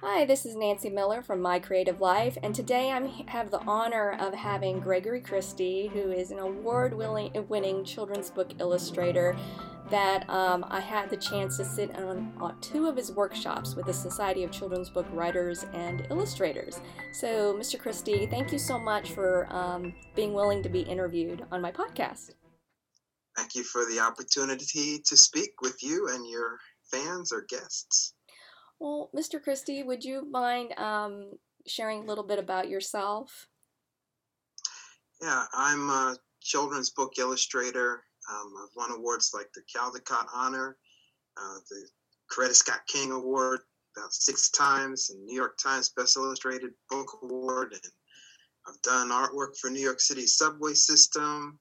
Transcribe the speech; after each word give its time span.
Hi, 0.00 0.24
this 0.24 0.46
is 0.46 0.54
Nancy 0.54 0.90
Miller 0.90 1.22
from 1.22 1.42
My 1.42 1.58
Creative 1.58 2.00
Life, 2.00 2.38
and 2.44 2.54
today 2.54 2.92
I 2.92 3.00
have 3.26 3.50
the 3.50 3.58
honor 3.62 4.16
of 4.20 4.32
having 4.32 4.78
Gregory 4.78 5.20
Christie, 5.20 5.88
who 5.88 6.12
is 6.12 6.30
an 6.30 6.38
award 6.38 6.94
winning 6.94 7.84
children's 7.84 8.30
book 8.30 8.52
illustrator. 8.60 9.36
That 9.90 10.30
um, 10.30 10.64
I 10.68 10.78
had 10.78 11.10
the 11.10 11.16
chance 11.16 11.56
to 11.56 11.64
sit 11.64 11.96
on 11.96 12.32
uh, 12.40 12.52
two 12.60 12.86
of 12.86 12.96
his 12.96 13.10
workshops 13.10 13.74
with 13.74 13.86
the 13.86 13.92
Society 13.92 14.44
of 14.44 14.52
Children's 14.52 14.88
Book 14.88 15.06
Writers 15.12 15.66
and 15.74 16.06
Illustrators. 16.10 16.78
So, 17.12 17.54
Mr. 17.54 17.76
Christie, 17.76 18.26
thank 18.26 18.52
you 18.52 18.58
so 18.60 18.78
much 18.78 19.10
for 19.10 19.52
um, 19.52 19.92
being 20.14 20.32
willing 20.32 20.62
to 20.62 20.68
be 20.68 20.82
interviewed 20.82 21.44
on 21.50 21.60
my 21.60 21.72
podcast. 21.72 22.34
Thank 23.36 23.56
you 23.56 23.64
for 23.64 23.84
the 23.84 23.98
opportunity 23.98 25.02
to 25.04 25.16
speak 25.16 25.60
with 25.60 25.82
you 25.82 26.06
and 26.12 26.24
your 26.30 26.58
fans 26.88 27.32
or 27.32 27.44
guests. 27.48 28.14
Well, 28.80 29.10
Mr. 29.16 29.42
Christie, 29.42 29.82
would 29.82 30.04
you 30.04 30.30
mind 30.30 30.78
um, 30.78 31.32
sharing 31.66 32.02
a 32.02 32.06
little 32.06 32.24
bit 32.24 32.38
about 32.38 32.68
yourself? 32.68 33.48
Yeah, 35.20 35.44
I'm 35.52 35.90
a 35.90 36.16
children's 36.40 36.90
book 36.90 37.18
illustrator. 37.18 38.04
Um, 38.30 38.52
I've 38.62 38.76
won 38.76 38.92
awards 38.92 39.32
like 39.34 39.48
the 39.52 39.62
Caldecott 39.74 40.26
Honor, 40.32 40.76
uh, 41.36 41.58
the 41.68 41.88
Coretta 42.30 42.54
Scott 42.54 42.80
King 42.86 43.10
Award 43.10 43.60
about 43.96 44.12
six 44.12 44.50
times, 44.50 45.10
and 45.10 45.24
New 45.24 45.34
York 45.34 45.58
Times 45.58 45.88
Best 45.96 46.16
Illustrated 46.16 46.70
Book 46.88 47.18
Award. 47.22 47.72
And 47.72 47.92
I've 48.68 48.80
done 48.82 49.10
artwork 49.10 49.56
for 49.58 49.70
New 49.70 49.80
York 49.80 50.00
City 50.00 50.26
subway 50.26 50.74
system, 50.74 51.58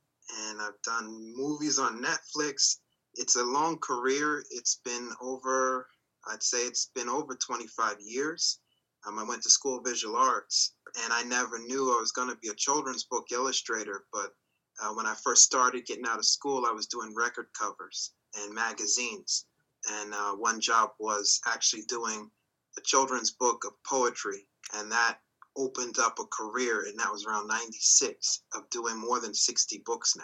and 0.50 0.62
I've 0.62 0.82
done 0.84 1.34
movies 1.36 1.80
on 1.80 2.04
Netflix. 2.04 2.78
It's 3.16 3.38
a 3.38 3.44
long 3.44 3.80
career. 3.80 4.44
It's 4.52 4.82
been 4.84 5.10
over 5.22 5.88
I'd 6.30 6.44
say 6.44 6.60
it's 6.60 6.92
been 6.94 7.10
over 7.10 7.36
25 7.36 7.98
years. 8.00 8.60
Um, 9.06 9.20
I 9.20 9.24
went 9.24 9.44
to 9.44 9.50
school 9.50 9.78
of 9.78 9.86
visual 9.86 10.16
arts, 10.16 10.74
and 11.04 11.14
I 11.14 11.24
never 11.24 11.60
knew 11.60 11.96
I 11.96 12.00
was 12.00 12.12
going 12.12 12.30
to 12.30 12.36
be 12.36 12.50
a 12.50 12.56
children's 12.56 13.04
book 13.04 13.28
illustrator. 13.32 14.06
But 14.12 14.34
uh, 14.82 14.94
when 14.94 15.06
I 15.06 15.16
first 15.16 15.44
started 15.44 15.86
getting 15.86 16.06
out 16.06 16.20
of 16.20 16.26
school, 16.26 16.66
I 16.66 16.72
was 16.72 16.88
doing 16.88 17.16
record 17.16 17.48
covers 17.58 18.14
and 18.38 18.54
magazines. 18.54 19.46
And 19.90 20.14
uh, 20.14 20.34
one 20.34 20.60
job 20.60 20.92
was 21.00 21.40
actually 21.46 21.84
doing 21.84 22.30
a 22.78 22.82
children's 22.82 23.32
book 23.32 23.64
of 23.66 23.72
poetry, 23.84 24.48
and 24.76 24.92
that 24.92 25.20
opened 25.56 25.98
up 26.00 26.20
a 26.20 26.26
career. 26.26 26.86
And 26.88 27.00
that 27.00 27.12
was 27.12 27.26
around 27.26 27.48
96 27.48 28.42
of 28.54 28.70
doing 28.70 28.98
more 28.98 29.20
than 29.20 29.34
60 29.34 29.82
books 29.86 30.16
now. 30.16 30.24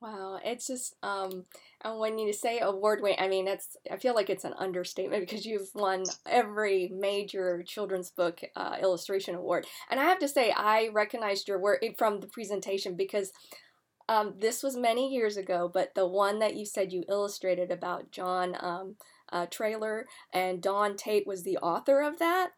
Wow, 0.00 0.40
it's 0.44 0.68
just 0.68 0.94
um, 1.02 1.44
and 1.84 1.98
when 1.98 2.18
you 2.18 2.32
say 2.32 2.58
award 2.60 3.00
winning, 3.02 3.18
I 3.20 3.28
mean 3.28 3.44
that's 3.44 3.76
I 3.90 3.96
feel 3.96 4.14
like 4.14 4.30
it's 4.30 4.44
an 4.44 4.54
understatement 4.58 5.26
because 5.26 5.46
you've 5.46 5.70
won 5.74 6.04
every 6.26 6.90
major 6.92 7.62
children's 7.66 8.10
book 8.10 8.40
uh, 8.56 8.76
illustration 8.80 9.34
award, 9.34 9.66
and 9.90 10.00
I 10.00 10.04
have 10.04 10.18
to 10.20 10.28
say 10.28 10.52
I 10.56 10.88
recognized 10.92 11.48
your 11.48 11.60
work 11.60 11.84
from 11.96 12.20
the 12.20 12.26
presentation 12.26 12.96
because 12.96 13.32
um, 14.08 14.34
this 14.38 14.62
was 14.62 14.76
many 14.76 15.12
years 15.12 15.36
ago, 15.36 15.70
but 15.72 15.94
the 15.94 16.06
one 16.06 16.38
that 16.38 16.56
you 16.56 16.64
said 16.64 16.92
you 16.92 17.04
illustrated 17.08 17.70
about 17.70 18.10
John 18.10 18.56
um, 18.60 18.96
uh, 19.30 19.46
Traylor 19.46 20.06
and 20.32 20.62
Don 20.62 20.96
Tate 20.96 21.26
was 21.26 21.42
the 21.42 21.58
author 21.58 22.00
of 22.00 22.18
that 22.18 22.52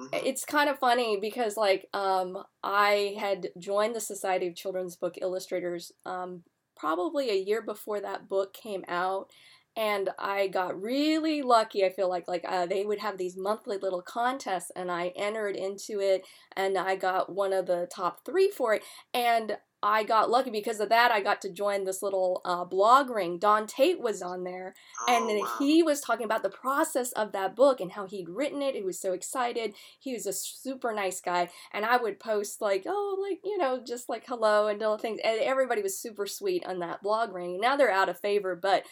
mm-hmm. 0.00 0.26
it's 0.26 0.44
kind 0.44 0.70
of 0.70 0.78
funny 0.78 1.18
because 1.20 1.56
like 1.56 1.88
um, 1.92 2.38
I 2.62 3.16
had 3.18 3.48
joined 3.58 3.94
the 3.94 4.00
Society 4.00 4.46
of 4.46 4.54
Children's 4.54 4.96
Book 4.96 5.16
Illustrators 5.20 5.92
um, 6.06 6.44
probably 6.80 7.30
a 7.30 7.34
year 7.34 7.60
before 7.60 8.00
that 8.00 8.28
book 8.28 8.54
came 8.54 8.84
out 8.88 9.30
and 9.76 10.10
I 10.18 10.48
got 10.48 10.80
really 10.80 11.42
lucky. 11.42 11.84
I 11.84 11.90
feel 11.90 12.08
like 12.08 12.26
like 12.26 12.44
uh, 12.46 12.66
they 12.66 12.84
would 12.84 12.98
have 12.98 13.18
these 13.18 13.36
monthly 13.36 13.78
little 13.78 14.02
contests, 14.02 14.70
and 14.74 14.90
I 14.90 15.12
entered 15.16 15.56
into 15.56 16.00
it, 16.00 16.26
and 16.56 16.76
I 16.76 16.96
got 16.96 17.32
one 17.32 17.52
of 17.52 17.66
the 17.66 17.88
top 17.94 18.24
three 18.24 18.50
for 18.50 18.74
it. 18.74 18.82
And 19.14 19.56
I 19.82 20.04
got 20.04 20.30
lucky 20.30 20.50
because 20.50 20.80
of 20.80 20.90
that. 20.90 21.10
I 21.10 21.20
got 21.20 21.40
to 21.42 21.48
join 21.48 21.84
this 21.84 22.02
little 22.02 22.42
uh, 22.44 22.64
blog 22.64 23.08
ring. 23.08 23.38
Don 23.38 23.66
Tate 23.66 24.00
was 24.00 24.20
on 24.20 24.44
there, 24.44 24.74
and 25.08 25.24
oh, 25.24 25.56
he 25.58 25.82
was 25.82 26.00
talking 26.00 26.24
about 26.24 26.42
the 26.42 26.50
process 26.50 27.12
of 27.12 27.32
that 27.32 27.56
book 27.56 27.80
and 27.80 27.92
how 27.92 28.06
he'd 28.06 28.28
written 28.28 28.60
it. 28.60 28.74
He 28.74 28.82
was 28.82 29.00
so 29.00 29.12
excited. 29.12 29.74
He 29.98 30.12
was 30.12 30.26
a 30.26 30.32
super 30.32 30.92
nice 30.92 31.20
guy, 31.20 31.48
and 31.72 31.84
I 31.86 31.96
would 31.96 32.20
post 32.20 32.60
like, 32.60 32.84
oh, 32.86 33.18
like 33.20 33.40
you 33.44 33.56
know, 33.56 33.80
just 33.84 34.08
like 34.08 34.26
hello 34.26 34.66
and 34.66 34.78
little 34.78 34.98
things. 34.98 35.20
And 35.24 35.40
everybody 35.40 35.82
was 35.82 35.98
super 35.98 36.26
sweet 36.26 36.66
on 36.66 36.80
that 36.80 37.02
blog 37.02 37.32
ring. 37.32 37.58
Now 37.60 37.76
they're 37.76 37.90
out 37.90 38.08
of 38.08 38.20
favor, 38.20 38.54
but 38.54 38.84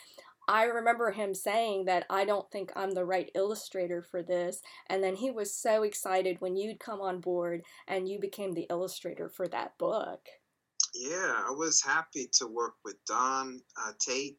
I 0.49 0.65
remember 0.65 1.11
him 1.11 1.35
saying 1.35 1.85
that 1.85 2.07
I 2.09 2.25
don't 2.25 2.51
think 2.51 2.73
I'm 2.75 2.93
the 2.93 3.05
right 3.05 3.31
illustrator 3.35 4.01
for 4.01 4.23
this. 4.23 4.63
And 4.87 5.05
then 5.05 5.17
he 5.17 5.31
was 5.31 5.55
so 5.55 5.83
excited 5.83 6.41
when 6.41 6.57
you'd 6.57 6.81
come 6.81 7.03
on 7.03 7.21
board 7.21 7.65
and 7.87 8.09
you 8.09 8.19
became 8.19 8.55
the 8.55 8.67
illustrator 8.71 9.29
for 9.29 9.47
that 9.49 9.77
book. 9.77 10.27
Yeah, 10.95 11.43
I 11.47 11.51
was 11.51 11.83
happy 11.83 12.29
to 12.35 12.47
work 12.47 12.75
with 12.85 12.97
Don 13.07 13.61
uh, 13.77 13.93
Tate. 13.99 14.37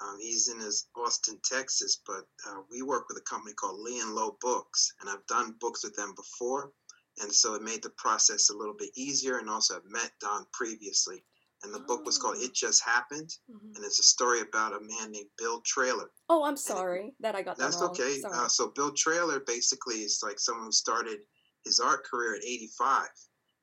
Um, 0.00 0.18
he's 0.20 0.48
in 0.48 0.58
his 0.58 0.88
Austin, 0.96 1.38
Texas, 1.44 2.00
but 2.06 2.24
uh, 2.48 2.62
we 2.70 2.82
work 2.82 3.08
with 3.08 3.18
a 3.18 3.22
company 3.22 3.54
called 3.54 3.80
Lee 3.80 4.00
and 4.00 4.14
Low 4.14 4.36
Books, 4.40 4.92
and 5.00 5.08
I've 5.08 5.26
done 5.26 5.54
books 5.60 5.84
with 5.84 5.94
them 5.94 6.14
before, 6.16 6.72
and 7.20 7.32
so 7.32 7.54
it 7.54 7.62
made 7.62 7.82
the 7.82 7.90
process 7.90 8.50
a 8.50 8.56
little 8.56 8.74
bit 8.74 8.90
easier. 8.96 9.38
And 9.38 9.48
also, 9.48 9.76
I've 9.76 9.84
met 9.84 10.12
Don 10.20 10.46
previously, 10.52 11.24
and 11.62 11.72
the 11.72 11.78
oh. 11.78 11.86
book 11.86 12.04
was 12.04 12.18
called 12.18 12.36
oh. 12.38 12.42
"It 12.42 12.54
Just 12.54 12.82
Happened," 12.82 13.36
mm-hmm. 13.50 13.76
and 13.76 13.84
it's 13.84 14.00
a 14.00 14.04
story 14.04 14.40
about 14.40 14.72
a 14.72 14.80
man 14.80 15.12
named 15.12 15.30
Bill 15.38 15.60
Traylor. 15.60 16.10
Oh, 16.28 16.42
I'm 16.44 16.56
sorry 16.56 17.08
it, 17.08 17.14
that 17.20 17.36
I 17.36 17.42
got 17.42 17.56
that 17.58 17.64
That's 17.64 17.82
okay. 17.82 18.20
Uh, 18.24 18.48
so 18.48 18.72
Bill 18.74 18.92
Traylor 18.92 19.40
basically 19.46 19.96
is 19.96 20.20
like 20.22 20.40
someone 20.40 20.66
who 20.66 20.72
started 20.72 21.20
his 21.64 21.78
art 21.78 22.04
career 22.04 22.34
at 22.34 22.44
85 22.44 23.08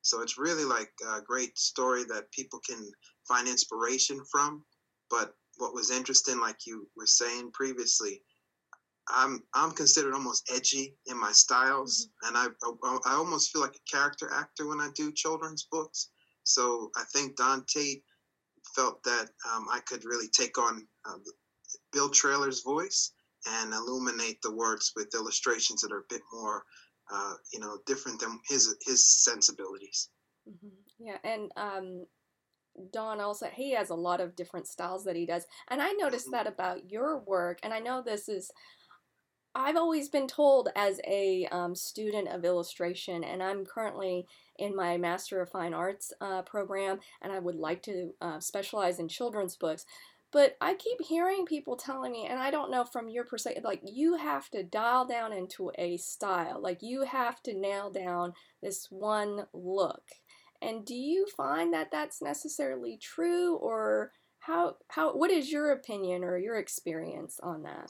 so 0.09 0.22
it's 0.22 0.40
really 0.40 0.66
like 0.66 0.92
a 1.08 1.22
great 1.22 1.58
story 1.58 2.03
that 2.06 2.31
people 2.31 2.59
can 2.68 2.92
find 3.28 3.47
inspiration 3.47 4.20
from. 4.31 4.64
But 5.12 5.36
what 5.58 5.75
was 5.75 5.92
interesting, 5.92 6.40
like 6.40 6.66
you 6.66 6.88
were 6.97 7.06
saying 7.06 7.52
previously, 7.53 8.24
I'm 9.08 9.44
I'm 9.53 9.72
considered 9.72 10.16
almost 10.16 10.50
edgy 10.53 10.96
in 11.06 11.19
my 11.19 11.31
styles, 11.31 12.08
mm-hmm. 12.25 12.36
and 12.36 12.56
I, 12.84 12.88
I, 12.88 12.98
I 13.06 13.14
almost 13.14 13.52
feel 13.52 13.62
like 13.62 13.75
a 13.75 13.92
character 13.92 14.31
actor 14.34 14.68
when 14.68 14.81
I 14.81 14.90
do 14.96 15.12
children's 15.12 15.68
books. 15.72 16.09
So 16.44 16.90
I 16.96 17.03
think 17.14 17.36
Don 17.36 17.64
Tate 17.66 18.03
felt 18.75 19.03
that 19.03 19.30
um, 19.53 19.68
I 19.72 19.80
could 19.86 20.06
really 20.06 20.30
take 20.30 20.58
on 20.58 20.88
uh, 21.08 21.18
Bill 21.94 22.09
Traylor's 22.09 22.62
voice 22.64 23.12
and 23.48 23.74
illuminate 23.74 24.42
the 24.42 24.56
words 24.56 24.92
with 24.96 25.14
illustrations 25.14 25.81
that 25.81 25.92
are 25.92 26.00
a 26.00 26.09
bit 26.14 26.22
more 26.34 26.64
uh, 27.12 27.34
you 27.53 27.59
know, 27.59 27.78
different 27.86 28.20
than 28.20 28.40
his 28.47 28.75
his 28.86 29.06
sensibilities. 29.06 30.09
Mm-hmm. 30.47 30.68
Yeah, 31.00 31.18
and 31.24 31.52
um, 31.58 32.06
Don 32.92 33.20
also 33.20 33.47
he 33.47 33.74
has 33.74 33.90
a 33.90 33.96
lot 33.96 34.22
of 34.22 34.36
different 34.36 34.68
styles 34.68 35.03
that 35.06 35.16
he 35.16 35.25
does, 35.25 35.46
and 35.69 35.81
I 35.81 35.92
noticed 35.92 36.28
mm-hmm. 36.28 36.44
that 36.44 36.48
about 36.48 36.90
your 36.90 37.19
work, 37.19 37.59
and 37.64 37.74
I 37.74 37.80
know 37.80 38.02
this 38.02 38.30
is. 38.30 38.52
I've 39.56 39.78
always 39.78 40.09
been 40.09 40.28
told 40.28 40.69
as 40.75 41.02
a 41.08 41.48
um, 41.52 41.74
student 41.74 42.28
of 42.28 42.46
illustration, 42.46 43.24
and 43.24 43.42
I'm 43.42 43.66
currently 43.66 44.28
in 44.59 44.75
my 44.75 44.96
Master 44.98 45.42
of 45.42 45.50
Fine 45.50 45.74
Arts 45.74 46.14
uh, 46.22 46.44
program, 46.44 47.00
and 47.24 47.34
I 47.34 47.40
would 47.40 47.56
like 47.56 47.81
to 47.84 48.14
uh, 48.22 48.40
specialize 48.40 49.00
in 49.00 49.08
children's 49.08 49.56
books. 49.56 49.86
But 50.32 50.58
I 50.62 50.76
keep 50.76 51.02
hearing 51.02 51.46
people 51.46 51.76
telling 51.76 52.12
me, 52.12 52.28
and 52.28 52.40
I 52.40 52.52
don't 52.52 52.70
know 52.70 52.86
from 52.86 53.10
your 53.10 53.24
perspective, 53.24 53.64
like 53.64 53.82
you 53.84 54.16
have 54.18 54.50
to 54.52 54.64
dial 54.64 55.06
down 55.06 55.34
into 55.34 55.72
a 55.78 55.98
style, 55.98 56.62
like 56.62 56.80
you 56.82 57.04
have 57.04 57.42
to 57.44 57.54
nail 57.58 57.90
down 57.90 58.34
this 58.62 58.88
one 58.92 59.48
look. 59.54 60.04
And 60.62 60.86
do 60.86 60.94
you 60.94 61.26
find 61.36 61.74
that 61.74 61.90
that's 61.92 62.22
necessarily 62.22 62.98
true, 63.02 63.56
or 63.56 64.12
how 64.40 64.76
how 64.90 65.16
what 65.16 65.32
is 65.32 65.52
your 65.52 65.72
opinion 65.72 66.24
or 66.24 66.38
your 66.38 66.58
experience 66.58 67.40
on 67.42 67.64
that? 67.64 67.90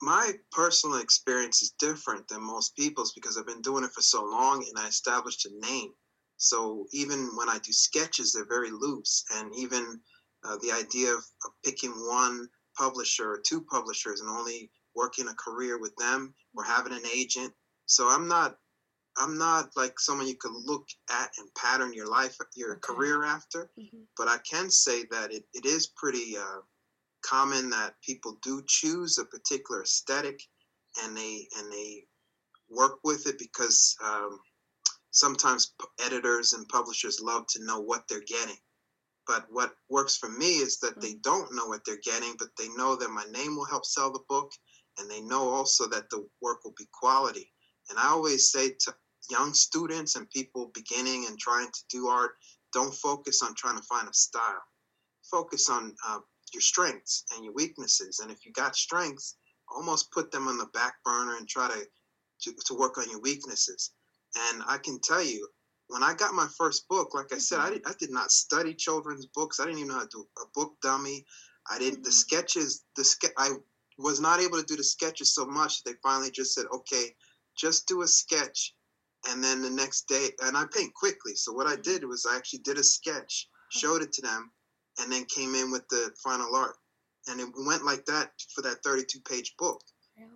My 0.00 0.32
personal 0.50 0.98
experience 0.98 1.62
is 1.62 1.74
different 1.78 2.28
than 2.28 2.42
most 2.42 2.74
people's 2.74 3.12
because 3.12 3.36
I've 3.36 3.46
been 3.46 3.60
doing 3.60 3.84
it 3.84 3.92
for 3.92 4.02
so 4.02 4.24
long 4.24 4.64
and 4.66 4.78
I 4.78 4.88
established 4.88 5.46
a 5.46 5.66
name. 5.66 5.92
So 6.38 6.86
even 6.92 7.30
when 7.36 7.48
I 7.48 7.58
do 7.58 7.72
sketches, 7.72 8.32
they're 8.32 8.46
very 8.46 8.70
loose, 8.70 9.24
and 9.34 9.54
even 9.54 10.00
uh, 10.46 10.56
the 10.62 10.72
idea 10.72 11.12
of, 11.12 11.24
of, 11.44 11.52
picking 11.64 11.90
one 11.90 12.48
publisher 12.76 13.30
or 13.30 13.40
two 13.44 13.62
publishers 13.62 14.20
and 14.20 14.30
only 14.30 14.70
working 14.94 15.28
a 15.28 15.34
career 15.34 15.78
with 15.78 15.94
them 15.96 16.34
or 16.54 16.64
having 16.64 16.92
an 16.92 17.06
agent. 17.14 17.52
So 17.86 18.08
I'm 18.08 18.28
not 18.28 18.56
I'm 19.18 19.38
not 19.38 19.70
like 19.76 19.98
someone 19.98 20.26
you 20.26 20.36
could 20.36 20.52
look 20.52 20.86
at 21.10 21.30
and 21.38 21.48
pattern 21.54 21.94
your 21.94 22.08
life, 22.08 22.36
your 22.54 22.72
okay. 22.72 22.80
career 22.80 23.24
after. 23.24 23.70
Mm-hmm. 23.80 24.02
But 24.16 24.28
I 24.28 24.38
can 24.38 24.70
say 24.70 25.04
that 25.10 25.32
it, 25.32 25.44
it 25.54 25.64
is 25.64 25.86
pretty 25.96 26.36
uh, 26.36 26.60
common 27.24 27.70
that 27.70 27.94
people 28.02 28.38
do 28.42 28.62
choose 28.66 29.18
a 29.18 29.24
particular 29.24 29.82
aesthetic 29.82 30.40
and 31.02 31.16
they 31.16 31.48
and 31.58 31.72
they 31.72 32.04
work 32.68 32.98
with 33.04 33.26
it 33.26 33.38
because 33.38 33.96
um, 34.04 34.38
sometimes 35.10 35.72
editors 36.04 36.52
and 36.52 36.68
publishers 36.68 37.20
love 37.22 37.46
to 37.48 37.64
know 37.64 37.80
what 37.80 38.04
they're 38.08 38.20
getting. 38.26 38.56
But 39.26 39.46
what 39.50 39.74
works 39.88 40.16
for 40.16 40.28
me 40.28 40.58
is 40.58 40.78
that 40.80 41.00
they 41.00 41.14
mm. 41.14 41.22
don't 41.22 41.54
know 41.54 41.66
what 41.66 41.84
they're 41.84 41.98
getting, 42.04 42.34
but 42.38 42.48
they 42.58 42.68
know 42.70 42.96
that 42.96 43.10
my 43.10 43.24
name 43.30 43.56
will 43.56 43.64
help 43.64 43.84
sell 43.84 44.12
the 44.12 44.24
book 44.28 44.52
and 44.98 45.10
they 45.10 45.20
know 45.20 45.48
also 45.48 45.86
that 45.88 46.08
the 46.10 46.26
work 46.40 46.64
will 46.64 46.74
be 46.78 46.88
quality. 46.92 47.52
And 47.90 47.98
I 47.98 48.08
always 48.08 48.50
say 48.50 48.70
to 48.70 48.94
young 49.30 49.52
students 49.52 50.16
and 50.16 50.30
people 50.30 50.70
beginning 50.74 51.26
and 51.26 51.38
trying 51.38 51.68
to 51.72 51.80
do 51.90 52.08
art, 52.08 52.32
don't 52.72 52.94
focus 52.94 53.42
on 53.42 53.54
trying 53.54 53.76
to 53.76 53.82
find 53.82 54.08
a 54.08 54.14
style. 54.14 54.62
Focus 55.30 55.68
on 55.68 55.94
uh, 56.06 56.20
your 56.52 56.60
strengths 56.60 57.24
and 57.34 57.44
your 57.44 57.54
weaknesses. 57.54 58.20
And 58.20 58.30
if 58.30 58.46
you 58.46 58.52
got 58.52 58.76
strengths, 58.76 59.36
almost 59.74 60.12
put 60.12 60.30
them 60.30 60.48
on 60.48 60.58
the 60.58 60.66
back 60.66 60.94
burner 61.04 61.36
and 61.36 61.48
try 61.48 61.68
to, 61.68 61.86
to, 62.42 62.56
to 62.66 62.74
work 62.74 62.98
on 62.98 63.10
your 63.10 63.20
weaknesses. 63.20 63.90
And 64.50 64.62
I 64.66 64.78
can 64.78 65.00
tell 65.00 65.22
you, 65.22 65.48
when 65.88 66.02
I 66.02 66.14
got 66.14 66.34
my 66.34 66.48
first 66.58 66.88
book, 66.88 67.14
like 67.14 67.32
I 67.32 67.38
said, 67.38 67.60
I 67.60 67.70
did, 67.70 67.82
I 67.86 67.92
did 67.98 68.10
not 68.10 68.30
study 68.30 68.74
children's 68.74 69.26
books. 69.26 69.60
I 69.60 69.64
didn't 69.64 69.78
even 69.78 69.88
know 69.88 69.94
how 69.94 70.02
to 70.02 70.08
do 70.10 70.26
a 70.38 70.46
book 70.54 70.74
dummy. 70.82 71.24
I 71.70 71.78
didn't, 71.78 72.02
the 72.02 72.10
mm-hmm. 72.10 72.12
sketches, 72.12 72.84
the 72.96 73.04
ske- 73.04 73.34
I 73.36 73.50
was 73.98 74.20
not 74.20 74.40
able 74.40 74.58
to 74.58 74.66
do 74.66 74.76
the 74.76 74.84
sketches 74.84 75.34
so 75.34 75.46
much 75.46 75.82
they 75.82 75.94
finally 76.02 76.30
just 76.30 76.54
said, 76.54 76.66
okay, 76.72 77.14
just 77.56 77.86
do 77.86 78.02
a 78.02 78.08
sketch. 78.08 78.74
And 79.28 79.42
then 79.42 79.62
the 79.62 79.70
next 79.70 80.06
day, 80.08 80.28
and 80.42 80.56
I 80.56 80.64
paint 80.72 80.94
quickly. 80.94 81.34
So 81.34 81.52
what 81.52 81.66
I 81.66 81.76
did 81.76 82.04
was 82.04 82.26
I 82.26 82.36
actually 82.36 82.60
did 82.60 82.78
a 82.78 82.84
sketch, 82.84 83.48
showed 83.70 84.02
it 84.02 84.12
to 84.14 84.22
them, 84.22 84.52
and 85.00 85.10
then 85.10 85.24
came 85.24 85.54
in 85.54 85.70
with 85.70 85.88
the 85.88 86.12
final 86.22 86.54
art. 86.54 86.76
And 87.26 87.40
it 87.40 87.48
went 87.66 87.84
like 87.84 88.04
that 88.06 88.30
for 88.54 88.62
that 88.62 88.84
32 88.84 89.20
page 89.20 89.54
book. 89.58 89.82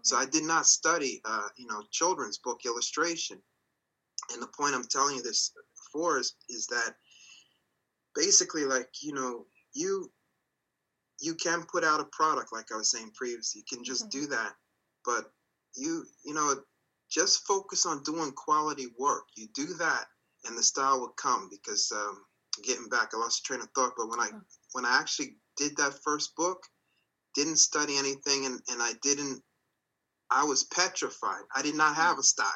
So 0.03 0.17
I 0.17 0.27
did 0.27 0.45
not 0.45 0.67
study, 0.67 1.21
uh, 1.25 1.49
you 1.57 1.67
know, 1.67 1.83
children's 1.91 2.39
book 2.39 2.61
illustration. 2.67 3.41
And 4.33 4.43
the 4.43 4.49
point 4.49 4.75
I'm 4.75 4.85
telling 4.85 5.17
you 5.17 5.23
this 5.23 5.53
for 5.93 6.19
is, 6.19 6.35
is 6.49 6.67
that 6.69 6.95
basically, 8.15 8.65
like, 8.65 8.89
you 9.03 9.13
know, 9.13 9.47
you 9.75 10.11
you 11.21 11.35
can 11.35 11.65
put 11.71 11.85
out 11.85 12.01
a 12.01 12.05
product 12.05 12.51
like 12.51 12.73
I 12.73 12.77
was 12.77 12.91
saying 12.91 13.13
previously. 13.15 13.61
You 13.61 13.77
can 13.77 13.85
just 13.85 14.09
mm-hmm. 14.09 14.21
do 14.21 14.27
that. 14.29 14.53
But 15.05 15.31
you, 15.77 16.05
you 16.25 16.33
know, 16.33 16.55
just 17.11 17.47
focus 17.47 17.85
on 17.85 18.03
doing 18.03 18.33
quality 18.33 18.87
work. 18.99 19.25
You 19.37 19.49
do 19.55 19.67
that 19.79 20.07
and 20.47 20.57
the 20.57 20.63
style 20.63 21.01
will 21.01 21.15
come 21.17 21.49
because 21.51 21.93
um, 21.95 22.23
getting 22.65 22.89
back, 22.89 23.11
I 23.15 23.19
lost 23.19 23.41
a 23.41 23.43
train 23.43 23.61
of 23.61 23.69
thought. 23.75 23.93
But 23.97 24.09
when 24.09 24.21
I 24.21 24.31
when 24.73 24.85
I 24.85 24.99
actually 24.99 25.37
did 25.57 25.77
that 25.77 25.99
first 26.05 26.35
book, 26.37 26.63
didn't 27.35 27.57
study 27.57 27.97
anything, 27.97 28.47
and 28.47 28.61
and 28.71 28.83
I 28.83 28.93
didn't, 29.03 29.43
I 30.31 30.45
was 30.45 30.65
petrified. 30.65 31.43
I 31.55 31.63
did 31.63 31.75
not 31.75 31.97
have 31.97 32.19
a 32.19 32.23
style. 32.23 32.47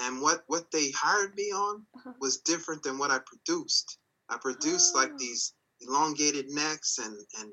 And 0.00 0.20
what 0.20 0.44
what 0.46 0.70
they 0.70 0.90
hired 0.90 1.34
me 1.34 1.50
on 1.52 1.82
uh-huh. 1.96 2.12
was 2.20 2.38
different 2.38 2.82
than 2.82 2.98
what 2.98 3.10
I 3.10 3.18
produced. 3.26 3.98
I 4.28 4.38
produced 4.38 4.92
oh. 4.94 4.98
like 5.00 5.16
these 5.16 5.54
elongated 5.80 6.46
necks 6.50 6.98
and 6.98 7.16
and 7.40 7.52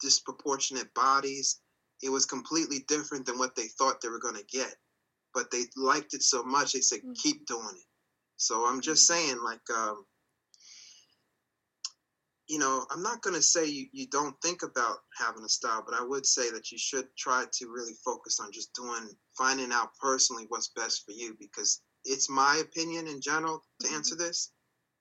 disproportionate 0.00 0.92
bodies. 0.94 1.60
It 2.02 2.10
was 2.10 2.24
completely 2.24 2.84
different 2.86 3.26
than 3.26 3.38
what 3.38 3.56
they 3.56 3.66
thought 3.66 4.00
they 4.00 4.08
were 4.08 4.20
going 4.20 4.36
to 4.36 4.44
get, 4.44 4.74
but 5.34 5.50
they 5.50 5.64
liked 5.76 6.14
it 6.14 6.22
so 6.22 6.44
much 6.44 6.72
they 6.72 6.80
said, 6.80 7.00
mm. 7.04 7.16
"Keep 7.16 7.46
doing 7.46 7.74
it." 7.74 7.86
So 8.36 8.66
I'm 8.66 8.80
just 8.80 9.10
mm. 9.10 9.14
saying, 9.14 9.38
like. 9.42 9.68
Um, 9.76 10.04
you 12.50 12.58
know, 12.58 12.86
I'm 12.90 13.02
not 13.02 13.20
going 13.20 13.36
to 13.36 13.42
say 13.42 13.66
you, 13.66 13.88
you 13.92 14.06
don't 14.06 14.34
think 14.40 14.62
about 14.62 14.96
having 15.18 15.44
a 15.44 15.48
style, 15.50 15.84
but 15.86 15.94
I 15.94 16.02
would 16.02 16.24
say 16.24 16.50
that 16.50 16.72
you 16.72 16.78
should 16.78 17.06
try 17.14 17.44
to 17.52 17.68
really 17.68 17.92
focus 18.02 18.40
on 18.40 18.50
just 18.50 18.72
doing, 18.72 19.10
finding 19.36 19.70
out 19.70 19.90
personally 20.00 20.46
what's 20.48 20.68
best 20.68 21.04
for 21.04 21.12
you 21.12 21.36
because 21.38 21.82
it's 22.08 22.28
my 22.28 22.62
opinion 22.62 23.06
in 23.06 23.20
general 23.20 23.62
to 23.80 23.86
mm-hmm. 23.86 23.96
answer 23.96 24.16
this. 24.16 24.50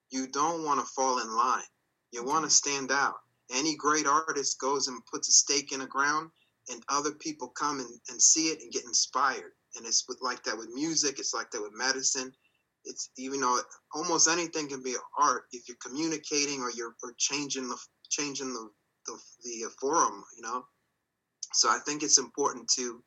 You 0.09 0.27
don't 0.27 0.63
want 0.63 0.79
to 0.79 0.93
fall 0.93 1.19
in 1.19 1.35
line. 1.35 1.63
You 2.11 2.23
want 2.23 2.45
to 2.45 2.51
stand 2.51 2.91
out. 2.91 3.15
Any 3.53 3.75
great 3.75 4.05
artist 4.05 4.59
goes 4.59 4.87
and 4.87 5.05
puts 5.11 5.29
a 5.29 5.31
stake 5.31 5.71
in 5.71 5.79
the 5.79 5.87
ground, 5.87 6.29
and 6.69 6.83
other 6.89 7.11
people 7.11 7.47
come 7.49 7.79
and, 7.79 7.89
and 8.09 8.21
see 8.21 8.47
it 8.47 8.61
and 8.61 8.71
get 8.71 8.85
inspired. 8.85 9.53
And 9.75 9.85
it's 9.85 10.05
with, 10.07 10.19
like 10.21 10.43
that 10.43 10.57
with 10.57 10.69
music, 10.69 11.19
it's 11.19 11.33
like 11.33 11.51
that 11.51 11.61
with 11.61 11.73
medicine 11.73 12.33
it's 12.87 13.09
even 13.17 13.41
though 13.41 13.59
almost 13.93 14.27
anything 14.27 14.67
can 14.67 14.81
be 14.81 14.95
art 15.19 15.43
if 15.51 15.67
you're 15.67 15.77
communicating 15.85 16.61
or 16.61 16.71
you're 16.71 16.95
or 17.03 17.13
changing 17.17 17.67
the 17.67 17.77
changing 18.09 18.53
the, 18.53 18.69
the 19.05 19.19
the 19.43 19.69
forum 19.79 20.23
you 20.35 20.41
know 20.41 20.63
so 21.53 21.69
i 21.69 21.77
think 21.85 22.01
it's 22.01 22.17
important 22.17 22.67
to 22.69 23.03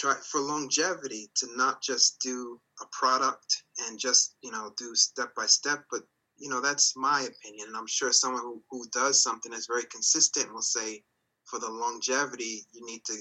try 0.00 0.14
for 0.24 0.40
longevity 0.40 1.30
to 1.34 1.46
not 1.56 1.82
just 1.82 2.20
do 2.20 2.60
a 2.80 2.84
product 2.90 3.64
and 3.86 3.98
just 3.98 4.36
you 4.42 4.50
know 4.50 4.72
do 4.76 4.94
step 4.94 5.34
by 5.34 5.46
step 5.46 5.84
but 5.90 6.00
you 6.38 6.48
know 6.48 6.60
that's 6.60 6.96
my 6.96 7.20
opinion 7.20 7.68
and 7.68 7.76
i'm 7.76 7.86
sure 7.86 8.12
someone 8.12 8.42
who, 8.42 8.62
who 8.70 8.84
does 8.92 9.22
something 9.22 9.52
that's 9.52 9.66
very 9.66 9.84
consistent 9.84 10.52
will 10.52 10.62
say 10.62 11.02
for 11.44 11.58
the 11.58 11.68
longevity 11.68 12.66
you 12.72 12.84
need 12.86 13.04
to 13.04 13.14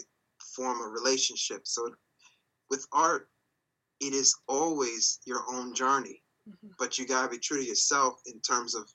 form 0.56 0.80
a 0.82 0.88
relationship 0.88 1.62
so 1.66 1.90
with 2.70 2.86
art 2.94 3.30
it 4.00 4.14
is 4.14 4.36
always 4.48 5.20
your 5.26 5.44
own 5.50 5.74
journey. 5.74 6.22
Mm-hmm. 6.50 6.70
But 6.78 6.98
you 6.98 7.06
gotta 7.06 7.30
be 7.30 7.38
true 7.38 7.62
to 7.62 7.68
yourself 7.68 8.22
in 8.26 8.40
terms 8.42 8.76
of 8.76 8.90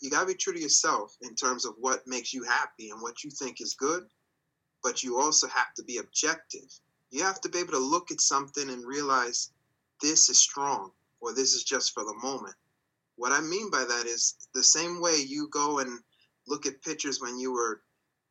you 0.00 0.10
gotta 0.10 0.26
be 0.26 0.34
true 0.34 0.52
to 0.52 0.60
yourself 0.60 1.16
in 1.22 1.34
terms 1.34 1.64
of 1.64 1.74
what 1.78 2.06
makes 2.06 2.32
you 2.32 2.44
happy 2.44 2.90
and 2.90 3.00
what 3.00 3.24
you 3.24 3.30
think 3.30 3.60
is 3.60 3.74
good. 3.74 4.06
But 4.86 5.02
you 5.02 5.18
also 5.18 5.48
have 5.48 5.74
to 5.74 5.82
be 5.82 5.98
objective. 5.98 6.70
You 7.10 7.24
have 7.24 7.40
to 7.40 7.48
be 7.48 7.58
able 7.58 7.72
to 7.72 7.78
look 7.78 8.12
at 8.12 8.20
something 8.20 8.70
and 8.70 8.86
realize 8.86 9.50
this 10.00 10.28
is 10.28 10.38
strong 10.38 10.92
or 11.20 11.34
this 11.34 11.54
is 11.54 11.64
just 11.64 11.92
for 11.92 12.04
the 12.04 12.14
moment. 12.22 12.54
What 13.16 13.32
I 13.32 13.40
mean 13.40 13.68
by 13.68 13.84
that 13.84 14.06
is 14.06 14.36
the 14.54 14.62
same 14.62 15.00
way 15.00 15.16
you 15.16 15.48
go 15.48 15.80
and 15.80 15.98
look 16.46 16.66
at 16.66 16.82
pictures 16.82 17.20
when 17.20 17.36
you 17.36 17.52
were 17.52 17.82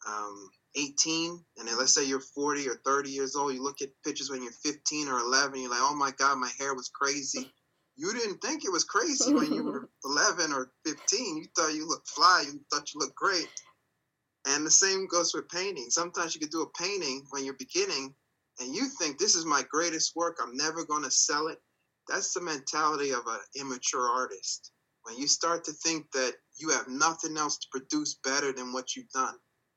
um, 0.07 0.49
18 0.75 1.43
and 1.57 1.67
then 1.67 1.77
let's 1.77 1.93
say 1.93 2.05
you're 2.05 2.21
40 2.21 2.69
or 2.69 2.75
30 2.85 3.09
years 3.09 3.35
old 3.35 3.53
you 3.53 3.61
look 3.61 3.81
at 3.81 3.89
pictures 4.05 4.29
when 4.29 4.41
you're 4.41 4.53
15 4.53 5.09
or 5.09 5.19
11 5.19 5.59
you're 5.59 5.69
like 5.69 5.79
oh 5.81 5.95
my 5.95 6.11
god 6.11 6.37
my 6.37 6.51
hair 6.57 6.73
was 6.73 6.89
crazy 6.89 7.51
you 7.97 8.13
didn't 8.13 8.37
think 8.41 8.63
it 8.63 8.71
was 8.71 8.83
crazy 8.83 9.33
when 9.33 9.51
you 9.51 9.63
were 9.71 9.89
11 10.05 10.53
or 10.53 10.71
15 10.85 11.37
you 11.37 11.45
thought 11.55 11.73
you 11.73 11.87
looked 11.87 12.07
fly 12.07 12.43
you 12.45 12.59
thought 12.71 12.93
you 12.93 12.99
looked 12.99 13.15
great 13.15 13.49
and 14.45 14.65
the 14.65 14.71
same 14.71 15.07
goes 15.07 15.33
with 15.33 15.49
painting 15.49 15.87
sometimes 15.89 16.33
you 16.33 16.41
could 16.41 16.51
do 16.51 16.61
a 16.61 16.83
painting 16.83 17.25
when 17.31 17.43
you're 17.43 17.55
beginning 17.55 18.13
and 18.59 18.73
you 18.73 18.85
think 18.85 19.17
this 19.17 19.35
is 19.35 19.45
my 19.45 19.63
greatest 19.71 20.15
work 20.15 20.37
i'm 20.41 20.55
never 20.55 20.85
going 20.85 21.03
to 21.03 21.11
sell 21.11 21.47
it 21.47 21.59
that's 22.07 22.33
the 22.33 22.41
mentality 22.41 23.11
of 23.11 23.25
an 23.27 23.39
immature 23.59 24.07
artist 24.09 24.71
when 25.03 25.17
you 25.17 25.27
start 25.27 25.63
to 25.63 25.71
think 25.71 26.05
that 26.11 26.33
you 26.57 26.69
have 26.69 26.87
nothing 26.87 27.37
else 27.37 27.57
to 27.57 27.67
produce 27.71 28.19
better 28.23 28.51
than 28.51 28.73
what 28.73 28.95
you've 28.95 29.09
done 29.09 29.35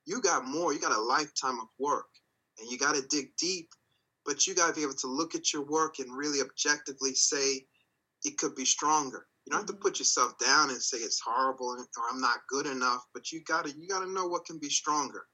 you 0.08 0.22
got 0.22 0.46
more. 0.46 0.72
You 0.72 0.80
got 0.80 0.96
a 0.96 1.00
lifetime 1.00 1.60
of 1.60 1.68
work, 1.78 2.08
and 2.58 2.70
you 2.70 2.78
got 2.78 2.94
to 2.94 3.02
dig 3.02 3.36
deep. 3.36 3.68
But 4.24 4.46
you 4.46 4.54
got 4.54 4.68
to 4.68 4.72
be 4.74 4.82
able 4.82 4.94
to 4.94 5.06
look 5.06 5.34
at 5.34 5.52
your 5.52 5.62
work 5.62 5.98
and 5.98 6.16
really 6.16 6.40
objectively 6.40 7.14
say 7.14 7.66
it 8.24 8.38
could 8.38 8.54
be 8.54 8.64
stronger. 8.64 9.26
You 9.48 9.52
don't 9.52 9.60
have 9.66 9.76
to 9.76 9.80
put 9.80 9.98
yourself 9.98 10.36
down 10.38 10.68
and 10.68 10.82
say 10.82 10.98
it's 10.98 11.22
horrible 11.24 11.68
or 11.68 11.86
I'm 12.12 12.20
not 12.20 12.40
good 12.50 12.66
enough. 12.66 13.06
But 13.14 13.32
you 13.32 13.42
gotta 13.48 13.72
you 13.78 13.88
gotta 13.88 14.12
know 14.12 14.26
what 14.26 14.44
can 14.44 14.58
be 14.58 14.68
stronger. 14.68 15.24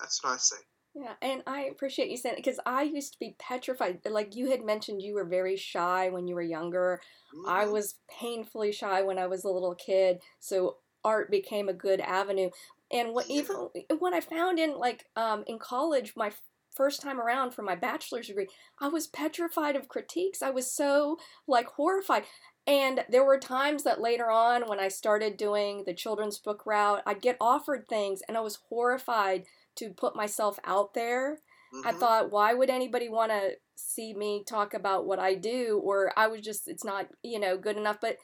That's 0.00 0.24
what 0.24 0.32
I 0.32 0.36
say. 0.38 0.56
Yeah, 0.94 1.12
and 1.20 1.42
I 1.46 1.64
appreciate 1.64 2.08
you 2.08 2.16
saying 2.16 2.36
it 2.36 2.42
because 2.42 2.60
I 2.64 2.82
used 2.84 3.12
to 3.12 3.18
be 3.18 3.36
petrified. 3.38 4.00
Like 4.08 4.34
you 4.34 4.50
had 4.50 4.64
mentioned, 4.64 5.02
you 5.02 5.12
were 5.12 5.26
very 5.26 5.58
shy 5.58 6.08
when 6.08 6.26
you 6.26 6.34
were 6.34 6.40
younger. 6.40 7.02
Mm-hmm. 7.34 7.50
I 7.50 7.66
was 7.66 7.96
painfully 8.10 8.72
shy 8.72 9.02
when 9.02 9.18
I 9.18 9.26
was 9.26 9.44
a 9.44 9.50
little 9.50 9.74
kid. 9.74 10.22
So 10.40 10.78
art 11.04 11.30
became 11.30 11.68
a 11.68 11.74
good 11.74 12.00
avenue. 12.00 12.48
And 12.90 13.12
what 13.12 13.28
even 13.28 13.68
when 13.98 14.14
I 14.14 14.20
found 14.20 14.58
in 14.58 14.78
like 14.78 15.04
um, 15.14 15.44
in 15.46 15.58
college, 15.58 16.14
my 16.16 16.32
first 16.74 17.02
time 17.02 17.20
around 17.20 17.52
for 17.52 17.62
my 17.62 17.74
bachelor's 17.74 18.28
degree, 18.28 18.48
I 18.80 18.88
was 18.88 19.06
petrified 19.06 19.76
of 19.76 19.88
critiques. 19.88 20.42
I 20.42 20.50
was 20.50 20.74
so 20.74 21.18
like 21.46 21.66
horrified. 21.66 22.24
And 22.66 23.04
there 23.08 23.24
were 23.24 23.38
times 23.38 23.82
that 23.82 24.00
later 24.00 24.30
on, 24.30 24.68
when 24.68 24.78
I 24.78 24.88
started 24.88 25.36
doing 25.36 25.82
the 25.84 25.94
children's 25.94 26.38
book 26.38 26.64
route, 26.64 27.02
I'd 27.04 27.20
get 27.20 27.36
offered 27.40 27.88
things 27.88 28.22
and 28.28 28.36
I 28.36 28.40
was 28.40 28.60
horrified 28.68 29.44
to 29.76 29.90
put 29.90 30.14
myself 30.14 30.58
out 30.64 30.94
there. 30.94 31.40
Mm-hmm. 31.74 31.88
I 31.88 31.92
thought, 31.92 32.30
why 32.30 32.54
would 32.54 32.70
anybody 32.70 33.08
want 33.08 33.32
to 33.32 33.52
see 33.74 34.14
me 34.14 34.44
talk 34.46 34.74
about 34.74 35.06
what 35.06 35.18
I 35.18 35.34
do? 35.34 35.80
Or 35.82 36.12
I 36.16 36.28
was 36.28 36.40
just, 36.40 36.68
it's 36.68 36.84
not, 36.84 37.08
you 37.22 37.40
know, 37.40 37.56
good 37.56 37.76
enough. 37.76 37.98
But 38.00 38.18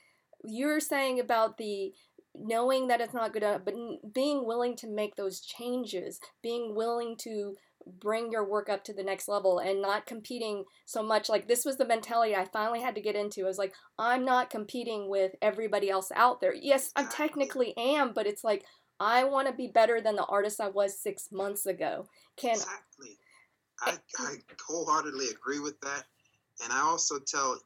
you're 0.44 0.80
saying 0.80 1.18
about 1.18 1.58
the 1.58 1.92
knowing 2.34 2.86
that 2.88 3.00
it's 3.00 3.14
not 3.14 3.32
good 3.32 3.42
enough, 3.42 3.62
but 3.64 3.74
being 4.14 4.46
willing 4.46 4.76
to 4.76 4.86
make 4.86 5.16
those 5.16 5.40
changes, 5.40 6.20
being 6.42 6.76
willing 6.76 7.16
to 7.22 7.56
bring 8.00 8.30
your 8.30 8.48
work 8.48 8.68
up 8.68 8.84
to 8.84 8.92
the 8.92 9.02
next 9.02 9.28
level 9.28 9.58
and 9.58 9.82
not 9.82 10.06
competing 10.06 10.64
so 10.84 11.02
much 11.02 11.28
like 11.28 11.48
this 11.48 11.64
was 11.64 11.76
the 11.76 11.86
mentality 11.86 12.34
I 12.34 12.44
finally 12.44 12.80
had 12.80 12.94
to 12.94 13.00
get 13.00 13.16
into. 13.16 13.42
I 13.42 13.48
was 13.48 13.58
like, 13.58 13.74
I'm 13.98 14.24
not 14.24 14.50
competing 14.50 15.08
with 15.08 15.32
everybody 15.42 15.90
else 15.90 16.10
out 16.14 16.40
there. 16.40 16.54
Yes, 16.54 16.92
I 16.96 17.04
technically 17.04 17.76
am, 17.76 18.12
but 18.12 18.26
it's 18.26 18.44
like 18.44 18.64
I 19.00 19.24
want 19.24 19.48
to 19.48 19.54
be 19.54 19.68
better 19.68 20.00
than 20.00 20.16
the 20.16 20.24
artist 20.24 20.60
I 20.60 20.68
was 20.68 21.00
six 21.00 21.28
months 21.30 21.66
ago. 21.66 22.06
Can 22.36 22.52
exactly. 22.52 23.18
I, 23.80 23.96
I 24.18 24.34
wholeheartedly 24.66 25.28
agree 25.28 25.60
with 25.60 25.80
that. 25.82 26.04
And 26.64 26.72
I 26.72 26.80
also 26.80 27.18
tell 27.18 27.58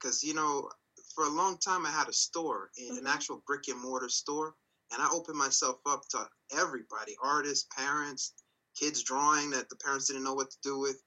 because 0.00 0.22
you 0.22 0.34
know 0.34 0.68
for 1.14 1.24
a 1.24 1.30
long 1.30 1.58
time, 1.58 1.86
I 1.86 1.90
had 1.90 2.08
a 2.08 2.12
store, 2.12 2.70
mm-hmm. 2.80 2.98
an 2.98 3.06
actual 3.06 3.42
brick 3.46 3.68
and 3.68 3.80
mortar 3.80 4.08
store, 4.08 4.54
and 4.92 5.02
I 5.02 5.08
opened 5.12 5.38
myself 5.38 5.78
up 5.86 6.02
to 6.10 6.28
everybody, 6.56 7.16
artists, 7.22 7.66
parents, 7.76 8.34
kids 8.78 9.02
drawing 9.02 9.50
that 9.50 9.68
the 9.68 9.76
parents 9.76 10.06
didn't 10.06 10.24
know 10.24 10.34
what 10.34 10.50
to 10.50 10.56
do 10.62 10.78
with. 10.78 11.02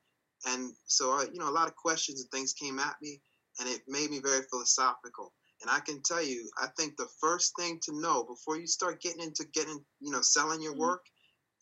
And 0.48 0.74
so, 0.86 1.12
I, 1.12 1.26
you 1.32 1.40
know, 1.40 1.50
a 1.50 1.52
lot 1.52 1.68
of 1.68 1.76
questions 1.76 2.22
and 2.22 2.32
things 2.32 2.54
came 2.54 2.80
at 2.80 2.96
me, 3.02 3.22
and 3.60 3.68
it 3.68 3.82
made 3.88 4.10
me 4.10 4.20
very 4.20 4.44
philosophical. 4.50 5.34
And 5.62 5.70
I 5.70 5.80
can 5.82 6.02
tell 6.02 6.24
you, 6.24 6.50
I 6.58 6.68
think 6.78 6.96
the 6.96 7.10
first 7.20 7.54
thing 7.58 7.80
to 7.84 8.00
know 8.00 8.24
before 8.24 8.58
you 8.58 8.68
start 8.68 9.02
getting 9.02 9.22
into 9.22 9.46
getting, 9.54 9.84
you 10.00 10.12
know, 10.12 10.22
selling 10.22 10.62
your 10.62 10.72
mm-hmm. 10.72 10.82
work 10.82 11.06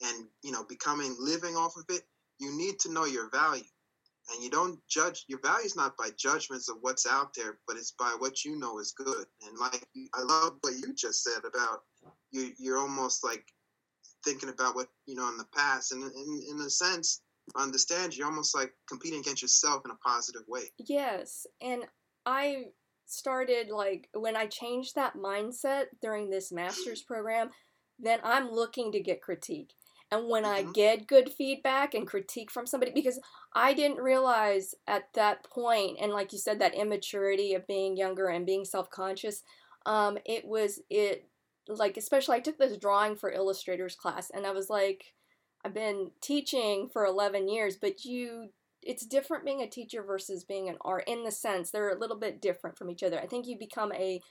and, 0.04 0.28
you 0.44 0.52
know, 0.52 0.64
becoming 0.64 1.16
living 1.20 1.56
off 1.56 1.76
of 1.76 1.86
it, 1.90 2.04
you 2.40 2.56
need 2.56 2.78
to 2.80 2.92
know 2.92 3.06
your 3.06 3.30
value. 3.32 3.64
And 4.32 4.44
you 4.44 4.50
don't 4.50 4.80
judge 4.90 5.24
your 5.28 5.40
value 5.40 5.66
is 5.66 5.78
not 5.78 5.96
by 5.96 6.10
judgments 6.18 6.68
of 6.68 6.78
what's 6.82 7.08
out 7.08 7.34
there, 7.34 7.60
but 7.66 7.78
it's 7.78 7.94
by 7.98 8.14
what 8.20 8.44
you 8.44 8.60
know 8.60 8.78
is 8.80 8.92
good. 8.92 9.26
And 9.48 9.58
like 9.58 9.88
I 10.14 10.22
love 10.22 10.58
what 10.62 10.74
you 10.74 10.94
just 10.94 11.24
said 11.24 11.46
about 11.46 11.84
you 12.32 12.52
you're 12.60 12.78
almost 12.78 13.24
like 13.24 13.46
thinking 14.28 14.50
about 14.50 14.76
what 14.76 14.88
you 15.06 15.16
know 15.16 15.30
in 15.30 15.38
the 15.38 15.48
past 15.56 15.92
and 15.92 16.04
in, 16.04 16.44
in 16.52 16.60
a 16.60 16.70
sense 16.70 17.22
understand 17.56 18.16
you're 18.16 18.28
almost 18.28 18.54
like 18.54 18.74
competing 18.90 19.22
against 19.22 19.42
yourself 19.42 19.82
in 19.86 19.92
a 19.92 19.96
positive 19.96 20.42
way 20.48 20.64
yes 20.80 21.48
and 21.62 21.84
i 22.26 22.66
started 23.08 23.70
like 23.70 24.10
when 24.14 24.36
I 24.36 24.46
changed 24.46 24.96
that 24.96 25.16
mindset 25.16 25.86
during 26.02 26.30
this 26.30 26.52
master's 26.52 27.02
program, 27.02 27.50
then 27.98 28.20
I'm 28.24 28.52
looking 28.52 28.92
to 28.92 29.00
get 29.00 29.22
critique. 29.22 29.74
And 30.12 30.30
when 30.30 30.44
mm-hmm. 30.44 30.70
I 30.70 30.72
get 30.72 31.08
good 31.08 31.30
feedback 31.30 31.94
and 31.94 32.08
critique 32.08 32.52
from 32.52 32.66
somebody, 32.66 32.92
because 32.94 33.20
I 33.56 33.74
didn't 33.74 33.98
realize 33.98 34.76
at 34.88 35.06
that 35.16 35.44
point, 35.44 35.98
and 36.00 36.14
like 36.14 36.32
you 36.32 36.40
said, 36.40 36.60
that 36.60 36.76
immaturity 36.76 37.54
of 37.56 37.68
being 37.68 37.98
younger 37.98 38.28
and 38.28 38.46
being 38.46 38.64
self 38.64 38.90
conscious, 38.90 39.42
um, 39.86 40.18
it 40.26 40.46
was, 40.46 40.80
it, 40.90 41.28
like, 41.70 41.98
especially 41.98 42.38
I 42.38 42.42
took 42.42 42.58
this 42.58 42.78
drawing 42.78 43.16
for 43.16 43.32
illustrators 43.32 43.96
class, 43.96 44.30
and 44.30 44.46
I 44.46 44.52
was 44.52 44.70
like, 44.70 45.14
I've 45.66 45.74
been 45.74 46.12
teaching 46.22 46.90
for 46.92 47.06
11 47.06 47.50
years, 47.50 47.76
but 47.76 48.06
you 48.06 48.50
it's 48.84 49.06
different 49.06 49.44
being 49.44 49.62
a 49.62 49.70
teacher 49.70 50.04
versus 50.04 50.44
being 50.44 50.70
an 50.70 50.78
art 50.82 51.04
in 51.08 51.24
the 51.24 51.32
sense 51.32 51.72
they're 51.72 51.90
a 51.90 52.00
little 52.00 52.18
bit 52.18 52.42
different 52.42 52.78
from 52.78 52.90
each 52.90 53.04
other. 53.04 53.20
I 53.20 53.26
think 53.26 53.48
you 53.48 53.58
become 53.58 53.92
a 53.94 54.22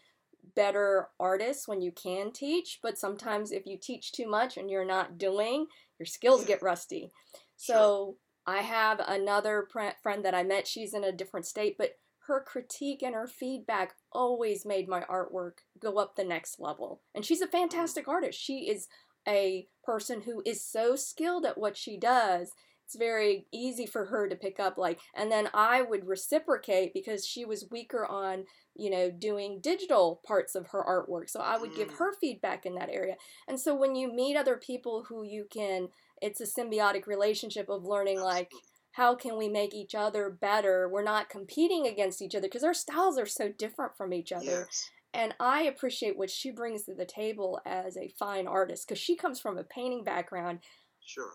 better 0.54 1.08
artist 1.18 1.66
when 1.66 1.80
you 1.80 1.92
can 1.92 2.32
teach, 2.32 2.78
but 2.82 2.96
sometimes 2.96 3.50
if 3.50 3.66
you 3.66 3.76
teach 3.76 4.12
too 4.12 4.28
much 4.28 4.56
and 4.56 4.70
you're 4.70 4.84
not 4.84 5.18
doing, 5.18 5.66
your 5.98 6.06
skills 6.06 6.44
get 6.44 6.62
rusty. 6.62 7.10
So 7.56 8.16
I 8.46 8.58
have 8.58 9.00
another 9.00 9.66
friend 10.02 10.24
that 10.24 10.34
I 10.34 10.44
met, 10.44 10.68
she's 10.68 10.94
in 10.94 11.04
a 11.04 11.12
different 11.12 11.46
state, 11.46 11.76
but 11.76 11.90
her 12.26 12.40
critique 12.40 13.02
and 13.02 13.14
her 13.14 13.26
feedback 13.26 13.94
always 14.12 14.64
made 14.64 14.88
my 14.88 15.02
artwork 15.02 15.58
go 15.80 15.98
up 15.98 16.16
the 16.16 16.24
next 16.24 16.60
level. 16.60 17.00
And 17.14 17.24
she's 17.24 17.40
a 17.40 17.46
fantastic 17.46 18.08
artist. 18.08 18.38
She 18.38 18.68
is 18.68 18.88
a 19.28 19.66
person 19.84 20.22
who 20.22 20.42
is 20.44 20.64
so 20.64 20.96
skilled 20.96 21.44
at 21.44 21.58
what 21.58 21.76
she 21.76 21.96
does 21.96 22.52
it's 22.86 22.96
very 22.96 23.46
easy 23.52 23.84
for 23.84 24.06
her 24.06 24.28
to 24.28 24.36
pick 24.36 24.60
up 24.60 24.78
like 24.78 25.00
and 25.14 25.30
then 25.30 25.48
i 25.52 25.82
would 25.82 26.06
reciprocate 26.06 26.94
because 26.94 27.26
she 27.26 27.44
was 27.44 27.66
weaker 27.70 28.06
on 28.06 28.44
you 28.76 28.88
know 28.88 29.10
doing 29.10 29.60
digital 29.60 30.20
parts 30.24 30.54
of 30.54 30.68
her 30.68 30.84
artwork 30.84 31.28
so 31.28 31.40
i 31.40 31.58
would 31.58 31.72
mm. 31.72 31.76
give 31.76 31.90
her 31.94 32.14
feedback 32.20 32.64
in 32.64 32.76
that 32.76 32.90
area 32.90 33.16
and 33.48 33.58
so 33.58 33.74
when 33.74 33.96
you 33.96 34.12
meet 34.12 34.36
other 34.36 34.56
people 34.56 35.04
who 35.08 35.24
you 35.24 35.46
can 35.50 35.88
it's 36.22 36.40
a 36.40 36.44
symbiotic 36.46 37.06
relationship 37.06 37.68
of 37.68 37.84
learning 37.84 38.20
like 38.20 38.52
how 38.96 39.14
can 39.14 39.36
we 39.36 39.48
make 39.48 39.74
each 39.74 39.94
other 39.94 40.30
better 40.30 40.88
we're 40.88 41.02
not 41.02 41.28
competing 41.28 41.86
against 41.86 42.20
each 42.22 42.34
other 42.34 42.46
because 42.48 42.64
our 42.64 42.74
styles 42.74 43.18
are 43.18 43.26
so 43.26 43.50
different 43.58 43.96
from 43.96 44.12
each 44.12 44.32
other 44.32 44.44
yes. 44.44 44.90
and 45.14 45.34
i 45.40 45.62
appreciate 45.62 46.16
what 46.16 46.30
she 46.30 46.50
brings 46.50 46.84
to 46.84 46.94
the 46.94 47.06
table 47.06 47.60
as 47.64 47.96
a 47.96 48.12
fine 48.18 48.46
artist 48.46 48.86
because 48.86 49.00
she 49.00 49.16
comes 49.16 49.40
from 49.40 49.58
a 49.58 49.64
painting 49.64 50.04
background 50.04 50.60
sure 51.04 51.32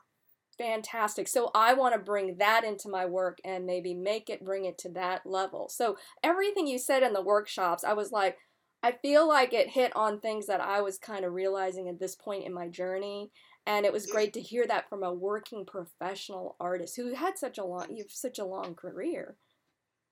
fantastic. 0.57 1.27
So 1.27 1.49
I 1.55 1.73
want 1.73 1.95
to 1.95 1.99
bring 1.99 2.37
that 2.37 2.63
into 2.63 2.87
my 2.87 3.05
work 3.05 3.39
and 3.43 3.65
maybe 3.65 3.95
make 3.95 4.29
it 4.29 4.45
bring 4.45 4.65
it 4.65 4.77
to 4.79 4.89
that 4.89 5.25
level. 5.25 5.69
So 5.69 5.97
everything 6.23 6.67
you 6.67 6.77
said 6.77 7.01
in 7.01 7.13
the 7.13 7.21
workshops, 7.21 7.83
I 7.83 7.93
was 7.93 8.11
like, 8.11 8.37
I 8.83 8.93
feel 8.93 9.27
like 9.27 9.53
it 9.53 9.69
hit 9.69 9.95
on 9.95 10.19
things 10.19 10.47
that 10.47 10.61
I 10.61 10.81
was 10.81 10.97
kind 10.97 11.25
of 11.25 11.33
realizing 11.33 11.87
at 11.87 11.99
this 11.99 12.15
point 12.15 12.45
in 12.45 12.53
my 12.53 12.67
journey. 12.67 13.31
And 13.67 13.85
it 13.85 13.93
was 13.93 14.07
great 14.07 14.33
to 14.33 14.41
hear 14.41 14.65
that 14.67 14.89
from 14.89 15.03
a 15.03 15.13
working 15.13 15.65
professional 15.65 16.55
artist 16.59 16.95
who 16.95 17.13
had 17.13 17.37
such 17.37 17.57
a 17.57 17.63
long, 17.63 17.95
you've 17.95 18.11
such 18.11 18.39
a 18.39 18.45
long 18.45 18.73
career. 18.73 19.37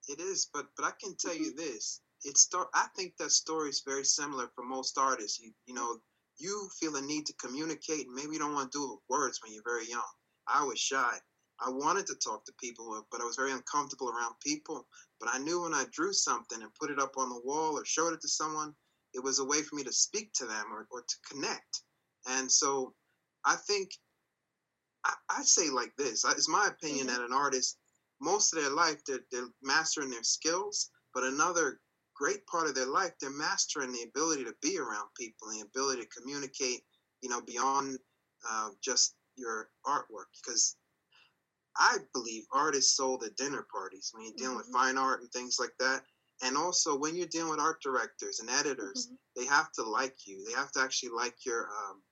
It 0.08 0.20
is, 0.20 0.48
but 0.52 0.66
but 0.76 0.86
I 0.86 0.92
can 1.00 1.16
tell 1.16 1.34
you 1.34 1.52
mm-hmm. 1.52 1.58
this: 1.58 2.00
it's 2.24 2.42
start. 2.42 2.68
I 2.74 2.86
think 2.96 3.16
that 3.16 3.32
story 3.32 3.70
is 3.70 3.82
very 3.84 4.04
similar 4.04 4.48
for 4.54 4.64
most 4.64 4.96
artists. 4.98 5.40
You 5.40 5.52
you 5.66 5.74
know, 5.74 6.00
you 6.38 6.68
feel 6.78 6.96
a 6.96 7.02
need 7.02 7.26
to 7.26 7.34
communicate, 7.34 8.06
and 8.06 8.14
maybe 8.14 8.34
you 8.34 8.38
don't 8.38 8.54
want 8.54 8.70
to 8.72 8.78
do 8.78 8.84
it 8.84 8.90
with 8.92 9.08
words 9.08 9.40
when 9.42 9.52
you're 9.52 9.64
very 9.64 9.88
young. 9.88 10.12
I 10.46 10.64
was 10.64 10.78
shy. 10.78 11.18
I 11.60 11.68
wanted 11.68 12.06
to 12.06 12.14
talk 12.14 12.44
to 12.46 12.52
people, 12.58 13.06
but 13.10 13.20
I 13.20 13.24
was 13.24 13.36
very 13.36 13.52
uncomfortable 13.52 14.08
around 14.08 14.34
people. 14.40 14.88
But 15.18 15.28
I 15.32 15.38
knew 15.38 15.62
when 15.62 15.74
I 15.74 15.84
drew 15.92 16.12
something 16.12 16.62
and 16.62 16.74
put 16.74 16.90
it 16.90 16.98
up 16.98 17.18
on 17.18 17.28
the 17.28 17.40
wall 17.44 17.78
or 17.78 17.84
showed 17.84 18.14
it 18.14 18.22
to 18.22 18.28
someone, 18.28 18.74
it 19.12 19.22
was 19.22 19.38
a 19.38 19.44
way 19.44 19.62
for 19.62 19.74
me 19.76 19.84
to 19.84 19.92
speak 19.92 20.32
to 20.34 20.46
them 20.46 20.72
or, 20.72 20.86
or 20.90 21.02
to 21.02 21.16
connect. 21.28 21.82
And 22.26 22.50
so 22.50 22.94
I 23.44 23.56
think 23.56 23.90
I, 25.04 25.14
I 25.30 25.42
say 25.42 25.70
like 25.70 25.92
this 25.96 26.24
it's 26.24 26.48
my 26.48 26.68
opinion 26.68 27.06
mm-hmm. 27.06 27.16
that 27.16 27.24
an 27.24 27.32
artist, 27.32 27.78
most 28.20 28.52
of 28.52 28.62
their 28.62 28.72
life, 28.72 29.02
they're, 29.06 29.24
they're 29.32 29.48
mastering 29.62 30.10
their 30.10 30.22
skills, 30.22 30.90
but 31.14 31.24
another 31.24 31.80
great 32.14 32.46
part 32.46 32.66
of 32.66 32.74
their 32.74 32.86
life, 32.86 33.12
they're 33.20 33.30
mastering 33.30 33.92
the 33.92 34.02
ability 34.02 34.44
to 34.44 34.54
be 34.60 34.78
around 34.78 35.08
people, 35.16 35.48
the 35.50 35.64
ability 35.64 36.02
to 36.02 36.20
communicate, 36.20 36.82
you 37.22 37.30
know, 37.30 37.40
beyond 37.40 37.98
uh, 38.48 38.68
just 38.82 39.14
your 39.36 39.70
artwork 39.86 40.28
because 40.42 40.76
I 41.76 41.98
believe 42.12 42.44
art 42.52 42.74
is 42.74 42.94
sold 42.94 43.22
at 43.24 43.36
dinner 43.36 43.66
parties 43.72 44.10
when 44.12 44.24
you're 44.24 44.34
dealing 44.36 44.58
mm-hmm. 44.58 44.72
with 44.72 44.74
fine 44.74 44.98
art 44.98 45.20
and 45.20 45.30
things 45.32 45.56
like 45.58 45.72
that. 45.78 46.02
And 46.42 46.56
also 46.56 46.96
when 46.96 47.16
you're 47.16 47.26
dealing 47.26 47.50
with 47.50 47.60
art 47.60 47.80
directors 47.82 48.40
and 48.40 48.50
editors, 48.50 49.06
mm-hmm. 49.06 49.14
they 49.36 49.46
have 49.46 49.72
to 49.72 49.82
like 49.82 50.16
you. 50.26 50.44
They 50.44 50.52
have 50.52 50.72
to 50.72 50.80
actually 50.80 51.10
like 51.10 51.36
your 51.44 51.68
um, 51.68 52.02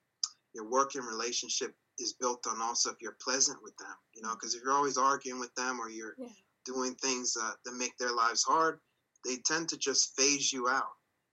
your 0.53 0.69
working 0.69 1.01
relationship 1.01 1.73
is 1.99 2.13
built 2.13 2.45
on 2.47 2.61
also 2.61 2.89
if 2.89 3.01
you're 3.01 3.17
pleasant 3.21 3.57
with 3.61 3.75
them. 3.77 3.95
You 4.15 4.21
know, 4.21 4.33
because 4.33 4.55
if 4.55 4.61
you're 4.63 4.73
always 4.73 4.97
arguing 4.97 5.39
with 5.39 5.53
them 5.55 5.79
or 5.79 5.89
you're 5.89 6.15
yeah. 6.17 6.27
doing 6.65 6.95
things 6.95 7.35
uh, 7.39 7.51
that 7.65 7.75
make 7.75 7.97
their 7.97 8.13
lives 8.13 8.43
hard, 8.43 8.79
they 9.25 9.37
tend 9.45 9.69
to 9.69 9.77
just 9.77 10.15
phase 10.15 10.51
you 10.51 10.67
out. 10.69 10.89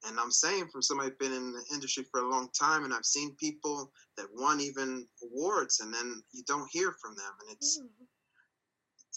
And 0.06 0.20
I'm 0.20 0.30
saying 0.30 0.68
from 0.68 0.82
somebody 0.82 1.10
been 1.18 1.32
in 1.32 1.52
the 1.52 1.64
industry 1.72 2.04
for 2.10 2.20
a 2.20 2.28
long 2.28 2.48
time, 2.58 2.84
and 2.84 2.92
I've 2.92 3.06
seen 3.06 3.34
people 3.36 3.90
that 4.16 4.26
won 4.32 4.60
even 4.60 5.06
awards, 5.22 5.80
and 5.80 5.92
then 5.92 6.22
you 6.32 6.42
don't 6.46 6.70
hear 6.70 6.92
from 6.92 7.16
them, 7.16 7.32
and 7.40 7.50
it's 7.56 7.78
mm-hmm. 7.78 8.04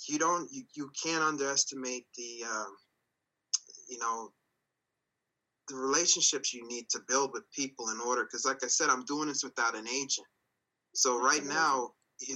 you 0.08 0.18
don't 0.18 0.50
you, 0.52 0.64
you 0.74 0.90
can't 1.04 1.24
underestimate 1.24 2.08
the 2.16 2.44
uh, 2.48 2.66
you 3.88 4.00
know 4.00 4.32
the 5.70 5.76
relationships 5.78 6.54
you 6.54 6.68
need 6.68 6.90
to 6.90 7.00
build 7.08 7.32
with 7.34 7.50
people 7.52 7.90
in 7.90 8.00
order. 8.02 8.24
Because 8.24 8.46
like 8.46 8.64
I 8.64 8.68
said, 8.68 8.90
I'm 8.90 9.06
doing 9.06 9.28
this 9.28 9.44
without 9.44 9.76
an 9.76 9.88
agent. 9.88 10.28
So 10.94 11.14
That's 11.14 11.24
right 11.26 11.42
amazing. 11.42 11.56
now, 11.56 11.92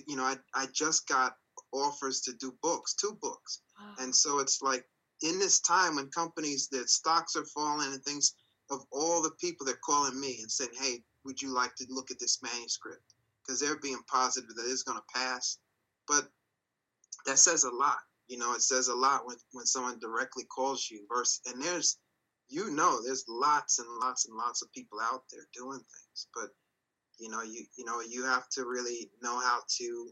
you 0.07 0.15
know, 0.15 0.23
I 0.23 0.37
I 0.53 0.67
just 0.73 1.07
got 1.07 1.35
offers 1.73 2.21
to 2.21 2.33
do 2.33 2.53
books, 2.61 2.93
two 2.93 3.17
books, 3.21 3.61
wow. 3.79 3.95
and 3.99 4.15
so 4.15 4.39
it's 4.39 4.61
like 4.61 4.85
in 5.23 5.39
this 5.39 5.59
time 5.59 5.95
when 5.95 6.07
companies 6.09 6.67
that 6.69 6.89
stocks 6.89 7.35
are 7.35 7.45
falling 7.45 7.91
and 7.91 8.03
things 8.03 8.35
of 8.69 8.85
all 8.91 9.21
the 9.21 9.31
people 9.41 9.65
that 9.65 9.75
are 9.75 9.85
calling 9.85 10.19
me 10.19 10.39
and 10.41 10.51
saying, 10.51 10.71
"Hey, 10.79 11.03
would 11.25 11.41
you 11.41 11.49
like 11.49 11.75
to 11.75 11.85
look 11.89 12.11
at 12.11 12.19
this 12.19 12.41
manuscript?" 12.41 13.03
Because 13.41 13.59
they're 13.59 13.79
being 13.79 14.01
positive 14.07 14.55
that 14.55 14.69
it's 14.69 14.83
going 14.83 14.97
to 14.99 15.13
pass, 15.19 15.57
but 16.07 16.29
that 17.25 17.39
says 17.39 17.63
a 17.63 17.71
lot. 17.71 17.99
You 18.27 18.37
know, 18.37 18.53
it 18.53 18.61
says 18.61 18.87
a 18.87 18.95
lot 18.95 19.25
when 19.25 19.37
when 19.51 19.65
someone 19.65 19.99
directly 19.99 20.45
calls 20.45 20.89
you. 20.89 21.05
Versus, 21.09 21.41
and 21.45 21.61
there's, 21.61 21.97
you 22.53 22.69
know, 22.69 23.01
there's 23.03 23.25
lots 23.27 23.79
and 23.79 23.87
lots 23.99 24.27
and 24.27 24.37
lots 24.37 24.61
of 24.61 24.71
people 24.71 24.99
out 25.01 25.23
there 25.31 25.47
doing 25.53 25.79
things, 25.79 26.27
but 26.35 26.49
you 27.19 27.29
know, 27.29 27.41
you 27.41 27.65
you 27.77 27.83
know, 27.83 27.99
you 28.01 28.23
have 28.25 28.47
to 28.49 28.65
really 28.65 29.09
know 29.23 29.39
how 29.39 29.59
to, 29.77 30.09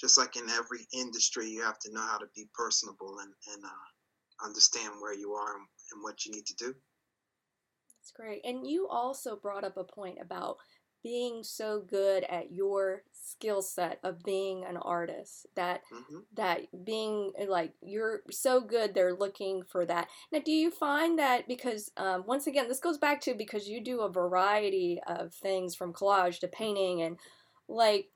just 0.00 0.18
like 0.18 0.36
in 0.36 0.50
every 0.50 0.86
industry, 0.92 1.48
you 1.48 1.62
have 1.62 1.78
to 1.80 1.92
know 1.92 2.00
how 2.00 2.18
to 2.18 2.26
be 2.34 2.48
personable 2.52 3.18
and 3.20 3.32
and 3.54 3.64
uh, 3.64 4.44
understand 4.44 4.94
where 5.00 5.14
you 5.14 5.32
are 5.34 5.54
and, 5.56 5.66
and 5.92 6.02
what 6.02 6.26
you 6.26 6.32
need 6.32 6.46
to 6.46 6.56
do. 6.56 6.74
That's 8.00 8.12
great. 8.12 8.40
And 8.44 8.66
you 8.66 8.88
also 8.88 9.36
brought 9.36 9.64
up 9.64 9.76
a 9.76 9.84
point 9.84 10.18
about 10.20 10.56
being 11.02 11.42
so 11.42 11.82
good 11.86 12.24
at 12.24 12.52
your 12.52 13.02
skill 13.12 13.62
set 13.62 14.00
of 14.02 14.22
being 14.24 14.64
an 14.64 14.76
artist 14.78 15.46
that 15.54 15.82
mm-hmm. 15.92 16.18
that 16.34 16.62
being 16.84 17.32
uh, 17.40 17.48
like 17.48 17.72
you're 17.82 18.20
so 18.30 18.60
good 18.60 18.94
they're 18.94 19.14
looking 19.14 19.62
for 19.62 19.84
that 19.84 20.08
now 20.32 20.40
do 20.44 20.50
you 20.50 20.70
find 20.70 21.18
that 21.18 21.46
because 21.46 21.90
um, 21.96 22.24
once 22.26 22.46
again 22.46 22.68
this 22.68 22.80
goes 22.80 22.98
back 22.98 23.20
to 23.20 23.34
because 23.34 23.68
you 23.68 23.82
do 23.82 24.00
a 24.00 24.10
variety 24.10 25.00
of 25.06 25.32
things 25.34 25.74
from 25.74 25.92
collage 25.92 26.40
to 26.40 26.48
painting 26.48 27.02
and 27.02 27.18
like 27.68 28.06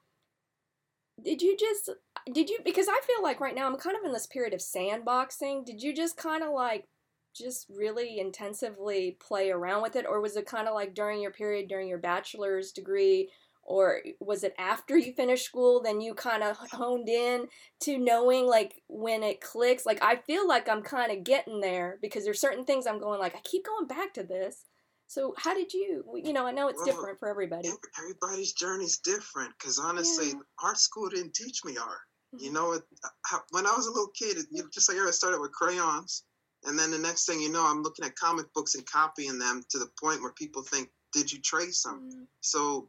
did 1.22 1.42
you 1.42 1.56
just 1.56 1.90
did 2.32 2.48
you 2.48 2.58
because 2.64 2.88
i 2.88 3.00
feel 3.06 3.22
like 3.22 3.40
right 3.40 3.54
now 3.54 3.66
i'm 3.66 3.76
kind 3.76 3.96
of 3.96 4.04
in 4.04 4.12
this 4.12 4.26
period 4.26 4.54
of 4.54 4.60
sandboxing 4.60 5.64
did 5.64 5.82
you 5.82 5.94
just 5.94 6.16
kind 6.16 6.42
of 6.42 6.50
like 6.50 6.88
just 7.34 7.66
really 7.68 8.18
intensively 8.18 9.16
play 9.20 9.50
around 9.50 9.82
with 9.82 9.96
it? 9.96 10.06
Or 10.08 10.20
was 10.20 10.36
it 10.36 10.46
kind 10.46 10.68
of 10.68 10.74
like 10.74 10.94
during 10.94 11.20
your 11.20 11.30
period 11.30 11.68
during 11.68 11.88
your 11.88 11.98
bachelor's 11.98 12.72
degree 12.72 13.30
or 13.64 14.00
was 14.18 14.42
it 14.42 14.54
after 14.58 14.98
you 14.98 15.12
finished 15.12 15.44
school 15.44 15.80
then 15.80 16.00
you 16.00 16.14
kind 16.14 16.42
of 16.42 16.56
honed 16.72 17.08
in 17.08 17.46
to 17.80 17.96
knowing 17.96 18.46
like 18.46 18.82
when 18.88 19.22
it 19.22 19.40
clicks? 19.40 19.86
Like 19.86 20.02
i 20.02 20.16
feel 20.16 20.46
like 20.46 20.68
i'm 20.68 20.82
kind 20.82 21.12
of 21.12 21.24
getting 21.24 21.60
there 21.60 21.98
because 22.02 22.24
there's 22.24 22.40
certain 22.40 22.64
things 22.64 22.86
i'm 22.86 23.00
going 23.00 23.20
like 23.20 23.34
i 23.34 23.40
keep 23.44 23.64
going 23.64 23.86
back 23.86 24.14
to 24.14 24.22
this. 24.22 24.64
So 25.06 25.34
how 25.36 25.54
did 25.54 25.72
you 25.72 26.04
you 26.24 26.32
know 26.32 26.46
i 26.46 26.52
know 26.52 26.68
it's 26.68 26.78
well, 26.78 26.86
different 26.86 27.18
for 27.18 27.28
everybody. 27.28 27.70
everybody's 27.98 28.52
journey 28.52 28.84
is 28.84 28.98
different 28.98 29.52
because 29.58 29.78
honestly 29.78 30.28
yeah. 30.28 30.40
art 30.62 30.78
school 30.78 31.08
didn't 31.08 31.34
teach 31.34 31.64
me 31.64 31.76
art. 31.76 32.00
Mm-hmm. 32.34 32.44
you 32.46 32.52
know 32.52 32.72
it, 32.72 32.82
uh, 33.04 33.38
when 33.50 33.66
i 33.66 33.72
was 33.72 33.86
a 33.86 33.90
little 33.90 34.10
kid 34.18 34.38
it, 34.38 34.72
just 34.72 34.88
like 34.88 34.96
i 34.98 35.10
started 35.10 35.40
with 35.40 35.52
crayons 35.52 36.24
and 36.64 36.78
then 36.78 36.90
the 36.90 36.98
next 36.98 37.26
thing 37.26 37.40
you 37.40 37.50
know 37.50 37.64
i'm 37.66 37.82
looking 37.82 38.04
at 38.04 38.16
comic 38.16 38.52
books 38.54 38.74
and 38.74 38.86
copying 38.86 39.38
them 39.38 39.62
to 39.68 39.78
the 39.78 39.90
point 40.00 40.22
where 40.22 40.32
people 40.32 40.62
think 40.62 40.88
did 41.12 41.30
you 41.32 41.38
trace 41.40 41.82
them 41.82 42.08
mm-hmm. 42.10 42.22
so 42.40 42.88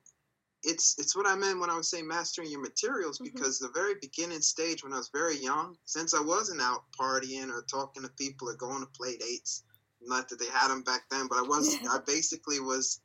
it's 0.64 0.96
it's 0.98 1.16
what 1.16 1.28
I 1.28 1.36
meant 1.36 1.60
when 1.60 1.70
I 1.70 1.76
was 1.76 1.90
saying 1.90 2.08
mastering 2.08 2.50
your 2.50 2.62
materials 2.62 3.20
mm-hmm. 3.20 3.36
because 3.36 3.60
the 3.60 3.70
very 3.74 3.96
beginning 4.02 4.42
stage 4.42 4.84
when 4.84 4.94
I 4.94 4.98
was 4.98 5.10
very 5.14 5.38
young, 5.38 5.76
since 5.86 6.14
I 6.14 6.22
wasn't 6.22 6.62
out 6.62 6.84
partying 6.98 7.50
or 7.50 7.66
talking 7.70 8.04
to 8.04 8.10
people 8.18 8.50
or 8.50 8.56
going 8.56 8.80
to 8.80 8.98
play 8.98 9.18
dates, 9.18 9.64
not 10.02 10.30
that 10.30 10.40
they 10.40 10.48
had 10.48 10.70
them 10.70 10.84
back 10.84 11.04
then, 11.12 11.28
but 11.28 11.38
I 11.38 11.42
was 11.42 11.76
I 11.90 12.00
basically 12.06 12.60
was 12.60 13.02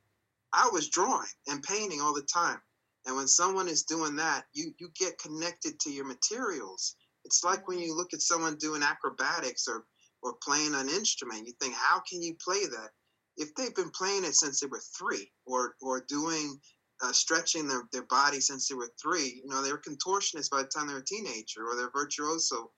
I 0.53 0.69
was 0.73 0.89
drawing 0.89 1.29
and 1.49 1.63
painting 1.63 2.01
all 2.01 2.15
the 2.15 2.23
time. 2.23 2.61
And 3.07 3.17
when 3.17 3.29
someone 3.29 3.69
is 3.69 3.83
doing 3.85 4.17
that, 4.17 4.45
you 4.53 4.73
you 4.79 4.91
get 4.99 5.19
connected 5.19 5.81
to 5.81 5.91
your 5.91 6.05
materials. 6.05 6.97
It's 7.25 7.45
like 7.45 7.67
when 7.67 7.79
you 7.79 7.97
look 7.97 8.15
at 8.15 8.23
someone 8.23 8.57
doing 8.57 8.83
acrobatics 8.83 9.67
or 9.69 9.85
or 10.23 10.35
playing 10.43 10.75
an 10.75 10.89
instrument, 10.89 11.47
you 11.47 11.53
think, 11.61 11.75
how 11.75 12.01
can 12.09 12.23
you 12.23 12.35
play 12.43 12.65
that? 12.67 12.91
If 13.37 13.55
they've 13.55 13.75
been 13.75 13.91
playing 13.91 14.25
it 14.25 14.35
since 14.35 14.61
they 14.61 14.67
were 14.67 14.83
three, 14.99 15.31
or 15.47 15.75
or 15.81 16.05
doing 16.09 16.59
uh, 17.03 17.13
stretching 17.13 17.69
their, 17.69 17.83
their 17.93 18.05
body 18.05 18.41
since 18.41 18.69
they 18.69 18.75
were 18.75 18.91
three. 19.01 19.43
You 19.45 19.51
know, 19.51 19.63
they 19.63 19.73
were 19.73 19.81
contortionists 19.81 20.51
by 20.51 20.63
the 20.63 20.69
time 20.69 20.87
they 20.87 20.95
were 20.95 21.01
a 21.01 21.05
teenager 21.05 21.67
or 21.67 21.77
they're 21.77 21.91
virtuoso. 21.91 22.71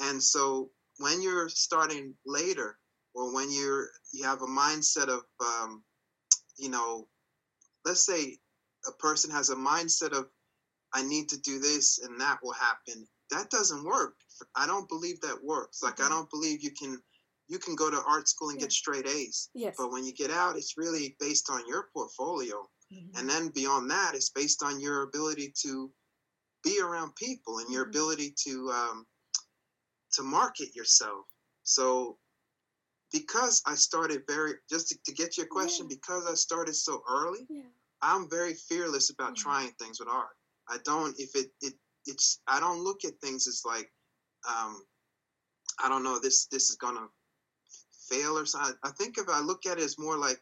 And 0.00 0.22
so 0.22 0.70
when 0.98 1.22
you're 1.22 1.48
starting 1.48 2.14
later 2.24 2.78
or 3.14 3.34
when 3.34 3.52
you're, 3.52 3.88
you 4.12 4.24
have 4.24 4.42
a 4.42 4.46
mindset 4.46 5.08
of, 5.08 5.22
um, 5.40 5.82
you 6.56 6.70
know, 6.70 7.08
let's 7.84 8.06
say 8.06 8.38
a 8.88 8.92
person 8.92 9.30
has 9.30 9.50
a 9.50 9.56
mindset 9.56 10.12
of, 10.12 10.26
I 10.92 11.02
need 11.02 11.28
to 11.28 11.40
do 11.40 11.58
this 11.58 11.98
and 12.02 12.20
that 12.20 12.38
will 12.42 12.52
happen. 12.52 13.06
That 13.30 13.50
doesn't 13.50 13.84
work. 13.84 14.14
I 14.54 14.66
don't 14.66 14.88
believe 14.88 15.20
that 15.20 15.42
works. 15.42 15.82
Like, 15.82 15.96
mm-hmm. 15.96 16.06
I 16.06 16.08
don't 16.08 16.30
believe 16.30 16.62
you 16.62 16.72
can 16.72 17.00
you 17.48 17.58
can 17.58 17.74
go 17.74 17.90
to 17.90 18.00
art 18.06 18.28
school 18.28 18.50
and 18.50 18.60
yeah. 18.60 18.66
get 18.66 18.72
straight 18.72 19.08
A's. 19.08 19.50
Yes. 19.54 19.74
But 19.76 19.90
when 19.90 20.04
you 20.04 20.12
get 20.12 20.30
out, 20.30 20.56
it's 20.56 20.76
really 20.76 21.16
based 21.18 21.50
on 21.50 21.66
your 21.66 21.88
portfolio. 21.92 22.68
Mm-hmm. 22.92 23.18
And 23.18 23.28
then 23.28 23.48
beyond 23.48 23.90
that, 23.90 24.14
it's 24.14 24.30
based 24.30 24.62
on 24.62 24.80
your 24.80 25.02
ability 25.02 25.52
to 25.62 25.90
be 26.62 26.80
around 26.80 27.14
people 27.16 27.58
and 27.58 27.70
your 27.72 27.82
mm-hmm. 27.82 27.90
ability 27.90 28.34
to 28.44 28.70
um, 28.70 29.06
to 30.12 30.22
market 30.22 30.74
yourself. 30.76 31.24
So 31.64 32.18
because 33.12 33.62
I 33.66 33.74
started 33.74 34.22
very 34.28 34.54
just 34.68 34.88
to, 34.88 34.98
to 35.06 35.12
get 35.12 35.36
your 35.36 35.46
question, 35.46 35.86
yeah. 35.88 35.96
because 35.96 36.26
I 36.26 36.34
started 36.34 36.74
so 36.74 37.02
early, 37.08 37.46
yeah. 37.48 37.62
I'm 38.02 38.30
very 38.30 38.54
fearless 38.54 39.10
about 39.10 39.36
yeah. 39.36 39.42
trying 39.42 39.70
things 39.72 39.98
with 40.00 40.08
art. 40.08 40.36
I 40.68 40.78
don't 40.84 41.14
if 41.18 41.34
it 41.34 41.50
it 41.60 41.74
it's 42.06 42.40
I 42.46 42.60
don't 42.60 42.82
look 42.82 43.04
at 43.04 43.18
things 43.20 43.46
as 43.46 43.62
like 43.64 43.90
um, 44.48 44.82
I 45.82 45.88
don't 45.88 46.04
know 46.04 46.18
this 46.18 46.46
this 46.46 46.70
is 46.70 46.76
gonna 46.76 47.06
fail 48.08 48.36
or 48.36 48.46
something. 48.46 48.74
I 48.82 48.90
think 48.90 49.18
if 49.18 49.28
I 49.28 49.40
look 49.40 49.66
at 49.66 49.78
it 49.78 49.84
as 49.84 49.98
more 49.98 50.18
like 50.18 50.40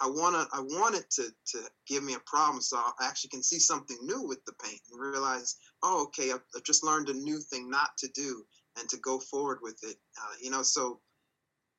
I 0.00 0.06
wanna 0.08 0.46
I 0.52 0.60
want 0.60 0.94
it 0.94 1.10
to 1.12 1.34
to 1.48 1.70
give 1.86 2.02
me 2.04 2.14
a 2.14 2.20
problem 2.20 2.60
so 2.62 2.76
I 2.76 2.92
actually 3.02 3.30
can 3.30 3.42
see 3.42 3.58
something 3.58 3.98
new 4.02 4.22
with 4.26 4.44
the 4.44 4.52
paint 4.62 4.80
and 4.90 5.00
realize 5.00 5.56
oh 5.82 6.04
okay 6.04 6.30
I've, 6.30 6.42
just 6.64 6.84
learned 6.84 7.08
a 7.08 7.14
new 7.14 7.40
thing 7.40 7.68
not 7.68 7.96
to 7.98 8.08
do 8.08 8.44
and 8.78 8.88
to 8.90 8.96
go 8.98 9.18
forward 9.18 9.58
with 9.60 9.78
it 9.82 9.96
uh, 10.20 10.34
you 10.40 10.50
know 10.50 10.62
so 10.62 11.00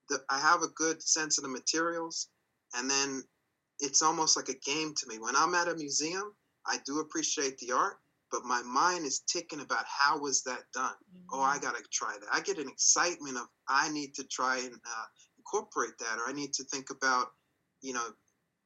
the, 0.10 0.22
I 0.30 0.40
have 0.40 0.64
a 0.64 0.70
good 0.70 1.02
sense 1.02 1.38
of 1.38 1.44
the 1.44 1.50
materials 1.50 2.28
and 2.76 2.90
then 2.90 3.24
it's 3.80 4.02
almost 4.02 4.36
like 4.36 4.50
a 4.50 4.60
game 4.70 4.94
to 4.96 5.08
me 5.08 5.20
when 5.20 5.36
I'm 5.36 5.56
at 5.56 5.70
a 5.70 5.76
museum 5.76 6.34
I 6.66 6.80
do 6.86 7.00
appreciate 7.00 7.58
the 7.60 7.72
art 7.72 7.98
but 8.32 8.44
my 8.46 8.62
mind 8.64 9.06
is 9.06 9.22
ticking 9.28 9.62
about 9.62 9.86
how 9.86 10.20
was 10.20 10.44
that 10.44 10.64
done 10.74 10.92
mm-hmm. 10.92 11.34
oh 11.34 11.42
I 11.42 11.58
gotta 11.60 11.84
try 11.92 12.16
that 12.20 12.30
I 12.32 12.42
get 12.42 12.58
an 12.58 12.70
excitement 12.70 13.38
of 13.38 13.48
I 13.68 13.90
need 13.90 14.14
to 14.16 14.24
try 14.24 14.58
and 14.58 14.74
uh, 14.74 15.06
incorporate 15.38 15.98
that 16.00 16.18
or 16.18 16.30
I 16.30 16.34
need 16.34 16.54
to 16.54 16.64
think 16.64 16.90
about 16.90 17.28
you 17.82 17.94
know, 17.94 18.06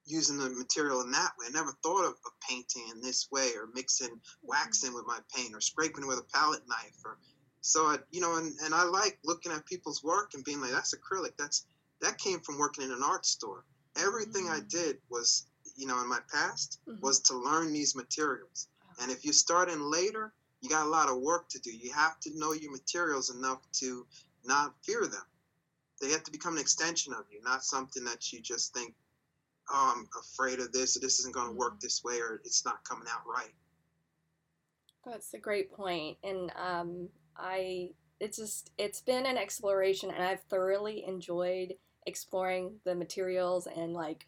using 0.06 0.38
the 0.38 0.49
material 0.49 1.02
in 1.02 1.12
that 1.12 1.32
way. 1.39 1.45
I 1.47 1.52
never 1.52 1.71
thought 1.84 2.06
of, 2.06 2.13
of 2.26 2.32
painting 2.47 2.84
in 2.93 3.02
this 3.02 3.28
way 3.32 3.49
or 3.56 3.69
mixing 3.73 4.19
wax 4.41 4.84
in 4.84 4.93
with 4.93 5.06
my 5.08 5.19
paint 5.36 5.56
or 5.56 5.62
scraping 5.62 6.08
with 6.08 6.19
a 6.19 6.38
palette 6.38 6.67
knife 6.67 6.97
or 7.06 7.17
so 7.62 7.86
I, 7.86 7.97
you 8.12 8.19
know, 8.19 8.36
and, 8.36 8.54
and 8.65 8.76
I 8.76 8.84
like 8.84 9.19
looking 9.23 9.54
at 9.54 9.65
people's 9.65 10.04
work 10.04 10.32
and 10.34 10.43
being 10.43 10.60
like, 10.60 10.71
that's 10.71 10.93
acrylic. 10.93 11.38
That's 11.39 11.65
that 12.02 12.17
came 12.17 12.41
from 12.41 12.58
working 12.58 12.84
in 12.84 12.91
an 12.91 13.02
art 13.02 13.26
store. 13.26 13.63
Everything 13.97 14.45
mm-hmm. 14.45 14.56
I 14.56 14.67
did 14.67 14.97
was, 15.10 15.45
you 15.78 15.88
know, 15.88 16.02
in 16.02 16.10
my 16.10 16.19
past 16.34 16.80
mm-hmm. 16.89 16.99
was 17.02 17.21
to 17.21 17.38
learn 17.38 17.71
these 17.71 17.95
materials. 17.95 18.67
And 19.01 19.12
if 19.12 19.25
you 19.25 19.34
start 19.34 19.69
in 19.69 19.91
later, 19.91 20.34
you 20.62 20.69
got 20.69 20.86
a 20.86 20.89
lot 20.89 21.10
of 21.10 21.21
work 21.21 21.49
to 21.49 21.60
do. 21.60 21.75
You 21.75 21.91
have 21.93 22.19
to 22.21 22.38
know 22.38 22.53
your 22.53 22.71
materials 22.71 23.29
enough 23.29 23.62
to 23.73 24.06
not 24.45 24.73
fear 24.84 25.01
them. 25.01 25.25
They 26.01 26.12
have 26.12 26.23
to 26.23 26.32
become 26.32 26.56
an 26.56 26.62
extension 26.62 27.13
of 27.13 27.25
you, 27.32 27.41
not 27.43 27.63
something 27.63 28.03
that 28.06 28.32
you 28.32 28.41
just 28.41 28.73
think 28.73 28.93
oh, 29.69 29.93
I'm 29.95 30.08
afraid 30.19 30.60
of 30.60 30.71
this, 30.71 30.97
or 30.97 30.99
this 30.99 31.19
isn't 31.19 31.34
going 31.34 31.47
to 31.47 31.53
work 31.53 31.73
mm-hmm. 31.73 31.79
this 31.82 32.03
way, 32.03 32.19
or 32.19 32.41
it's 32.43 32.65
not 32.65 32.84
coming 32.84 33.08
out 33.10 33.21
right. 33.25 33.53
That's 35.06 35.34
a 35.34 35.39
great 35.39 35.71
point, 35.71 36.17
and 36.23 36.51
um, 36.56 37.10
I 37.38 37.91
it's 38.19 38.38
just 38.38 38.71
it's 38.77 39.01
been 39.01 39.25
an 39.25 39.38
exploration, 39.38 40.12
and 40.12 40.23
I've 40.23 40.43
thoroughly 40.43 41.03
enjoyed 41.06 41.75
exploring 42.06 42.75
the 42.84 42.95
materials 42.95 43.65
and 43.65 43.93
like 43.93 44.27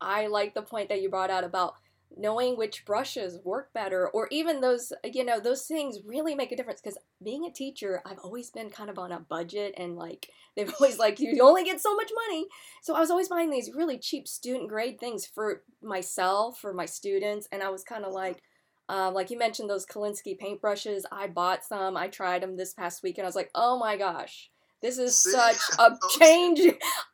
I 0.00 0.26
like 0.26 0.54
the 0.54 0.62
point 0.62 0.88
that 0.88 1.00
you 1.00 1.08
brought 1.08 1.30
out 1.30 1.44
about 1.44 1.76
knowing 2.16 2.56
which 2.56 2.84
brushes 2.84 3.38
work 3.44 3.72
better 3.72 4.08
or 4.08 4.28
even 4.30 4.60
those 4.60 4.92
you 5.04 5.24
know 5.24 5.40
those 5.40 5.66
things 5.66 5.98
really 6.06 6.34
make 6.34 6.52
a 6.52 6.56
difference 6.56 6.80
because 6.80 6.98
being 7.22 7.44
a 7.44 7.52
teacher 7.52 8.02
i've 8.06 8.18
always 8.18 8.50
been 8.50 8.70
kind 8.70 8.90
of 8.90 8.98
on 8.98 9.12
a 9.12 9.20
budget 9.20 9.74
and 9.76 9.96
like 9.96 10.28
they've 10.56 10.72
always 10.80 10.98
like 10.98 11.18
you 11.18 11.40
only 11.42 11.64
get 11.64 11.80
so 11.80 11.94
much 11.96 12.10
money. 12.28 12.46
So 12.82 12.94
i 12.94 13.00
was 13.00 13.10
always 13.10 13.28
buying 13.28 13.50
these 13.50 13.70
really 13.74 13.98
cheap 13.98 14.28
student 14.28 14.68
grade 14.68 15.00
things 15.00 15.26
for 15.26 15.62
myself 15.82 16.58
for 16.58 16.72
my 16.72 16.86
students 16.86 17.48
and 17.50 17.62
i 17.62 17.70
was 17.70 17.84
kind 17.84 18.04
of 18.04 18.12
like 18.12 18.42
uh, 18.88 19.10
like 19.10 19.30
you 19.30 19.38
mentioned 19.38 19.70
those 19.70 19.86
Kolinsky 19.86 20.36
paintbrushes 20.38 21.02
i 21.10 21.26
bought 21.26 21.64
some 21.64 21.96
i 21.96 22.08
tried 22.08 22.42
them 22.42 22.56
this 22.56 22.74
past 22.74 23.02
week 23.02 23.16
and 23.16 23.24
i 23.24 23.28
was 23.28 23.36
like 23.36 23.50
oh 23.54 23.78
my 23.78 23.96
gosh 23.96 24.51
this 24.82 24.98
is 24.98 25.18
See? 25.18 25.30
such 25.30 25.56
a 25.78 25.96
change. 26.18 26.60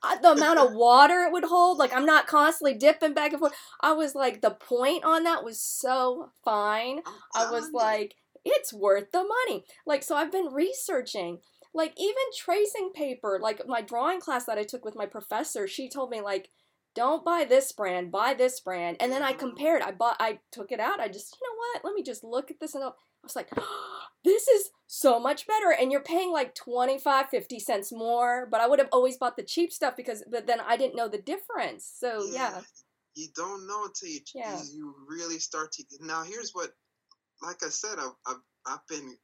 Uh, 0.03 0.17
the 0.21 0.33
amount 0.33 0.59
of 0.59 0.73
water 0.75 1.23
it 1.23 1.33
would 1.33 1.45
hold. 1.45 1.79
Like, 1.79 1.95
I'm 1.95 2.07
not 2.07 2.27
constantly 2.27 2.75
dipping 2.75 3.15
back 3.15 3.33
and 3.33 3.41
forth. 3.41 3.55
I 3.81 3.93
was 3.93 4.15
like, 4.15 4.41
the 4.41 4.51
point 4.51 5.05
on 5.05 5.25
that 5.25 5.45
was 5.45 5.61
so 5.61 6.31
fine. 6.45 7.01
I 7.37 7.51
was 7.51 7.71
like, 7.73 8.15
it's 8.45 8.73
worth 8.73 9.13
the 9.13 9.25
money. 9.25 9.65
Like, 9.87 10.03
so 10.03 10.17
I've 10.17 10.33
been 10.33 10.53
researching. 10.53 11.39
Like, 11.75 11.93
even 11.99 12.15
tracing 12.37 12.91
paper, 12.95 13.39
like 13.41 13.61
my 13.69 13.83
drawing 13.83 14.21
class 14.21 14.47
that 14.47 14.59
I 14.59 14.65
took 14.65 14.85
with 14.85 14.97
my 14.97 15.07
professor, 15.07 15.69
she 15.69 15.89
told 15.89 16.11
me, 16.11 16.21
like, 16.21 16.49
don't 16.95 17.25
buy 17.25 17.45
this 17.49 17.71
brand, 17.71 18.11
buy 18.11 18.35
this 18.35 18.59
brand. 18.59 18.97
And 18.99 19.13
then 19.13 19.23
I 19.23 19.33
compared. 19.33 19.83
I 19.83 19.93
bought, 19.93 20.17
I 20.19 20.41
took 20.51 20.73
it 20.73 20.81
out. 20.81 20.99
I 20.99 21.09
just, 21.09 21.37
you 21.39 21.47
know 21.47 21.57
what? 21.57 21.85
Let 21.85 21.95
me 21.95 22.03
just 22.03 22.25
look 22.25 22.51
at 22.51 22.59
this 22.59 22.75
and 22.75 22.83
I 22.83 22.91
was 23.23 23.37
like, 23.37 23.49
oh, 23.57 24.01
this 24.25 24.49
is 24.49 24.71
so 24.87 25.21
much 25.21 25.47
better 25.47 25.71
and 25.79 25.93
you're 25.93 26.01
paying 26.01 26.33
like 26.33 26.55
25 26.55 27.29
50 27.29 27.59
cents 27.59 27.93
more 27.93 28.49
but 28.51 28.61
i 28.61 28.67
would 28.67 28.79
have 28.79 28.89
always 28.91 29.19
bought 29.19 29.37
the 29.37 29.43
cheap 29.43 29.73
stuff 29.73 29.95
because 29.97 30.25
but 30.31 30.47
then 30.47 30.61
i 30.67 30.77
didn't 30.77 30.97
know 30.97 31.09
the 31.09 31.19
difference 31.19 31.91
so 31.99 32.25
yeah, 32.33 32.51
yeah. 32.51 32.61
you 33.15 33.29
don't 33.37 33.67
know 33.67 33.85
until 33.85 34.09
you, 34.09 34.21
yeah. 34.35 34.59
you 34.75 34.95
really 35.07 35.39
start 35.39 35.73
to 35.73 35.85
now 36.01 36.23
here's 36.23 36.53
what 36.53 36.71
like 37.43 37.63
i 37.65 37.69
said 37.69 37.99
i've, 37.99 38.17
I've, 38.27 38.43
I've 38.67 38.87
been 38.89 39.15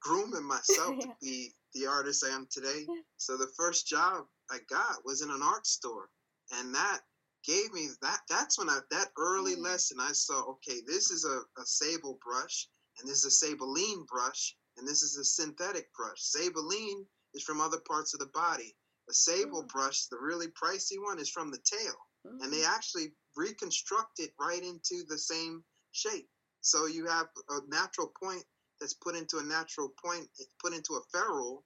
grooming 0.00 0.46
myself 0.46 0.96
yeah. 0.98 1.06
to 1.06 1.12
be 1.22 1.52
the 1.74 1.86
artist 1.86 2.24
i 2.30 2.34
am 2.34 2.46
today 2.50 2.86
so 3.16 3.36
the 3.36 3.50
first 3.56 3.86
job 3.86 4.24
i 4.50 4.58
got 4.68 5.04
was 5.04 5.22
in 5.22 5.30
an 5.30 5.40
art 5.42 5.66
store 5.66 6.10
and 6.58 6.74
that 6.74 7.00
gave 7.46 7.72
me 7.72 7.88
that 8.02 8.20
that's 8.28 8.58
when 8.58 8.68
i 8.68 8.78
that 8.90 9.08
early 9.18 9.56
mm. 9.56 9.62
lesson 9.62 9.98
i 10.00 10.12
saw 10.12 10.42
okay 10.50 10.80
this 10.86 11.10
is 11.10 11.24
a, 11.24 11.60
a 11.60 11.64
sable 11.64 12.18
brush 12.22 12.68
and 13.00 13.08
this 13.08 13.18
is 13.18 13.26
a 13.26 13.30
Sabeline 13.30 14.04
brush, 14.04 14.56
and 14.76 14.86
this 14.86 15.02
is 15.02 15.16
a 15.16 15.24
synthetic 15.24 15.92
brush. 15.94 16.20
Sabeline 16.20 17.04
is 17.34 17.42
from 17.42 17.60
other 17.60 17.80
parts 17.86 18.14
of 18.14 18.20
the 18.20 18.30
body. 18.34 18.74
A 19.08 19.14
sable 19.14 19.64
mm. 19.64 19.68
brush, 19.68 20.06
the 20.06 20.18
really 20.20 20.48
pricey 20.48 21.02
one, 21.02 21.18
is 21.18 21.30
from 21.30 21.50
the 21.50 21.58
tail, 21.64 21.94
mm. 22.26 22.42
and 22.42 22.52
they 22.52 22.62
mm. 22.62 22.68
actually 22.68 23.12
reconstruct 23.36 24.18
it 24.18 24.32
right 24.38 24.62
into 24.62 25.04
the 25.08 25.18
same 25.18 25.64
shape. 25.92 26.28
So 26.60 26.86
you 26.86 27.06
have 27.06 27.26
a 27.48 27.60
natural 27.68 28.12
point 28.22 28.44
that's 28.80 28.94
put 28.94 29.14
into 29.14 29.38
a 29.38 29.42
natural 29.42 29.92
point, 30.04 30.28
put 30.62 30.74
into 30.74 30.94
a 30.94 31.02
ferrule, 31.12 31.64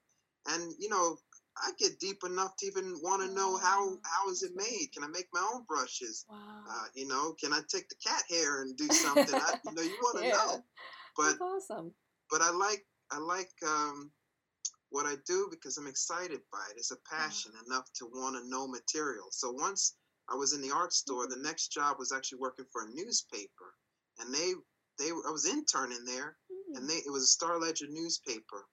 and 0.48 0.72
you 0.78 0.88
know 0.88 1.16
I 1.58 1.70
get 1.78 1.98
deep 1.98 2.24
enough 2.24 2.56
to 2.58 2.66
even 2.66 2.98
want 3.02 3.22
to 3.22 3.34
know 3.34 3.56
how 3.58 3.98
how 4.04 4.30
is 4.30 4.42
it 4.42 4.52
made? 4.54 4.88
Can 4.94 5.04
I 5.04 5.08
make 5.08 5.28
my 5.32 5.46
own 5.54 5.64
brushes? 5.68 6.24
Wow. 6.28 6.36
Uh, 6.68 6.86
you 6.94 7.06
know, 7.06 7.34
can 7.40 7.52
I 7.52 7.60
take 7.68 7.88
the 7.88 7.96
cat 8.04 8.22
hair 8.28 8.62
and 8.62 8.76
do 8.76 8.88
something? 8.88 9.34
I, 9.34 9.58
you 9.64 9.74
know, 9.74 9.82
you 9.82 9.98
want 10.02 10.18
to 10.18 10.24
Yeah. 10.28 10.32
know. 10.32 10.64
But 11.16 11.38
That's 11.38 11.40
awesome. 11.40 11.92
but 12.30 12.42
I 12.42 12.50
like 12.50 12.84
I 13.10 13.18
like 13.18 13.50
um, 13.66 14.10
what 14.90 15.06
I 15.06 15.14
do 15.26 15.48
because 15.50 15.76
I'm 15.76 15.86
excited 15.86 16.40
by 16.52 16.64
it. 16.70 16.76
It's 16.78 16.90
a 16.92 16.96
passion 17.10 17.52
enough 17.66 17.90
to 17.98 18.06
want 18.06 18.36
to 18.36 18.48
know 18.48 18.66
material. 18.66 19.26
So 19.30 19.50
once 19.50 19.94
I 20.30 20.34
was 20.36 20.52
in 20.54 20.62
the 20.62 20.70
art 20.74 20.92
store, 20.92 21.26
the 21.26 21.36
next 21.42 21.68
job 21.68 21.96
was 21.98 22.12
actually 22.12 22.38
working 22.38 22.64
for 22.72 22.82
a 22.84 22.90
newspaper, 22.94 23.74
and 24.20 24.32
they 24.34 24.52
they 24.98 25.10
I 25.10 25.30
was 25.30 25.46
interning 25.46 26.04
there, 26.04 26.36
Mm. 26.50 26.76
and 26.78 26.88
they 26.88 26.96
it 27.04 27.10
was 27.12 27.24
a 27.24 27.26
Star 27.26 27.58
Ledger 27.60 27.86
newspaper, 27.88 28.64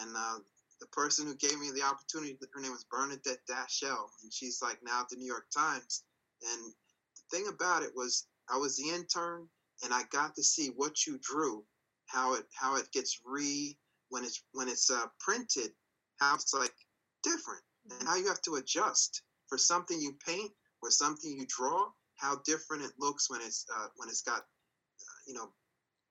and 0.00 0.16
uh, 0.16 0.38
the 0.80 0.86
person 0.88 1.26
who 1.26 1.34
gave 1.36 1.58
me 1.58 1.70
the 1.72 1.82
opportunity, 1.82 2.38
her 2.54 2.60
name 2.60 2.70
was 2.72 2.84
Bernadette 2.84 3.44
Dashell, 3.50 4.10
and 4.22 4.32
she's 4.32 4.60
like 4.62 4.78
now 4.84 5.00
at 5.00 5.08
the 5.08 5.16
New 5.16 5.26
York 5.26 5.46
Times. 5.56 6.04
And 6.52 6.72
the 7.16 7.36
thing 7.36 7.48
about 7.48 7.82
it 7.82 7.90
was, 7.96 8.28
I 8.48 8.56
was 8.58 8.76
the 8.76 8.90
intern, 8.90 9.48
and 9.82 9.92
I 9.92 10.02
got 10.12 10.36
to 10.36 10.42
see 10.42 10.68
what 10.76 11.04
you 11.04 11.18
drew, 11.20 11.64
how 12.08 12.34
it 12.34 12.44
how 12.54 12.76
it 12.76 12.90
gets 12.92 13.20
re 13.24 13.78
when 14.10 14.24
it's 14.24 14.42
when 14.52 14.68
it's 14.68 14.90
uh, 14.90 15.06
printed, 15.20 15.72
how 16.20 16.34
it's 16.34 16.54
like 16.54 16.74
different, 17.22 17.62
and 17.90 18.08
how 18.08 18.16
you 18.16 18.28
have 18.28 18.42
to 18.42 18.56
adjust 18.56 19.22
for 19.48 19.58
something 19.58 20.00
you 20.00 20.14
paint 20.26 20.52
or 20.82 20.90
something 20.90 21.38
you 21.38 21.46
draw, 21.48 21.90
how 22.16 22.40
different 22.44 22.84
it 22.84 22.92
looks 22.98 23.30
when 23.30 23.40
it's 23.42 23.66
uh, 23.74 23.88
when 23.96 24.08
it's 24.08 24.22
got 24.22 24.40
uh, 24.40 25.18
you 25.26 25.34
know 25.34 25.50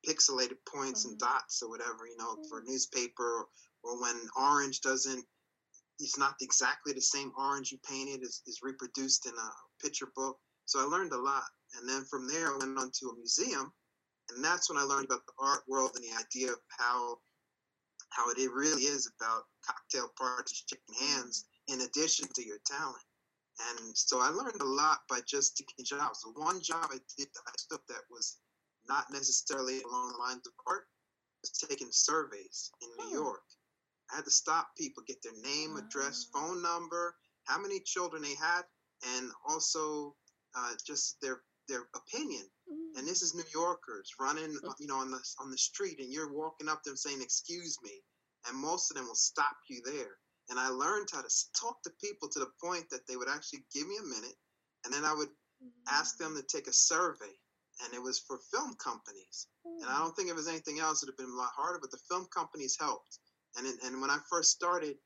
pixelated 0.07 0.57
points 0.67 1.05
and 1.05 1.15
Mhm. 1.15 1.19
dots 1.19 1.61
or 1.63 1.69
whatever 1.69 2.07
you 2.07 2.17
know 2.17 2.37
for 2.49 2.63
newspaper 2.65 3.47
or 3.83 4.01
when 4.01 4.29
orange 4.37 4.81
doesn't 4.81 5.25
it's 5.99 6.17
not 6.17 6.35
exactly 6.41 6.93
the 6.93 7.01
same 7.01 7.31
orange 7.37 7.71
you 7.71 7.79
painted 7.79 8.21
is, 8.23 8.41
is 8.45 8.59
reproduced 8.61 9.25
in 9.25 9.33
a 9.33 9.49
picture 9.83 10.11
book. 10.15 10.37
So 10.65 10.79
i 10.79 10.83
learned 10.83 11.13
a 11.13 11.17
lot. 11.17 11.43
And 11.79 11.89
then 11.89 12.05
from 12.05 12.27
there 12.27 12.53
i 12.53 12.57
went 12.57 12.77
on 12.77 12.91
to 12.99 13.09
a 13.09 13.15
museum 13.15 13.73
and 14.29 14.43
that's 14.43 14.69
when 14.69 14.77
i 14.77 14.83
learned 14.83 15.05
about 15.05 15.25
the 15.25 15.33
art 15.39 15.61
world 15.67 15.91
and 15.95 16.03
the 16.03 16.17
idea 16.19 16.51
of 16.51 16.59
how 16.77 17.17
how 18.09 18.29
it 18.29 18.37
really 18.53 18.83
is 18.83 19.11
about 19.19 19.43
cocktail 19.65 20.09
parties 20.17 20.63
shaking 20.67 21.07
hands 21.07 21.45
in 21.67 21.81
addition 21.81 22.27
to 22.33 22.45
your 22.45 22.57
talent 22.65 23.03
and 23.69 23.95
so 23.97 24.19
i 24.19 24.29
learned 24.29 24.61
a 24.61 24.65
lot 24.65 24.99
by 25.09 25.19
just 25.27 25.57
taking 25.57 25.85
jobs 25.85 26.21
the 26.21 26.31
one 26.39 26.61
job 26.61 26.85
i 26.91 26.97
did 27.17 27.27
i 27.47 27.51
took 27.69 27.85
that 27.87 28.03
was 28.09 28.37
not 28.87 29.05
necessarily 29.11 29.81
along 29.83 30.11
the 30.11 30.17
lines 30.17 30.45
of 30.47 30.53
art 30.67 30.87
was 31.43 31.51
taking 31.51 31.89
surveys 31.91 32.71
in 32.81 32.89
new 32.97 33.17
Oh. 33.17 33.23
york 33.23 33.43
I 34.11 34.15
had 34.15 34.23
to 34.25 34.31
stop 34.31 34.69
people, 34.77 35.03
get 35.05 35.21
their 35.21 35.35
name, 35.43 35.75
address, 35.75 36.27
Ah. 36.33 36.39
phone 36.39 36.61
number, 36.61 37.13
how 37.43 37.59
many 37.59 37.81
children 37.81 38.21
they 38.21 38.35
had, 38.35 38.63
and 39.17 39.29
also 39.45 40.15
uh, 40.55 40.73
just 40.85 41.19
their 41.21 41.43
their 41.67 41.87
opinion. 41.95 42.49
Mm. 42.71 42.99
And 42.99 43.07
this 43.07 43.21
is 43.21 43.33
New 43.33 43.47
Yorkers 43.53 44.15
running, 44.19 44.57
Mm. 44.59 44.79
you 44.79 44.87
know, 44.87 44.97
on 44.97 45.11
the 45.11 45.21
on 45.39 45.51
the 45.51 45.57
street, 45.57 45.99
and 45.99 46.11
you're 46.11 46.31
walking 46.31 46.69
up 46.69 46.83
to 46.83 46.89
them 46.89 46.97
saying, 46.97 47.21
"Excuse 47.21 47.81
me," 47.81 48.03
and 48.45 48.57
most 48.57 48.91
of 48.91 48.95
them 48.97 49.07
will 49.07 49.15
stop 49.15 49.57
you 49.69 49.81
there. 49.81 50.19
And 50.49 50.59
I 50.59 50.69
learned 50.69 51.09
how 51.11 51.21
to 51.21 51.51
talk 51.53 51.83
to 51.83 51.89
people 52.01 52.29
to 52.29 52.39
the 52.39 52.51
point 52.61 52.89
that 52.89 53.05
they 53.05 53.17
would 53.17 53.29
actually 53.29 53.65
give 53.73 53.87
me 53.87 53.97
a 53.97 54.03
minute, 54.03 54.37
and 54.83 54.93
then 54.93 55.03
I 55.05 55.13
would 55.13 55.35
ask 55.87 56.17
them 56.17 56.35
to 56.35 56.43
take 56.43 56.67
a 56.67 56.73
survey, 56.73 57.39
and 57.81 57.93
it 57.93 58.01
was 58.01 58.19
for 58.19 58.37
film 58.37 58.75
companies. 58.75 59.47
And 59.65 59.85
I 59.85 59.99
don't 59.99 60.15
think 60.15 60.29
it 60.29 60.35
was 60.35 60.47
anything 60.47 60.79
else 60.79 61.01
that 61.01 61.07
would 61.07 61.13
have 61.13 61.17
been 61.17 61.33
a 61.35 61.37
lot 61.37 61.51
harder, 61.51 61.79
but 61.79 61.91
the 61.91 61.97
film 62.09 62.27
companies 62.27 62.77
helped. 62.77 63.19
And 63.55 63.67
and 63.67 64.01
when 64.01 64.09
I 64.09 64.19
first 64.29 64.51
started, 64.51 64.97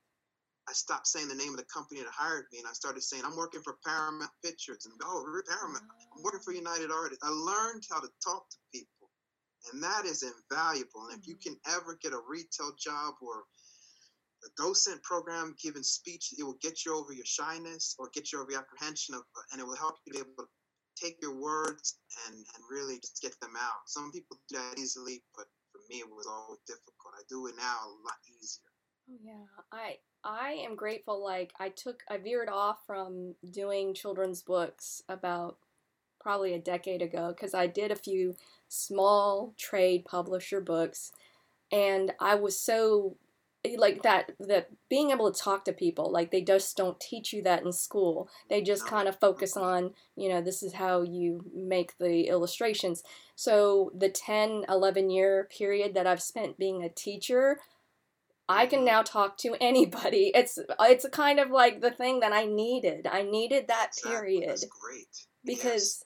I 0.69 0.73
stopped 0.73 1.07
saying 1.07 1.27
the 1.27 1.35
name 1.35 1.51
of 1.51 1.57
the 1.57 1.73
company 1.73 2.01
that 2.01 2.11
hired 2.13 2.45
me, 2.51 2.59
and 2.59 2.67
I 2.67 2.73
started 2.73 3.03
saying 3.03 3.23
I'm 3.25 3.35
working 3.35 3.61
for 3.61 3.77
Paramount 3.85 4.31
Pictures, 4.43 4.85
and 4.85 4.93
oh, 5.03 5.25
Paramount. 5.47 5.83
Mm-hmm. 5.83 6.17
I'm 6.17 6.23
working 6.23 6.41
for 6.45 6.53
United 6.53 6.91
Artists. 6.91 7.23
I 7.23 7.29
learned 7.29 7.83
how 7.89 7.99
to 7.99 8.09
talk 8.23 8.49
to 8.49 8.57
people, 8.71 9.09
and 9.71 9.81
that 9.83 10.05
is 10.05 10.23
invaluable. 10.23 11.09
And 11.09 11.19
if 11.19 11.27
you 11.27 11.35
mm-hmm. 11.35 11.57
can 11.57 11.75
ever 11.75 11.97
get 12.01 12.13
a 12.13 12.21
retail 12.29 12.71
job 12.77 13.15
or 13.21 13.43
a 14.45 14.49
docent 14.57 15.01
program 15.03 15.55
giving 15.61 15.83
speech, 15.83 16.33
it 16.37 16.43
will 16.43 16.57
get 16.61 16.85
you 16.85 16.95
over 16.95 17.13
your 17.13 17.25
shyness 17.25 17.95
or 17.99 18.09
get 18.13 18.31
you 18.31 18.41
over 18.41 18.51
your 18.51 18.61
apprehension 18.61 19.15
of, 19.15 19.21
and 19.51 19.61
it 19.61 19.65
will 19.65 19.75
help 19.75 19.97
you 20.05 20.13
be 20.13 20.19
able 20.19 20.33
to 20.37 20.47
take 20.97 21.17
your 21.21 21.35
words 21.35 21.97
and, 22.27 22.35
and 22.35 22.61
really 22.69 22.99
just 22.99 23.21
get 23.21 23.39
them 23.41 23.53
out. 23.57 23.85
Some 23.85 24.11
people 24.11 24.37
do 24.49 24.57
that 24.57 24.79
easily, 24.79 25.23
but 25.35 25.45
for 25.71 25.81
me, 25.89 25.99
it 25.99 26.09
was 26.09 26.27
always 26.27 26.59
difficult. 26.67 27.17
I 27.17 27.23
do 27.29 27.47
it 27.47 27.55
now 27.57 27.77
a 27.85 27.89
lot 28.05 28.17
easier. 28.29 28.70
Oh 29.09 29.17
yeah, 29.23 29.45
I 29.71 29.97
I 30.23 30.51
am 30.65 30.75
grateful. 30.75 31.23
Like 31.23 31.53
I 31.59 31.69
took 31.69 32.03
I 32.09 32.17
veered 32.17 32.49
off 32.49 32.85
from 32.85 33.35
doing 33.49 33.93
children's 33.93 34.41
books 34.41 35.03
about 35.09 35.57
probably 36.19 36.53
a 36.53 36.59
decade 36.59 37.01
ago 37.01 37.33
because 37.35 37.53
I 37.53 37.67
did 37.67 37.91
a 37.91 37.95
few 37.95 38.35
small 38.67 39.53
trade 39.57 40.05
publisher 40.05 40.61
books, 40.61 41.11
and 41.71 42.13
I 42.19 42.35
was 42.35 42.59
so 42.59 43.17
eh, 43.65 43.75
like 43.77 44.03
that 44.03 44.31
that 44.39 44.69
being 44.89 45.11
able 45.11 45.31
to 45.31 45.41
talk 45.41 45.65
to 45.65 45.73
people 45.73 46.11
like 46.11 46.31
they 46.31 46.41
just 46.41 46.77
don't 46.77 46.99
teach 46.99 47.33
you 47.33 47.41
that 47.43 47.63
in 47.63 47.73
school. 47.73 48.29
They 48.49 48.61
just 48.61 48.83
oh. 48.85 48.89
kind 48.89 49.07
of 49.07 49.19
focus 49.19 49.57
on 49.57 49.93
you 50.15 50.29
know 50.29 50.41
this 50.41 50.61
is 50.61 50.73
how 50.73 51.01
you 51.01 51.43
make 51.55 51.97
the 51.97 52.27
illustrations. 52.27 53.03
So 53.35 53.91
the 53.95 54.09
10 54.09 54.65
11 54.69 55.09
year 55.09 55.47
period 55.49 55.95
that 55.95 56.05
i've 56.05 56.21
spent 56.21 56.59
being 56.59 56.83
a 56.83 56.89
teacher 56.89 57.57
I 58.51 58.65
can 58.67 58.83
now 58.85 59.01
talk 59.01 59.37
to 59.39 59.55
anybody. 59.61 60.31
It's 60.35 60.57
it's 60.79 61.05
kind 61.11 61.39
of 61.39 61.49
like 61.51 61.81
the 61.81 61.91
thing 61.91 62.19
that 62.21 62.33
I 62.33 62.45
needed. 62.45 63.07
I 63.07 63.21
needed 63.23 63.67
that 63.67 63.89
Exactly. 63.97 64.11
period 64.11 64.49
That's 64.49 64.65
great. 64.65 65.07
because 65.45 66.03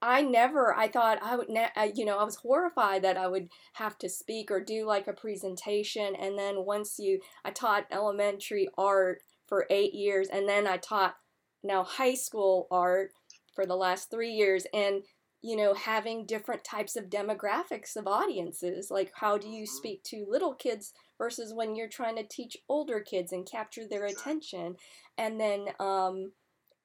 I 0.00 0.22
never 0.22 0.74
I 0.74 0.88
thought 0.88 1.18
I 1.22 1.36
would 1.36 1.48
ne- 1.48 1.72
I- 1.74 1.92
you 1.94 2.04
know 2.04 2.18
I 2.18 2.24
was 2.24 2.36
horrified 2.36 3.02
that 3.02 3.16
I 3.16 3.26
would 3.26 3.48
have 3.74 3.98
to 3.98 4.08
speak 4.08 4.50
or 4.50 4.60
do 4.60 4.86
like 4.86 5.08
a 5.08 5.12
presentation 5.12 6.14
and 6.14 6.38
then 6.38 6.64
once 6.64 6.98
you 6.98 7.20
I 7.44 7.50
taught 7.50 7.86
elementary 7.90 8.68
art 8.78 9.22
for 9.46 9.66
8 9.70 9.94
years 9.94 10.28
and 10.28 10.48
then 10.48 10.66
I 10.66 10.76
taught 10.76 11.16
now 11.64 11.82
high 11.82 12.14
school 12.14 12.68
art 12.70 13.10
for 13.54 13.66
the 13.66 13.76
last 13.76 14.10
3 14.10 14.30
years 14.30 14.66
and 14.72 15.02
you 15.42 15.56
know 15.56 15.74
having 15.74 16.26
different 16.26 16.64
types 16.64 16.96
of 16.96 17.04
demographics 17.10 17.96
of 17.96 18.06
audiences 18.06 18.90
like 18.90 19.12
how 19.14 19.38
do 19.38 19.48
you 19.48 19.64
Mhm. 19.64 19.68
speak 19.68 20.02
to 20.04 20.26
little 20.28 20.54
kids 20.54 20.92
versus 21.16 21.52
when 21.54 21.76
you're 21.76 21.88
trying 21.88 22.16
to 22.16 22.24
teach 22.24 22.56
older 22.68 23.00
kids 23.00 23.32
and 23.32 23.46
capture 23.50 23.86
their 23.86 24.04
attention? 24.06 24.76
And 25.16 25.40
then 25.40 25.68
um 25.78 26.32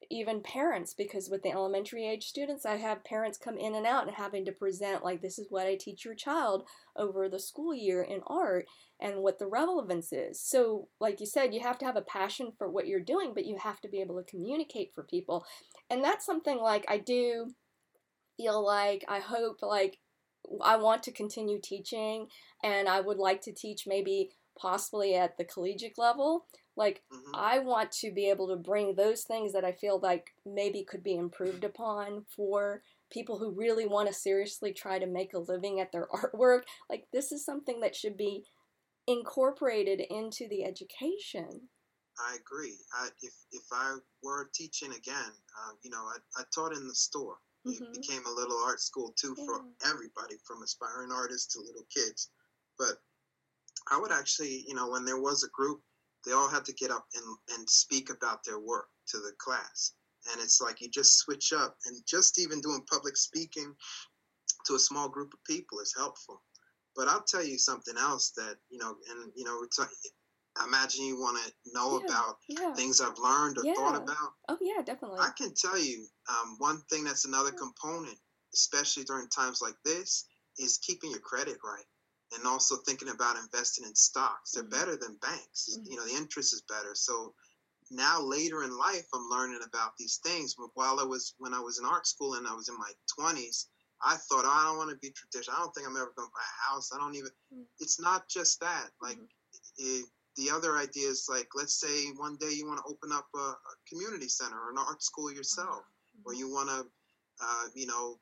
even 0.09 0.41
parents 0.41 0.93
because 0.93 1.29
with 1.29 1.41
the 1.43 1.51
elementary 1.51 2.05
age 2.05 2.25
students 2.27 2.65
i 2.65 2.75
have 2.75 3.03
parents 3.05 3.37
come 3.37 3.57
in 3.57 3.73
and 3.73 3.85
out 3.85 4.05
and 4.05 4.15
having 4.15 4.43
to 4.45 4.51
present 4.51 5.03
like 5.03 5.21
this 5.21 5.39
is 5.39 5.47
what 5.49 5.65
i 5.65 5.75
teach 5.75 6.03
your 6.03 6.13
child 6.13 6.67
over 6.97 7.29
the 7.29 7.39
school 7.39 7.73
year 7.73 8.01
in 8.03 8.21
art 8.27 8.65
and 8.99 9.17
what 9.21 9.39
the 9.39 9.47
relevance 9.47 10.13
is. 10.13 10.39
So 10.41 10.87
like 10.99 11.19
you 11.19 11.25
said 11.25 11.53
you 11.53 11.61
have 11.61 11.77
to 11.79 11.85
have 11.85 11.95
a 11.95 12.01
passion 12.01 12.51
for 12.57 12.69
what 12.69 12.87
you're 12.87 12.99
doing 12.99 13.33
but 13.33 13.45
you 13.45 13.57
have 13.57 13.79
to 13.81 13.87
be 13.87 14.01
able 14.01 14.17
to 14.17 14.29
communicate 14.29 14.93
for 14.93 15.03
people. 15.03 15.45
And 15.89 16.03
that's 16.03 16.25
something 16.25 16.57
like 16.57 16.85
i 16.87 16.97
do 16.97 17.51
feel 18.37 18.65
like 18.65 19.03
i 19.07 19.19
hope 19.19 19.59
like 19.61 19.99
i 20.61 20.75
want 20.75 21.03
to 21.03 21.11
continue 21.11 21.59
teaching 21.61 22.27
and 22.63 22.87
i 22.87 22.99
would 22.99 23.17
like 23.17 23.41
to 23.41 23.53
teach 23.53 23.85
maybe 23.87 24.31
possibly 24.59 25.15
at 25.15 25.37
the 25.37 25.45
collegiate 25.45 25.97
level 25.97 26.45
like 26.75 27.03
Mhm. 27.11 27.31
I 27.33 27.59
want 27.59 27.91
to 27.93 28.11
be 28.11 28.29
able 28.29 28.47
to 28.47 28.55
bring 28.55 28.95
those 28.95 29.23
things 29.23 29.53
that 29.53 29.65
I 29.65 29.71
feel 29.71 29.99
like 29.99 30.33
maybe 30.45 30.83
could 30.83 31.03
be 31.03 31.15
improved 31.15 31.63
upon 31.63 32.25
for 32.35 32.83
people 33.11 33.37
who 33.37 33.51
really 33.51 33.85
want 33.85 34.07
to 34.07 34.13
seriously 34.13 34.73
try 34.73 34.99
to 34.99 35.05
make 35.05 35.33
a 35.33 35.39
living 35.39 35.79
at 35.79 35.91
their 35.91 36.07
artwork. 36.13 36.63
Like, 36.89 37.07
this 37.11 37.31
is 37.31 37.45
something 37.45 37.79
that 37.81 37.95
should 37.95 38.17
be 38.17 38.45
incorporated 39.07 39.99
into 39.99 40.47
the 40.47 40.63
education. 40.63 41.69
I 42.19 42.35
agree. 42.35 42.77
I, 42.93 43.09
if 43.21 43.33
if 43.51 43.63
I 43.71 43.97
were 44.21 44.49
teaching 44.53 44.93
again, 44.93 45.31
uh, 45.59 45.73
you 45.81 45.89
know, 45.89 46.03
I, 46.03 46.17
I 46.37 46.43
taught 46.53 46.73
in 46.73 46.87
the 46.87 46.95
store. 46.95 47.37
It 47.65 47.79
Mhm. 47.81 47.93
became 47.93 48.25
a 48.25 48.31
little 48.31 48.57
art 48.57 48.81
school 48.81 49.13
too 49.13 49.35
for 49.35 49.65
everybody, 49.81 50.37
from 50.39 50.61
aspiring 50.63 51.11
artists 51.11 51.53
to 51.53 51.61
little 51.61 51.85
kids. 51.85 52.29
But 52.77 53.01
I 53.87 53.97
would 53.97 54.11
actually, 54.11 54.65
you 54.67 54.73
know, 54.73 54.89
when 54.89 55.05
there 55.05 55.19
was 55.19 55.43
a 55.43 55.49
group, 55.49 55.83
they 56.25 56.31
all 56.31 56.47
had 56.47 56.65
to 56.65 56.73
get 56.73 56.91
up 56.91 57.07
and, 57.13 57.37
and 57.49 57.69
speak 57.69 58.09
about 58.09 58.43
their 58.43 58.59
work 58.59 58.89
to 59.07 59.17
the 59.17 59.33
class. 59.37 59.93
And 60.31 60.41
it's 60.41 60.61
like 60.61 60.79
you 60.81 60.89
just 60.89 61.17
switch 61.17 61.51
up, 61.51 61.77
and 61.85 62.05
just 62.05 62.39
even 62.39 62.61
doing 62.61 62.85
public 62.85 63.17
speaking 63.17 63.75
to 64.65 64.75
a 64.75 64.79
small 64.79 65.09
group 65.09 65.33
of 65.33 65.43
people 65.43 65.79
is 65.79 65.93
helpful. 65.95 66.43
But 66.95 67.07
I'll 67.09 67.23
tell 67.23 67.43
you 67.43 67.57
something 67.57 67.97
else 67.97 68.31
that 68.31 68.57
you 68.69 68.77
know, 68.77 68.95
and 69.09 69.33
you 69.35 69.43
know, 69.43 69.63
it's, 69.63 69.79
I 70.57 70.65
imagine 70.65 71.05
you 71.05 71.19
want 71.19 71.37
to 71.43 71.51
know 71.73 71.99
Yeah. 71.99 72.05
about 72.05 72.37
Yeah. 72.47 72.73
things 72.75 73.01
I've 73.01 73.17
learned 73.17 73.57
or 73.57 73.63
thought 73.75 73.95
about. 73.95 74.33
Oh, 74.49 74.57
yeah, 74.61 74.81
definitely. 74.83 75.19
I 75.19 75.29
can 75.31 75.53
tell 75.53 75.77
you 75.77 76.07
um, 76.29 76.55
one 76.59 76.81
thing 76.89 77.03
that's 77.03 77.25
another 77.25 77.51
component, 77.51 78.17
especially 78.53 79.03
during 79.03 79.27
times 79.29 79.61
like 79.61 79.75
this, 79.83 80.25
is 80.57 80.77
keeping 80.77 81.11
your 81.11 81.19
credit 81.21 81.57
right. 81.63 81.85
and 82.35 82.47
also 82.47 82.77
thinking 82.77 83.09
about 83.09 83.37
investing 83.37 83.85
in 83.85 83.93
stocks. 83.93 84.51
They're 84.53 84.63
Mhm. 84.63 84.69
better 84.71 84.95
than 84.97 85.17
banks. 85.17 85.69
Mhm. 85.69 85.85
You 85.91 85.97
know, 85.97 86.05
the 86.05 86.15
interest 86.15 86.51
is 86.53 86.63
better. 86.63 86.95
So 86.95 87.35
now 87.91 88.19
later 88.21 88.63
in 88.63 88.75
life, 88.75 89.05
I'm 89.13 89.29
learning 89.29 89.61
about 89.63 89.95
these 89.97 90.17
things. 90.17 90.55
But 90.55 90.69
while 90.73 90.99
I 90.99 91.03
was 91.03 91.35
when 91.37 91.53
I 91.53 91.59
was 91.59 91.77
in 91.79 91.85
art 91.85 92.07
school 92.07 92.33
and 92.35 92.47
I 92.47 92.53
was 92.55 92.69
in 92.69 92.77
my 92.77 92.91
20s, 93.19 93.67
I 94.01 94.15
thought, 94.17 94.45
oh, 94.45 94.49
I 94.49 94.63
don't 94.65 94.77
want 94.77 94.89
to 94.89 94.97
be 94.97 95.11
traditional. 95.11 95.55
I 95.55 95.59
don't 95.59 95.73
think 95.75 95.87
I'm 95.87 95.95
ever 95.95 96.11
going 96.17 96.27
to 96.27 96.33
buy 96.33 96.41
a 96.41 96.71
house. 96.73 96.91
I 96.91 96.97
don't 96.97 97.15
even. 97.15 97.29
Mm. 97.53 97.65
It's 97.79 97.99
not 97.99 98.27
just 98.29 98.59
that. 98.61 98.89
Like 99.01 99.17
Mhm. 99.17 99.27
it, 99.77 100.05
the 100.37 100.49
other 100.49 100.77
idea 100.77 101.07
is 101.07 101.27
like, 101.29 101.47
let's 101.55 101.79
say 101.79 102.07
one 102.17 102.37
day 102.37 102.51
you 102.51 102.65
want 102.65 102.79
to 102.79 102.91
open 102.91 103.11
up 103.11 103.27
a, 103.35 103.39
a 103.39 103.73
community 103.87 104.27
center 104.27 104.57
or 104.57 104.71
an 104.71 104.77
art 104.77 105.03
school 105.03 105.31
yourself, 105.31 105.83
or 106.25 106.33
you 106.33 106.49
want 106.49 106.69
to, 106.69 106.85
uh, 107.43 107.65
you 107.75 107.85
know, 107.85 108.19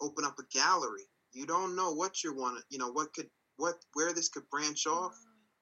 open 0.00 0.24
up 0.24 0.36
a 0.38 0.56
gallery. 0.56 1.08
You 1.32 1.46
don't 1.46 1.76
know 1.76 1.92
what 1.92 2.22
you 2.22 2.34
want. 2.34 2.58
to 2.58 2.64
You 2.70 2.78
know 2.78 2.90
what 2.90 3.12
could 3.12 3.28
what 3.56 3.74
where 3.94 4.12
this 4.12 4.28
could 4.28 4.48
branch 4.50 4.86
off. 4.86 5.14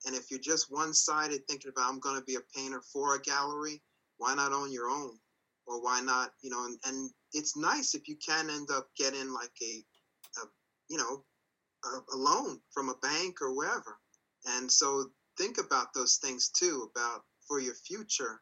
And 0.04 0.14
if 0.14 0.30
you're 0.30 0.40
just 0.40 0.70
one 0.70 0.92
sided 0.92 1.40
thinking 1.48 1.72
about, 1.74 1.90
I'm 1.90 1.98
going 1.98 2.18
to 2.18 2.24
be 2.24 2.37
a 2.37 2.59
painter 2.59 2.82
for 2.92 3.14
a 3.14 3.20
gallery, 3.20 3.82
why 4.18 4.35
not 4.35 4.52
own 4.52 4.70
your 4.70 4.88
own? 4.88 5.18
Or 5.66 5.82
why 5.82 6.00
not, 6.00 6.30
you 6.42 6.50
know, 6.50 6.64
and, 6.64 6.78
and 6.87 7.11
it's 7.32 7.56
nice 7.56 7.94
if 7.94 8.06
you 8.06 8.16
can 8.24 8.50
end 8.50 8.68
up 8.70 8.87
getting 8.96 9.32
like 9.32 9.50
a, 9.62 9.85
a 10.38 10.46
you 10.88 10.98
know, 10.98 11.24
a, 11.85 12.14
a 12.14 12.16
loan 12.16 12.61
from 12.72 12.88
a 12.88 12.94
bank 13.02 13.42
or 13.42 13.56
wherever. 13.56 13.98
And 14.46 14.70
so 14.70 15.11
think 15.38 15.59
about 15.59 15.94
those 15.94 16.16
things 16.16 16.51
too, 16.51 16.90
about 16.94 17.22
for 17.46 17.61
your 17.61 17.75
future. 17.75 18.40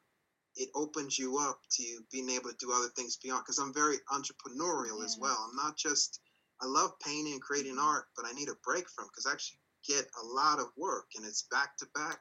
It 0.56 0.70
opens 0.74 1.18
you 1.18 1.38
up 1.38 1.58
to 1.78 1.84
being 2.12 2.30
able 2.30 2.50
to 2.50 2.56
do 2.58 2.72
other 2.72 2.88
things 2.96 3.16
beyond. 3.16 3.42
Because 3.44 3.58
I'm 3.58 3.74
very 3.74 3.96
entrepreneurial 4.10 5.04
as 5.04 5.18
well. 5.20 5.36
I'm 5.48 5.56
not 5.56 5.76
just, 5.76 6.20
I 6.62 6.66
love 6.66 6.92
painting 7.04 7.32
and 7.32 7.42
creating 7.42 7.78
art, 7.78 8.06
but 8.16 8.24
I 8.24 8.32
need 8.32 8.48
a 8.48 8.54
break 8.64 8.88
from 8.88 9.06
because 9.06 9.26
I 9.26 9.32
actually 9.32 9.58
get 9.86 10.06
a 10.22 10.26
lot 10.26 10.60
of 10.60 10.66
work 10.76 11.06
and 11.16 11.26
it's 11.26 11.42
back 11.50 11.76
to 11.78 11.86
back. 11.94 12.18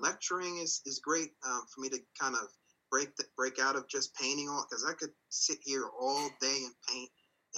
Lecturing 0.00 0.58
is, 0.58 0.80
is 0.86 0.98
great 0.98 1.30
um, 1.46 1.62
for 1.72 1.80
me 1.80 1.88
to 1.90 1.98
kind 2.20 2.34
of 2.34 2.48
break 2.90 3.14
the, 3.16 3.24
break 3.36 3.58
out 3.58 3.76
of 3.76 3.88
just 3.88 4.14
painting 4.14 4.48
all 4.48 4.66
because 4.68 4.84
I 4.84 4.94
could 4.94 5.12
sit 5.28 5.58
here 5.62 5.84
all 6.00 6.28
day 6.40 6.62
and 6.64 6.74
paint. 6.88 7.10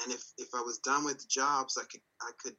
And 0.02 0.12
if, 0.12 0.22
if 0.36 0.48
I 0.54 0.60
was 0.60 0.78
done 0.78 1.04
with 1.04 1.28
jobs, 1.28 1.78
I 1.78 1.84
could 1.90 2.02
I 2.20 2.30
could 2.38 2.54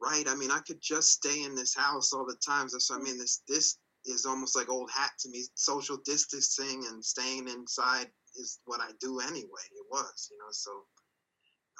write. 0.00 0.28
I 0.28 0.34
mean, 0.34 0.50
I 0.50 0.60
could 0.60 0.80
just 0.80 1.10
stay 1.12 1.42
in 1.44 1.54
this 1.54 1.74
house 1.74 2.12
all 2.12 2.26
the 2.26 2.38
time. 2.44 2.68
So 2.68 2.94
I 2.94 2.98
mean, 2.98 3.18
this 3.18 3.42
this 3.48 3.78
is 4.06 4.26
almost 4.26 4.56
like 4.56 4.68
old 4.68 4.90
hat 4.90 5.12
to 5.20 5.28
me. 5.30 5.44
Social 5.54 5.98
distancing 6.04 6.86
and 6.90 7.04
staying 7.04 7.48
inside 7.48 8.10
is 8.36 8.60
what 8.64 8.80
I 8.80 8.90
do 9.00 9.20
anyway. 9.20 9.66
It 9.72 9.86
was, 9.90 10.28
you 10.30 10.38
know. 10.38 10.50
So 10.52 10.70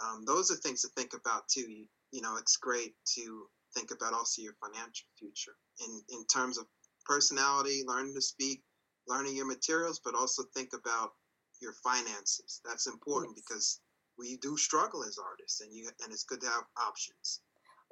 um, 0.02 0.24
those 0.26 0.50
are 0.50 0.56
things 0.56 0.82
to 0.82 0.88
think 0.88 1.14
about 1.14 1.48
too. 1.48 1.68
You, 1.70 1.86
you 2.12 2.22
know, 2.22 2.36
it's 2.36 2.56
great 2.56 2.94
to 3.14 3.46
think 3.74 3.90
about 3.90 4.12
also 4.14 4.42
your 4.42 4.54
financial 4.62 5.08
future 5.18 5.56
in 5.86 6.02
in 6.10 6.26
terms 6.26 6.58
of 6.58 6.66
personality, 7.06 7.82
learning 7.86 8.14
to 8.14 8.22
speak, 8.22 8.62
learning 9.08 9.36
your 9.36 9.46
materials, 9.46 10.00
but 10.04 10.14
also 10.14 10.42
think 10.54 10.70
about 10.74 11.12
your 11.60 11.72
finances. 11.84 12.60
That's 12.64 12.86
important 12.86 13.34
Yes. 13.36 13.44
because 13.44 13.80
we 14.18 14.36
do 14.38 14.56
struggle 14.56 15.04
as 15.04 15.18
artists, 15.18 15.60
and 15.60 15.72
you 15.74 15.88
and 16.02 16.12
it's 16.12 16.24
good 16.24 16.40
to 16.42 16.48
have 16.48 16.64
options. 16.76 17.40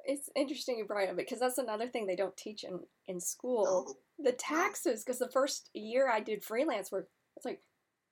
It's 0.05 0.29
interesting 0.35 0.77
you 0.77 0.85
brought 0.85 1.03
it 1.03 1.09
up 1.09 1.17
because 1.17 1.39
that's 1.39 1.57
another 1.57 1.87
thing 1.87 2.07
they 2.07 2.15
don't 2.15 2.35
teach 2.37 2.63
in, 2.63 2.79
in 3.07 3.19
school. 3.19 3.95
No, 4.19 4.25
The 4.25 4.35
taxes, 4.35 5.03
because 5.03 5.19
the 5.19 5.29
first 5.29 5.69
year 5.73 6.09
I 6.09 6.19
did 6.19 6.43
freelance 6.43 6.91
work, 6.91 7.09
it's 7.35 7.45
like 7.45 7.61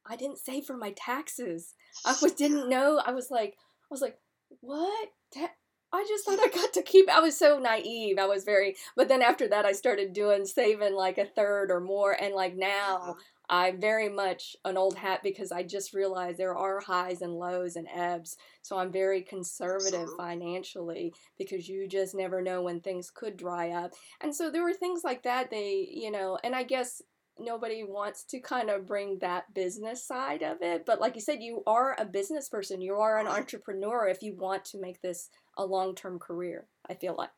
I 0.10 0.16
didn't 0.16 0.40
save 0.40 0.66
for 0.66 0.78
my 0.78 0.94
taxes. 0.96 1.74
I 2.06 2.16
was 2.22 2.34
didn't 2.34 2.70
know. 2.70 3.02
I 3.06 3.12
was 3.12 3.30
like, 3.32 3.56
I 3.84 3.88
was 3.92 4.02
like, 4.02 4.18
what? 4.62 5.10
Ta- 5.34 5.52
I 5.94 6.06
just 6.08 6.26
thought 6.26 6.40
I 6.40 6.50
got 6.50 6.74
to 6.74 6.82
keep. 6.82 7.10
I 7.10 7.22
was 7.22 7.38
so 7.38 7.60
naive. 7.60 8.18
I 8.20 8.26
was 8.26 8.44
very. 8.44 8.76
But 8.96 9.08
then 9.08 9.22
after 9.22 9.48
that, 9.48 9.66
I 9.66 9.72
started 9.72 10.12
doing 10.14 10.46
saving 10.46 10.94
like 10.94 11.18
a 11.18 11.26
third 11.26 11.72
or 11.72 11.80
more, 11.80 12.12
and 12.12 12.34
like 12.36 12.56
now 12.56 12.98
uh-huh. 12.98 13.14
I'm 13.50 13.80
very 13.80 14.10
much 14.10 14.56
an 14.66 14.78
old 14.78 14.96
hat 14.98 15.22
because 15.24 15.52
I 15.52 15.64
just 15.64 15.94
realized 15.94 16.38
there 16.38 16.58
are 16.58 16.80
highs 16.82 17.22
and 17.22 17.34
lows 17.34 17.76
and 17.76 17.88
ebbs. 17.94 18.38
So 18.62 18.78
I'm 18.78 18.92
very 18.92 19.22
conservative 19.22 20.10
financially 20.18 21.14
because 21.38 21.70
you 21.70 21.88
just 21.88 22.14
never 22.14 22.42
know 22.42 22.62
when 22.62 22.82
things 22.82 23.10
could 23.10 23.38
dry 23.38 23.72
up. 23.72 23.94
And 24.22 24.36
so 24.36 24.50
there 24.50 24.64
were 24.64 24.74
things 24.74 25.04
like 25.04 25.24
that. 25.24 25.50
They, 25.50 25.88
you 25.90 26.12
know, 26.12 26.38
and 26.44 26.54
I 26.56 26.64
guess 26.64 27.02
nobody 27.40 27.84
wants 27.84 28.24
to 28.26 28.40
kind 28.40 28.70
of 28.70 28.86
bring 28.86 29.20
that 29.20 29.54
business 29.54 30.06
side 30.06 30.42
of 30.44 30.62
it. 30.62 30.86
But 30.86 31.00
like 31.00 31.16
you 31.16 31.22
said, 31.22 31.42
you 31.42 31.64
are 31.68 31.96
a 32.00 32.06
business 32.06 32.50
person, 32.50 32.82
you 32.82 32.96
are 32.96 33.20
an 33.20 33.28
entrepreneur 33.28 34.08
if 34.08 34.22
you 34.24 34.36
want 34.36 34.66
to 34.66 34.82
make 34.82 35.02
this 35.02 35.30
a 35.58 35.66
long 35.66 35.96
term 35.96 36.20
career, 36.20 36.68
I 36.90 36.96
feel 36.96 37.16
like. 37.18 37.30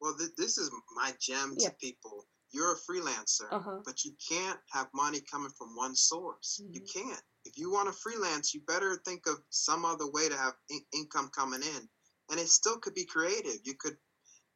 Well, 0.00 0.14
th- 0.18 0.30
this 0.36 0.58
is 0.58 0.70
my 0.96 1.12
gem 1.20 1.54
Yeah. 1.58 1.68
to 1.68 1.74
people. 1.76 2.26
You're 2.52 2.72
a 2.72 2.76
freelancer, 2.76 3.52
Uh 3.52 3.60
huh. 3.60 3.80
but 3.84 4.04
you 4.04 4.12
can't 4.28 4.60
have 4.70 4.88
money 4.92 5.20
coming 5.20 5.52
from 5.56 5.76
one 5.76 5.94
source. 5.94 6.60
You 6.72 6.80
Mhm. 6.80 6.92
can't. 6.92 7.24
If 7.44 7.56
you 7.58 7.70
want 7.70 7.86
to 7.88 7.92
freelance, 7.92 8.52
you 8.54 8.60
better 8.62 8.96
think 9.04 9.26
of 9.26 9.42
some 9.50 9.84
other 9.84 10.06
way 10.06 10.28
to 10.28 10.36
have 10.36 10.56
in- 10.68 10.86
income 10.92 11.30
coming 11.30 11.62
in. 11.62 11.88
And 12.28 12.38
it 12.40 12.48
still 12.48 12.78
could 12.78 12.94
be 12.94 13.04
creative. 13.06 13.60
You 13.64 13.76
could 13.76 13.98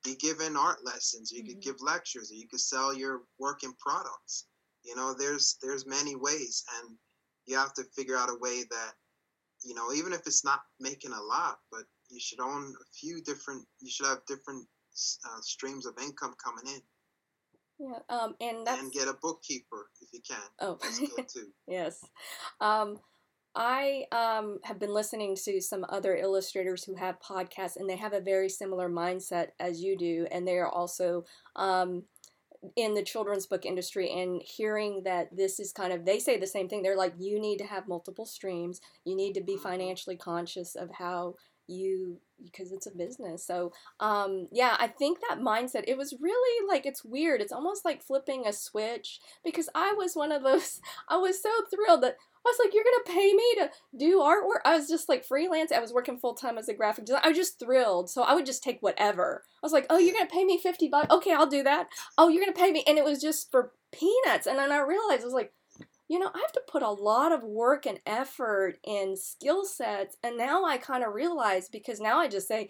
be 0.03 0.17
given 0.17 0.57
art 0.57 0.85
lessons, 0.85 1.33
you 1.33 1.43
Mhm. 1.43 1.49
could 1.49 1.61
give 1.61 1.81
lectures, 1.81 2.31
or 2.31 2.35
you 2.35 2.47
could 2.49 2.61
sell 2.61 2.93
your 2.93 3.27
work 3.39 3.63
in 3.65 3.75
products. 3.75 4.47
You 4.83 4.95
know, 4.97 5.15
there's 5.15 5.57
there's 5.63 5.87
many 5.87 6.15
ways, 6.15 6.65
and 6.77 6.99
you 7.47 7.57
have 7.57 7.75
to 7.75 7.85
figure 7.85 8.17
out 8.17 8.31
a 8.31 8.35
way 8.37 8.65
that, 8.65 8.99
you 9.63 9.75
know, 9.75 9.93
even 9.93 10.13
if 10.13 10.27
it's 10.27 10.45
not 10.45 10.63
making 10.79 11.13
a 11.13 11.23
lot, 11.23 11.61
but 11.71 11.87
you 12.11 12.21
should 12.21 12.41
own 12.41 12.77
a 12.81 12.85
few 12.93 13.23
different. 13.23 13.67
You 13.81 13.91
should 13.91 14.07
have 14.07 14.25
different 14.27 14.69
uh, 15.25 15.41
streams 15.41 15.87
of 15.87 15.99
income 15.99 16.35
coming 16.37 16.67
in, 16.67 16.83
Yeah. 17.79 17.99
Um, 18.09 18.35
and 18.41 18.67
that's 18.67 18.83
and 18.83 18.93
get 18.93 19.09
a 19.09 19.15
bookkeeper 19.21 19.87
if 20.01 20.09
you 20.13 20.21
can. 20.27 20.41
oh, 20.61 20.79
That's 20.81 20.99
good 20.99 21.29
too. 21.29 21.49
yes. 21.69 22.05
Um, 22.61 22.99
I 23.57 24.05
um, 24.11 24.59
have 24.65 24.81
been 24.81 24.93
listening 24.93 25.37
to 25.45 25.61
some 25.61 25.85
other 25.89 26.17
illustrators 26.17 26.85
who 26.85 26.97
have 26.97 27.21
podcasts, 27.21 27.77
and 27.77 27.89
they 27.89 27.97
have 27.97 28.13
a 28.13 28.21
very 28.21 28.49
similar 28.49 28.89
mindset 28.89 29.49
as 29.61 29.81
you 29.81 29.97
do, 29.97 30.27
and 30.33 30.47
they 30.47 30.59
are 30.59 30.69
also 30.69 31.25
um, 31.55 32.03
in 32.77 32.95
the 32.95 33.03
children's 33.03 33.47
book 33.47 33.65
industry. 33.65 34.11
And 34.11 34.43
hearing 34.45 35.03
that 35.05 35.37
this 35.37 35.61
is 35.61 35.73
kind 35.73 35.93
of, 35.93 36.05
they 36.05 36.19
say 36.19 36.39
the 36.39 36.47
same 36.47 36.69
thing. 36.69 36.83
They're 36.83 36.97
like, 36.97 37.15
you 37.19 37.39
need 37.41 37.59
to 37.59 37.67
have 37.67 37.87
multiple 37.87 38.27
streams. 38.27 38.81
You 39.05 39.15
need 39.15 39.35
to 39.35 39.41
be 39.41 39.57
Mhm. 39.57 39.63
financially 39.63 40.17
conscious 40.17 40.75
of 40.75 40.91
how 40.91 41.37
you 41.67 42.21
because 42.45 42.73
it's 42.73 42.87
a 42.87 42.97
business 42.97 43.47
so 43.47 43.73
um 44.01 44.49
yeah 44.53 44.77
i 44.79 44.87
think 44.87 45.19
that 45.21 45.41
mindset 45.41 45.85
it 45.87 45.97
was 45.97 46.15
really 46.21 46.69
like 46.69 46.87
it's 46.87 47.05
weird 47.05 47.41
it's 47.41 47.53
almost 47.53 47.85
like 47.85 48.03
flipping 48.03 48.47
a 48.47 48.53
switch 48.53 49.21
because 49.45 49.69
i 49.75 49.93
was 49.97 50.15
one 50.15 50.33
of 50.33 50.43
those 50.43 50.81
i 51.09 51.17
was 51.17 51.43
so 51.43 51.51
thrilled 51.71 52.03
that 52.03 52.17
I 52.47 52.51
was 52.51 52.59
like, 52.63 52.75
"You're 52.75 52.85
gonna 52.85 53.19
pay 53.19 53.33
me 53.33 53.55
to 53.57 53.71
do 53.97 54.19
artwork?" 54.21 54.61
I 54.67 54.77
was 54.77 54.87
just 54.87 55.09
like 55.09 55.25
freelance. 55.25 55.73
I 55.73 55.81
was 55.81 55.95
working 55.95 56.19
full 56.19 56.35
time 56.35 56.59
as 56.59 56.69
a 56.69 56.75
graphic 56.75 57.07
designer. 57.07 57.23
I 57.25 57.29
was 57.29 57.39
just 57.39 57.59
thrilled, 57.59 58.11
so 58.11 58.23
I 58.23 58.35
would 58.35 58.45
just 58.45 58.63
take 58.63 58.83
whatever. 58.83 59.45
I 59.63 59.67
was 59.67 59.73
like, 59.73 59.87
"Oh, 59.89 59.97
you're 59.97 60.13
gonna 60.13 60.27
pay 60.27 60.45
me 60.45 60.59
fifty 60.59 60.89
bucks? 60.89 61.11
Okay, 61.11 61.33
I'll 61.33 61.47
do 61.47 61.63
that. 61.63 61.87
Oh, 62.19 62.29
you're 62.29 62.45
gonna 62.45 62.53
pay 62.53 62.71
me," 62.71 62.85
and 62.87 62.99
it 62.99 63.05
was 63.05 63.19
just 63.23 63.51
for 63.51 63.73
peanuts. 63.93 64.47
And 64.47 64.59
then 64.59 64.73
I 64.73 64.79
realized 64.81 65.23
I 65.23 65.25
was 65.25 65.33
like, 65.33 65.55
you 66.09 66.19
know, 66.19 66.31
I 66.35 66.39
have 66.39 66.53
to 66.53 66.63
put 66.69 66.83
a 66.83 66.91
lot 66.91 67.33
of 67.33 67.43
work 67.43 67.87
and 67.87 68.01
effort 68.07 68.79
and 68.87 69.19
skill 69.19 69.65
sets. 69.65 70.17
And 70.23 70.37
now 70.37 70.65
I 70.65 70.77
kind 70.77 71.03
of 71.03 71.15
realize 71.15 71.69
because 71.69 72.01
now 72.01 72.19
I 72.19 72.29
just 72.29 72.47
say 72.47 72.69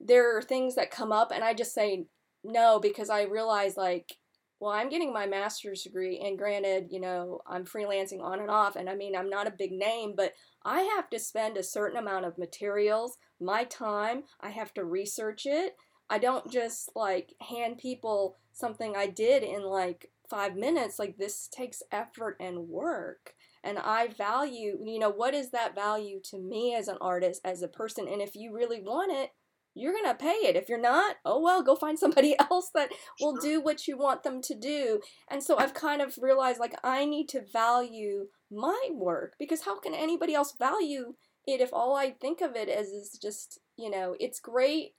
there 0.00 0.36
are 0.36 0.42
things 0.42 0.74
that 0.76 0.90
come 0.90 1.12
up, 1.12 1.30
and 1.32 1.44
I 1.44 1.54
just 1.54 1.74
say 1.74 2.06
no 2.44 2.80
because 2.80 3.10
I 3.10 3.22
realize 3.22 3.76
like 3.76 4.16
well, 4.62 4.70
I'm 4.70 4.90
getting 4.90 5.12
my 5.12 5.26
master's 5.26 5.82
degree, 5.82 6.20
and 6.24 6.38
granted, 6.38 6.86
you 6.92 7.00
know, 7.00 7.40
I'm 7.48 7.64
freelancing 7.64 8.22
on 8.22 8.38
and 8.38 8.48
off, 8.48 8.76
and 8.76 8.88
I 8.88 8.94
mean, 8.94 9.16
I'm 9.16 9.28
not 9.28 9.48
a 9.48 9.50
big 9.58 9.72
name, 9.72 10.14
but 10.16 10.34
I 10.64 10.82
have 10.82 11.10
to 11.10 11.18
spend 11.18 11.56
a 11.56 11.64
certain 11.64 11.98
amount 11.98 12.26
of 12.26 12.38
materials, 12.38 13.18
my 13.40 13.64
time, 13.64 14.22
I 14.40 14.50
have 14.50 14.72
to 14.74 14.84
research 14.84 15.46
it. 15.46 15.74
I 16.08 16.18
don't 16.18 16.48
just 16.48 16.92
like 16.94 17.34
hand 17.40 17.78
people 17.78 18.36
something 18.52 18.94
I 18.96 19.08
did 19.08 19.42
in 19.42 19.62
like 19.62 20.12
five 20.32 20.56
minutes. 20.56 20.98
Like, 20.98 21.18
this 21.18 21.48
takes 21.48 21.82
effort 21.92 22.36
and 22.40 22.68
work. 22.68 23.34
And 23.62 23.78
I 23.78 24.08
value, 24.08 24.78
you 24.82 24.98
know, 24.98 25.10
what 25.10 25.34
is 25.34 25.50
that 25.50 25.74
value 25.74 26.20
to 26.30 26.38
me 26.38 26.74
as 26.74 26.88
an 26.88 26.96
artist, 27.00 27.40
as 27.44 27.62
a 27.62 27.68
person? 27.68 28.08
And 28.08 28.20
if 28.20 28.34
you 28.34 28.52
really 28.52 28.80
want 28.80 29.12
it, 29.12 29.30
you're 29.74 29.92
going 29.92 30.06
to 30.06 30.14
pay 30.14 30.40
it. 30.48 30.56
If 30.56 30.68
you're 30.68 30.80
not, 30.80 31.16
oh 31.24 31.40
well, 31.40 31.62
go 31.62 31.76
find 31.76 31.98
somebody 31.98 32.34
else 32.38 32.70
that 32.74 32.90
will 33.20 33.36
do 33.36 33.60
what 33.60 33.86
you 33.86 33.96
want 33.96 34.22
them 34.22 34.40
to 34.42 34.54
do. 34.54 35.00
And 35.30 35.42
so 35.42 35.58
I've 35.58 35.74
kind 35.74 36.02
of 36.02 36.18
realized 36.20 36.60
like 36.60 36.74
I 36.82 37.04
need 37.04 37.28
to 37.30 37.44
value 37.52 38.26
my 38.50 38.88
work 38.90 39.34
because 39.38 39.62
how 39.62 39.78
can 39.78 39.94
anybody 39.94 40.34
else 40.34 40.54
value 40.58 41.14
it 41.46 41.60
if 41.60 41.70
all 41.72 41.96
I 41.96 42.10
think 42.10 42.40
of 42.40 42.54
it 42.54 42.68
is 42.68 42.88
is 42.88 43.18
just, 43.20 43.58
you 43.76 43.90
know, 43.90 44.14
it's 44.20 44.40
great 44.40 44.92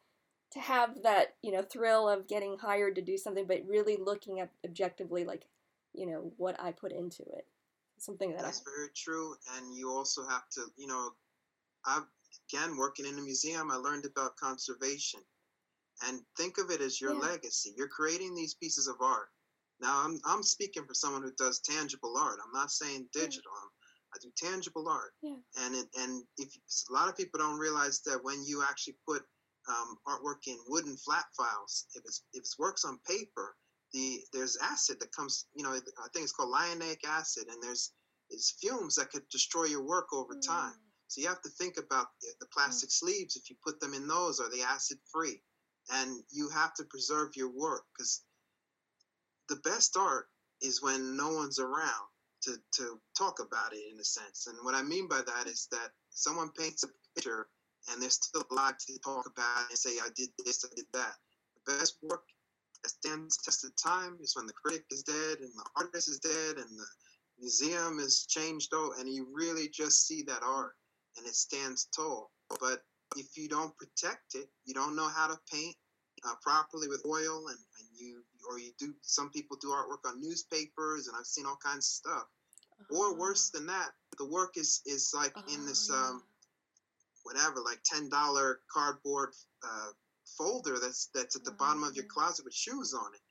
to 0.53 0.59
have 0.59 1.01
that, 1.03 1.35
you 1.41 1.51
know, 1.51 1.61
thrill 1.63 2.07
of 2.09 2.27
getting 2.27 2.57
hired 2.57 2.95
to 2.95 3.01
do 3.01 3.17
something, 3.17 3.45
but 3.47 3.63
really 3.67 3.97
looking 3.97 4.39
at 4.39 4.51
objectively 4.65 5.25
like, 5.25 5.45
you 5.93 6.05
know, 6.05 6.31
what 6.37 6.59
I 6.61 6.71
put 6.71 6.91
into 6.91 7.23
it. 7.23 7.45
Something 7.99 8.31
that 8.31 8.41
That's 8.41 8.61
I 8.61 8.71
very 8.75 8.89
true. 8.95 9.35
And 9.55 9.75
you 9.75 9.89
also 9.91 10.25
have 10.27 10.47
to, 10.51 10.61
you 10.77 10.87
know, 10.87 11.09
I 11.85 12.01
again 12.51 12.77
working 12.77 13.05
in 13.05 13.17
a 13.17 13.21
museum, 13.21 13.69
I 13.71 13.75
learned 13.75 14.05
about 14.05 14.37
conservation. 14.37 15.21
and 16.07 16.19
think 16.35 16.57
of 16.57 16.71
it 16.71 16.81
as 16.81 16.99
your 16.99 17.13
Yeah. 17.13 17.19
legacy. 17.19 17.73
You're 17.77 17.87
creating 17.87 18.33
these 18.33 18.55
pieces 18.55 18.87
of 18.87 18.99
art. 18.99 19.29
Now, 19.79 20.03
I'm, 20.03 20.19
I'm 20.25 20.41
speaking 20.43 20.85
for 20.87 20.95
someone 20.95 21.21
who 21.21 21.31
does 21.33 21.59
tangible 21.59 22.17
art. 22.17 22.39
I'm 22.43 22.51
not 22.51 22.71
saying 22.71 23.07
digital. 23.13 23.51
I'm, 23.61 23.69
I 24.13 24.17
do 24.19 24.31
tangible 24.35 24.89
art. 24.89 25.13
Yeah. 25.21 25.35
And 25.59 25.75
it, 25.75 25.87
and 25.99 26.23
if 26.37 26.49
a 26.89 26.93
lot 26.93 27.09
of 27.09 27.15
people 27.15 27.39
don't 27.39 27.59
realize 27.59 28.01
that 28.01 28.23
when 28.23 28.43
you 28.43 28.63
actually 28.63 28.97
put 29.07 29.23
um, 29.69 29.97
artwork 30.07 30.47
in 30.47 30.57
wooden 30.67 30.97
flat 30.97 31.25
files, 31.35 31.85
if 31.95 32.03
it's 32.05 32.23
if 32.33 32.39
it's 32.39 32.59
works 32.59 32.85
on 32.85 32.99
paper, 33.07 33.55
the 33.93 34.19
there's 34.33 34.57
acid 34.61 34.99
that 34.99 35.15
comes. 35.15 35.45
You 35.55 35.63
know, 35.63 35.71
I 35.71 36.07
think 36.13 36.23
it's 36.23 36.33
called 36.33 36.49
lyonic 36.49 37.05
acid, 37.07 37.47
and 37.49 37.61
there's 37.61 37.91
it's 38.29 38.55
fumes 38.61 38.95
that 38.95 39.11
could 39.11 39.27
destroy 39.29 39.65
your 39.65 39.83
work 39.83 40.13
over 40.13 40.35
time. 40.45 40.75
So 41.07 41.21
you 41.21 41.27
have 41.27 41.41
to 41.43 41.49
think 41.49 41.77
about 41.77 42.07
the, 42.21 42.27
the 42.39 42.47
plastic 42.47 42.89
sleeves. 42.89 43.35
If 43.35 43.49
you 43.49 43.55
put 43.63 43.79
them 43.79 43.93
in 43.93 44.07
those, 44.07 44.39
are 44.39 44.49
they 44.49 44.63
acid 44.63 44.97
free? 45.11 45.41
And 45.91 46.23
you 46.31 46.49
have 46.49 46.73
to 46.75 46.85
preserve 46.85 47.35
your 47.35 47.49
work 47.49 47.83
because 47.93 48.23
the 49.49 49.57
best 49.57 49.95
art 49.97 50.27
is 50.61 50.81
when 50.81 51.15
no 51.15 51.29
one's 51.33 51.59
around 51.59 52.07
to, 52.43 52.57
to 52.77 52.99
talk 53.17 53.39
about 53.39 53.73
it 53.73 53.83
in 53.91 53.99
a 53.99 54.03
sense. 54.03 54.47
And 54.47 54.57
what 54.63 54.75
I 54.75 54.81
mean 54.81 55.07
by 55.07 55.21
that 55.21 55.47
is 55.47 55.67
that 55.71 55.91
someone 56.09 56.51
paints 56.57 56.83
a 56.83 56.87
picture 57.15 57.47
and 57.91 58.01
there's 58.01 58.15
still 58.15 58.43
a 58.49 58.53
lot 58.53 58.79
to 58.79 58.99
talk 58.99 59.25
about 59.25 59.69
and 59.69 59.77
say, 59.77 59.91
I 60.01 60.09
did 60.15 60.29
this, 60.45 60.65
I 60.65 60.73
did 60.75 60.85
that. 60.93 61.15
The 61.65 61.73
best 61.73 61.97
work 62.01 62.23
that 62.83 62.89
stands 62.89 63.37
the 63.37 63.43
test 63.45 63.65
of 63.65 63.75
time 63.75 64.17
is 64.21 64.35
when 64.35 64.47
the 64.47 64.53
critic 64.53 64.85
is 64.91 65.03
dead 65.03 65.39
and 65.39 65.51
the 65.55 65.65
artist 65.75 66.09
is 66.09 66.19
dead 66.19 66.57
and 66.57 66.77
the 66.77 66.87
museum 67.39 67.99
is 67.99 68.25
changed 68.25 68.69
though, 68.71 68.93
and 68.99 69.09
you 69.09 69.27
really 69.33 69.67
just 69.69 70.07
see 70.07 70.23
that 70.23 70.43
art 70.43 70.75
and 71.17 71.25
it 71.25 71.35
stands 71.35 71.87
tall. 71.95 72.31
But 72.59 72.83
if 73.17 73.37
you 73.37 73.47
don't 73.47 73.75
protect 73.77 74.35
it, 74.35 74.49
you 74.65 74.73
don't 74.73 74.95
know 74.95 75.07
how 75.07 75.27
to 75.27 75.37
paint 75.51 75.75
uh, 76.25 76.33
properly 76.41 76.87
with 76.87 77.03
oil, 77.05 77.47
and, 77.49 77.57
and 77.79 77.87
you 77.95 78.23
or 78.49 78.59
you 78.59 78.71
do. 78.79 78.93
Some 79.01 79.29
people 79.29 79.57
do 79.61 79.69
artwork 79.69 80.07
on 80.07 80.21
newspapers, 80.21 81.07
and 81.07 81.17
I've 81.17 81.25
seen 81.25 81.45
all 81.45 81.57
kinds 81.63 81.85
of 81.85 82.11
stuff. 82.11 82.23
Or 82.89 83.17
worse 83.17 83.49
than 83.49 83.65
that, 83.67 83.91
the 84.17 84.27
work 84.27 84.57
is 84.57 84.81
is 84.85 85.11
like 85.15 85.33
in 85.53 85.65
this 85.65 85.89
Oh, 85.91 85.95
um, 85.95 86.23
whatever, 87.23 87.61
like 87.61 87.81
ten 87.83 88.09
dollar 88.09 88.61
cardboard 88.71 89.33
uh, 89.63 89.91
folder 90.37 90.79
that's 90.79 91.09
that's 91.13 91.35
at 91.35 91.43
the 91.43 91.51
bottom 91.51 91.83
of 91.83 91.95
your 91.95 92.05
Oh. 92.05 92.13
closet 92.13 92.45
with 92.45 92.53
shoes 92.53 92.93
on 92.93 93.13
it. 93.13 93.21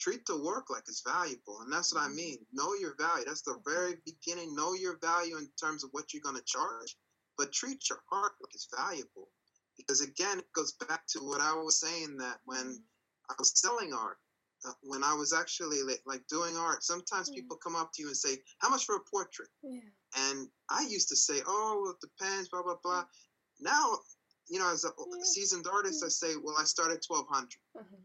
Treat 0.00 0.24
the 0.26 0.36
work 0.42 0.70
like 0.70 0.84
it's 0.88 1.02
valuable, 1.02 1.60
and 1.60 1.72
that's 1.72 1.92
what 1.94 2.02
I 2.02 2.08
Mhm. 2.08 2.14
mean. 2.16 2.46
Know 2.52 2.74
your 2.74 2.94
value. 2.96 3.24
That's 3.26 3.42
the 3.42 3.58
very 3.64 3.96
beginning. 4.06 4.54
Know 4.54 4.72
your 4.74 4.96
value 4.98 5.36
in 5.38 5.48
terms 5.60 5.84
of 5.84 5.90
what 5.92 6.12
you're 6.12 6.22
going 6.22 6.36
to 6.36 6.42
charge, 6.44 6.96
but 7.36 7.52
treat 7.52 7.88
your 7.90 8.02
art 8.10 8.32
like 8.40 8.54
it's 8.54 8.68
valuable. 8.74 9.30
Because 9.76 10.00
again, 10.00 10.38
it 10.38 10.52
goes 10.52 10.72
back 10.72 11.06
to 11.08 11.20
what 11.20 11.40
I 11.40 11.54
was 11.54 11.78
saying 11.80 12.16
that 12.18 12.40
when 12.44 12.84
I 13.30 13.34
was 13.38 13.58
selling 13.60 13.92
art, 13.94 14.18
uh, 14.64 14.72
when 14.82 15.04
I 15.04 15.14
was 15.14 15.32
actually 15.32 15.82
like, 15.82 16.02
like 16.06 16.26
doing 16.28 16.56
art, 16.56 16.82
sometimes 16.84 17.30
Mm. 17.30 17.34
people 17.34 17.56
come 17.58 17.76
up 17.76 17.92
to 17.94 18.02
you 18.02 18.08
and 18.08 18.16
say, 18.16 18.42
"How 18.58 18.68
much 18.70 18.84
for 18.86 18.96
a 18.96 19.00
portrait?" 19.04 19.50
Yeah. 19.62 19.80
And 20.16 20.50
I 20.68 20.82
used 20.82 21.08
to 21.10 21.16
say, 21.16 21.42
"Oh, 21.46 21.80
well, 21.82 21.92
it 21.92 22.00
depends." 22.00 22.48
Blah 22.48 22.62
blah 22.62 22.76
blah. 22.82 23.04
Now, 23.60 23.98
you 24.48 24.58
know, 24.58 24.70
as 24.72 24.84
a 24.84 24.90
seasoned 25.22 25.66
artist, 25.66 26.02
I 26.04 26.08
say, 26.08 26.36
"Well, 26.36 26.56
I 26.58 26.64
start 26.64 26.90
at 26.92 27.02
twelve 27.06 27.28
hundred, 27.28 27.60
Mhm. 27.76 28.04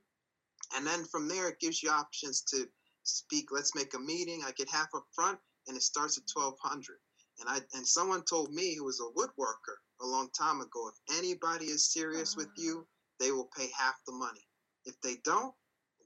and 0.75 0.85
then 0.85 1.05
from 1.05 1.27
there, 1.27 1.47
it 1.49 1.59
gives 1.59 1.81
you 1.81 1.89
options 1.89 2.41
to 2.51 2.69
speak. 3.03 3.51
Let's 3.51 3.73
make 3.75 3.93
a 3.93 3.99
meeting. 3.99 4.43
I 4.43 4.51
get 4.51 4.69
half 4.69 4.93
up 4.93 5.07
front, 5.13 5.39
and 5.67 5.75
it 5.77 5.81
starts 5.83 6.17
at 6.17 6.27
twelve 6.27 6.59
hundred. 6.59 6.99
And 7.39 7.49
I 7.49 7.61
and 7.73 7.87
someone 7.87 8.23
told 8.23 8.53
me 8.53 8.75
who 8.75 8.83
was 8.85 8.99
a 8.99 9.11
woodworker 9.17 9.77
a 10.01 10.05
long 10.05 10.29
time 10.31 10.61
ago, 10.61 10.87
if 10.89 11.17
anybody 11.17 11.65
is 11.65 11.91
serious 11.91 12.35
with 12.35 12.49
you, 12.57 12.87
they 13.19 13.31
will 13.31 13.47
pay 13.55 13.69
half 13.71 13.95
the 14.05 14.13
money. 14.13 14.47
If 14.85 14.99
they 15.01 15.17
don't, 15.17 15.55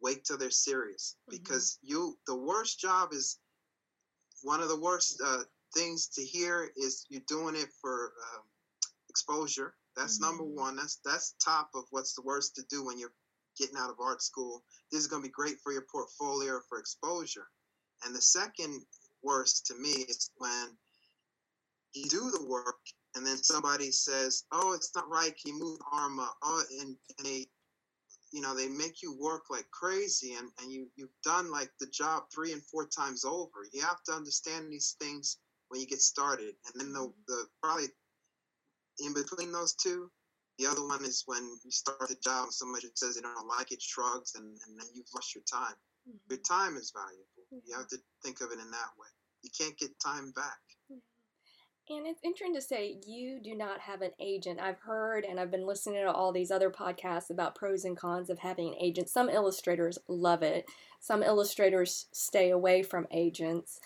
wait 0.01 0.23
till 0.23 0.37
they're 0.37 0.51
serious 0.51 1.15
Mhm. 1.27 1.31
because 1.31 1.77
you 1.81 2.17
the 2.25 2.35
worst 2.35 2.79
job 2.79 3.13
is 3.13 3.39
one 4.41 4.61
of 4.61 4.69
the 4.69 4.79
worst 4.79 5.19
uh, 5.21 5.43
things 5.73 6.07
to 6.07 6.23
hear 6.25 6.71
is 6.75 7.05
you're 7.09 7.21
doing 7.27 7.55
it 7.55 7.71
for 7.81 8.13
um, 8.33 8.43
exposure. 9.19 9.75
That's 9.95 10.19
number 10.21 10.43
Mhm. 10.45 10.55
one. 10.55 10.75
That's 10.77 10.97
that's 10.97 11.33
top 11.33 11.75
of 11.75 11.85
what's 11.91 12.13
the 12.13 12.21
worst 12.21 12.55
to 12.55 12.63
do 12.63 12.85
when 12.85 12.97
you're 12.97 13.15
getting 13.57 13.77
out 13.77 13.89
of 13.89 13.99
art 13.99 14.21
school. 14.23 14.65
This 14.91 15.01
is 15.01 15.07
going 15.07 15.21
to 15.21 15.27
be 15.27 15.33
great 15.33 15.59
for 15.61 15.73
your 15.73 15.85
portfolio 15.91 16.61
for 16.69 16.79
exposure. 16.79 17.51
And 18.03 18.15
the 18.15 18.21
second 18.21 18.87
worst 19.21 19.65
to 19.67 19.75
me 19.75 19.91
is 19.91 20.31
when 20.37 20.79
you 21.93 22.09
do 22.09 22.31
the 22.31 22.45
work 22.45 22.79
and 23.15 23.25
then 23.25 23.37
somebody 23.37 23.91
says, 23.91 24.45
"Oh, 24.51 24.73
it's 24.73 24.95
not 24.95 25.09
right. 25.09 25.35
Can 25.37 25.55
you 25.55 25.59
move 25.59 25.79
arm 25.91 26.19
up?" 26.19 26.37
Oh, 26.43 26.63
and, 26.79 26.97
and 27.17 27.25
they, 27.27 27.51
you 28.31 28.41
know, 28.41 28.55
they 28.55 28.69
make 28.69 29.01
you 29.01 29.13
work 29.13 29.49
like 29.49 29.69
crazy, 29.71 30.35
and 30.35 30.51
and 30.59 30.71
you 30.71 30.91
you've 30.95 31.21
done 31.23 31.51
like 31.51 31.71
the 31.79 31.87
job 31.87 32.31
three 32.33 32.53
and 32.53 32.65
four 32.67 32.87
times 32.87 33.25
over. 33.25 33.67
You 33.73 33.81
have 33.81 34.03
to 34.05 34.13
understand 34.13 34.71
these 34.71 34.95
things 35.01 35.39
when 35.69 35.81
you 35.81 35.87
get 35.87 36.01
started, 36.01 36.55
and 36.67 36.81
then 36.81 36.93
the 36.93 37.13
the 37.27 37.49
probably 37.61 37.87
in 38.99 39.13
between 39.13 39.51
those 39.51 39.73
two. 39.73 40.11
The 40.57 40.65
other 40.65 40.85
one 40.85 41.03
is 41.05 41.23
when 41.25 41.43
you 41.63 41.71
start 41.71 42.09
the 42.09 42.15
job 42.21 42.45
and 42.45 42.53
somebody 42.53 42.87
says 42.93 43.15
they 43.15 43.21
don't 43.21 43.47
like 43.47 43.71
it, 43.71 43.81
shrugs, 43.81 44.35
and, 44.35 44.45
and 44.67 44.77
then 44.77 44.87
you've 44.93 45.07
lost 45.15 45.33
your 45.33 45.43
time. 45.43 45.75
Your 46.29 46.37
Mhm. 46.39 46.43
time 46.43 46.77
is 46.77 46.91
valuable. 46.91 47.47
You 47.65 47.75
have 47.75 47.87
to 47.87 47.97
think 48.23 48.41
of 48.41 48.51
it 48.51 48.59
in 48.59 48.69
that 48.71 48.91
way. 48.97 49.07
You 49.41 49.49
can't 49.57 49.77
get 49.77 49.97
time 49.99 50.31
back. 50.31 50.59
And 51.91 52.05
it's 52.05 52.19
interesting 52.23 52.53
to 52.53 52.61
say 52.61 52.99
you 53.07 53.39
do 53.39 53.55
not 53.55 53.79
have 53.79 54.03
an 54.03 54.11
agent. 54.19 54.59
I've 54.59 54.79
heard 54.79 55.25
and 55.25 55.39
I've 55.39 55.49
been 55.49 55.65
listening 55.65 56.03
to 56.03 56.11
all 56.11 56.31
these 56.31 56.51
other 56.51 56.69
podcasts 56.69 57.31
about 57.31 57.55
pros 57.55 57.83
and 57.83 57.97
cons 57.97 58.29
of 58.29 58.37
having 58.37 58.67
an 58.67 58.75
agent. 58.79 59.09
Some 59.09 59.27
illustrators 59.27 59.97
love 60.07 60.43
it, 60.43 60.69
some 60.99 61.23
illustrators 61.23 62.05
stay 62.11 62.51
away 62.51 62.83
from 62.83 63.07
agents. 63.09 63.79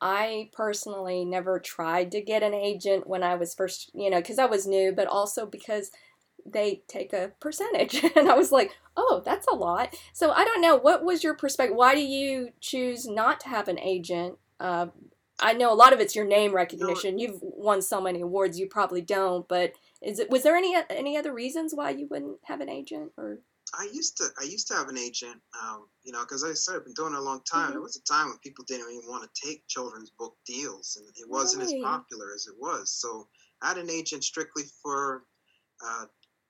I 0.00 0.50
personally 0.52 1.24
never 1.24 1.58
tried 1.58 2.10
to 2.12 2.20
get 2.20 2.42
an 2.42 2.54
agent 2.54 3.06
when 3.06 3.22
I 3.22 3.34
was 3.34 3.54
first, 3.54 3.90
you 3.94 4.10
know, 4.10 4.20
because 4.20 4.38
I 4.38 4.46
was 4.46 4.66
new, 4.66 4.92
but 4.92 5.06
also 5.06 5.46
because 5.46 5.90
they 6.46 6.82
take 6.88 7.12
a 7.12 7.32
percentage. 7.40 8.02
and 8.16 8.30
I 8.30 8.34
was 8.34 8.50
like, 8.52 8.72
oh, 8.96 9.22
that's 9.24 9.46
a 9.46 9.54
lot. 9.54 9.94
So 10.12 10.30
I 10.32 10.44
don't 10.44 10.60
know. 10.62 10.76
What 10.76 11.04
was 11.04 11.22
your 11.22 11.34
perspective? 11.34 11.76
Why 11.76 11.94
do 11.94 12.00
you 12.00 12.50
choose 12.60 13.06
not 13.06 13.40
to 13.40 13.48
have 13.48 13.68
an 13.68 13.78
agent? 13.78 14.38
Uh, 14.58 14.86
I 15.40 15.54
know 15.54 15.72
a 15.72 15.74
lot 15.74 15.92
of 15.92 16.00
it's 16.00 16.14
your 16.14 16.26
name 16.26 16.54
recognition. 16.54 17.18
You've 17.18 17.38
won 17.40 17.82
so 17.82 18.00
many 18.00 18.20
awards, 18.20 18.58
you 18.58 18.66
probably 18.66 19.00
don't. 19.00 19.48
But 19.48 19.72
is 20.02 20.18
it 20.18 20.30
was 20.30 20.42
there 20.42 20.56
any 20.56 20.76
any 20.90 21.16
other 21.16 21.32
reasons 21.32 21.74
why 21.74 21.90
you 21.90 22.06
wouldn't 22.10 22.38
have 22.44 22.60
an 22.60 22.68
agent 22.68 23.12
or? 23.16 23.38
I 23.74 23.84
used 23.84 24.16
to 24.18 24.30
I 24.38 24.44
used 24.44 24.66
to 24.68 24.74
have 24.74 24.88
an 24.88 24.98
agent, 24.98 25.42
um, 25.60 25.90
you 26.02 26.12
know, 26.12 26.20
because 26.22 26.44
I 26.44 26.52
said 26.54 26.76
I've 26.76 26.84
been 26.84 26.94
doing 26.94 27.14
it 27.14 27.18
a 27.18 27.22
long 27.22 27.42
time. 27.44 27.72
There 27.72 27.80
Mhm. 27.80 27.82
was 27.82 27.96
a 27.96 28.02
time 28.02 28.28
when 28.28 28.38
people 28.38 28.64
didn't 28.64 28.90
even 28.90 29.08
want 29.08 29.28
to 29.32 29.46
take 29.46 29.66
children's 29.68 30.10
book 30.10 30.36
deals, 30.46 30.96
and 30.96 31.06
it 31.16 31.28
wasn't 31.28 31.62
as 31.62 31.74
popular 31.74 32.32
as 32.34 32.46
it 32.46 32.56
was. 32.58 32.92
So 32.92 33.28
I 33.62 33.68
had 33.68 33.78
an 33.78 33.90
agent 33.90 34.24
strictly 34.24 34.64
for, 34.82 35.26
uh, 35.84 36.06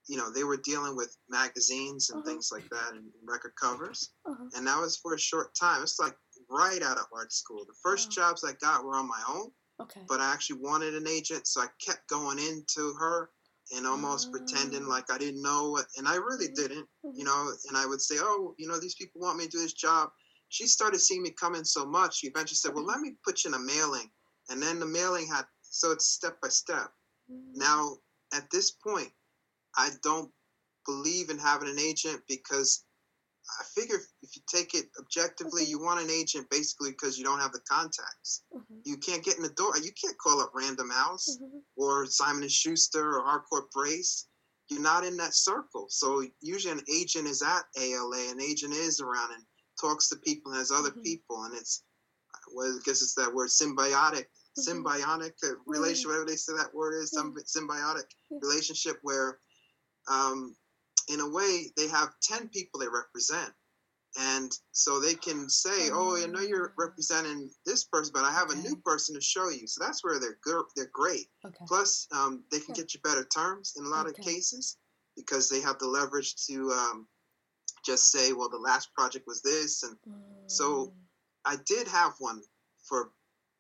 you 0.09 0.17
know, 0.17 0.31
they 0.31 0.45
were 0.45 0.57
dealing 0.57 0.97
with 0.97 1.17
magazines 1.29 2.11
and 2.11 2.25
Uh-huh. 2.25 2.25
things 2.25 2.51
like 2.53 2.69
that 2.71 2.95
and 2.95 3.13
record 3.25 3.55
covers, 3.61 4.15
Uh-huh. 4.25 4.51
and 4.55 4.67
that 4.67 4.81
was 4.81 4.97
for 4.99 5.15
a 5.15 5.19
short 5.19 5.55
time. 5.55 5.83
It's 5.83 5.99
like 5.99 6.17
right 6.51 6.83
out 6.83 6.99
of 6.99 7.07
art 7.15 7.33
school. 7.33 7.65
The 7.67 7.75
first 7.83 8.11
Wow. 8.11 8.13
jobs 8.13 8.45
I 8.45 8.53
got 8.55 8.85
were 8.85 8.97
on 8.97 9.09
my 9.09 9.23
own, 9.29 9.53
Okay. 9.79 10.07
but 10.09 10.21
I 10.21 10.33
actually 10.33 10.61
wanted 10.61 10.95
an 10.95 11.07
agent, 11.07 11.47
so 11.47 11.61
I 11.61 11.69
kept 11.85 12.09
going 12.09 12.39
into 12.39 12.95
her 12.95 13.31
and 13.77 13.87
almost 13.87 14.33
pretending 14.33 14.87
like 14.87 15.11
I 15.11 15.19
didn't 15.19 15.43
know 15.43 15.71
what, 15.71 15.87
and 15.97 16.09
I 16.09 16.17
really 16.17 16.49
didn't 16.49 16.87
you 17.15 17.25
know, 17.25 17.53
and 17.69 17.77
I 17.77 17.87
would 17.87 18.01
say, 18.01 18.17
oh, 18.19 18.55
you 18.59 18.69
know, 18.69 18.79
these 18.79 18.95
people 18.95 19.21
want 19.21 19.39
me 19.39 19.45
to 19.45 19.51
do 19.51 19.59
this 19.59 19.73
job. 19.73 20.11
She 20.49 20.67
started 20.67 21.01
seeing 21.01 21.23
me 21.23 21.31
come 21.31 21.55
in 21.55 21.65
so 21.65 21.87
much, 21.87 22.19
she 22.19 22.29
eventually 22.29 22.57
said, 22.57 22.75
well, 22.75 22.85
let 22.85 23.01
me 23.01 23.13
put 23.25 23.45
you 23.45 23.51
in 23.51 23.55
a 23.55 23.59
mailing. 23.59 24.11
And 24.49 24.61
then 24.61 24.81
the 24.81 24.87
mailing 24.87 25.29
had, 25.29 25.45
so 25.63 25.93
it's 25.93 26.09
step 26.09 26.41
by 26.41 26.49
step. 26.49 26.91
Mm. 27.31 27.53
Now, 27.55 27.97
at 28.35 28.51
this 28.51 28.73
point, 28.73 29.11
I 29.77 29.91
don't 30.03 30.31
believe 30.87 31.31
in 31.31 31.39
having 31.39 31.69
an 31.69 31.79
agent 31.79 32.21
because 32.29 32.85
I 33.59 33.65
figure 33.65 33.97
if- 33.97 34.37
you 34.37 34.43
take 34.47 34.75
it 34.75 34.91
objectively, 34.99 35.65
you 35.65 35.79
want 35.81 36.01
an 36.01 36.11
agent 36.11 36.49
basically 36.51 36.91
because 36.91 37.19
you 37.19 37.25
don't 37.25 37.41
have 37.41 37.53
the 37.53 37.61
contacts. 37.61 38.43
Mhm. 38.55 38.83
You 38.85 38.97
can't 38.99 39.25
get 39.25 39.37
in 39.37 39.43
the 39.43 39.49
door. 39.51 39.77
You 39.79 39.93
can't 39.93 40.17
call 40.19 40.41
up 40.41 40.55
Random 40.55 40.91
House 40.91 41.37
Mhm. 41.41 41.65
or 41.77 42.07
Simon 42.07 42.43
and 42.43 42.53
Schuster 42.53 43.17
or 43.19 43.25
Harcourt 43.25 43.71
Brace. 43.73 44.27
You're 44.69 44.81
not 44.81 45.05
in 45.05 45.17
that 45.17 45.35
circle. 45.35 45.89
So 45.91 46.25
usually 46.41 46.73
an 46.79 46.85
agent 46.89 47.27
is 47.27 47.43
at 47.43 47.67
ALA, 47.77 48.31
an 48.31 48.41
agent 48.41 48.73
is 48.73 49.01
around 49.01 49.33
and 49.33 49.45
talks 49.81 50.09
to 50.11 50.17
people 50.17 50.53
and 50.53 50.59
has 50.59 50.71
other 50.71 50.93
Mhm. 50.93 51.03
people, 51.03 51.43
and 51.45 51.55
it's 51.55 51.83
well, 52.53 52.77
I 52.77 52.81
guess 52.85 53.03
it's 53.03 53.15
that 53.15 53.33
word 53.35 53.49
symbiotic, 53.51 54.27
Mhm. 54.59 54.65
symbiotic 54.67 55.35
uh, 55.43 55.57
relation, 55.67 56.09
whatever 56.09 56.25
they 56.27 56.37
say 56.37 56.53
that 56.55 56.73
word 56.75 56.95
is, 56.95 57.11
some 57.11 57.35
symbiotic 57.35 58.09
relationship 58.31 58.99
where, 59.03 59.41
um, 60.07 60.57
in 61.11 61.21
a 61.21 61.29
way, 61.29 61.73
they 61.77 61.89
have 61.89 62.15
ten 62.23 62.49
people 62.49 62.81
they 62.81 62.89
represent. 62.89 63.55
And 64.19 64.53
so 64.73 65.01
they 65.01 65.15
can 65.15 65.49
say, 65.51 65.91
"Oh, 65.91 66.17
I 66.17 66.27
know 66.27 66.41
you're 66.41 66.71
Ah. 66.71 66.75
representing 66.79 67.51
this 67.67 67.85
person, 67.85 68.13
but 68.13 68.25
I 68.25 68.33
have 68.33 68.51
a 68.51 68.57
new 68.57 68.77
person 68.77 69.15
to 69.15 69.21
show 69.21 69.49
you." 69.51 69.67
So 69.69 69.85
that's 69.85 70.03
where 70.05 70.19
they're 70.21 70.39
good. 70.43 70.65
They're 70.77 70.91
great. 70.93 71.31
Okay. 71.45 71.65
Plus, 71.67 72.09
um, 72.13 72.45
they 72.51 72.61
can 72.61 72.75
get 72.75 72.95
you 72.95 73.01
better 73.01 73.25
terms 73.25 73.75
in 73.77 73.85
a 73.85 73.89
lot 73.89 74.07
Okay. 74.09 74.17
of 74.21 74.25
cases 74.25 74.79
because 75.17 75.49
they 75.49 75.61
have 75.61 75.79
the 75.79 75.89
leverage 75.89 76.35
to 76.47 76.73
um, 76.73 77.09
just 77.85 78.11
say, 78.11 78.33
well, 78.33 78.49
the 78.49 78.59
last 78.59 78.93
project 78.95 79.27
was 79.27 79.43
this. 79.43 79.83
And 79.83 79.97
Mm. 80.07 80.51
so 80.51 80.95
I 81.45 81.57
did 81.57 81.89
have 81.89 82.15
one 82.19 82.43
for 82.83 83.13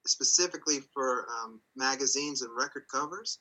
specifically 0.06 0.80
for 0.80 1.28
um, 1.30 1.62
magazines 1.76 2.42
and 2.42 2.54
record 2.56 2.86
covers. 2.88 3.38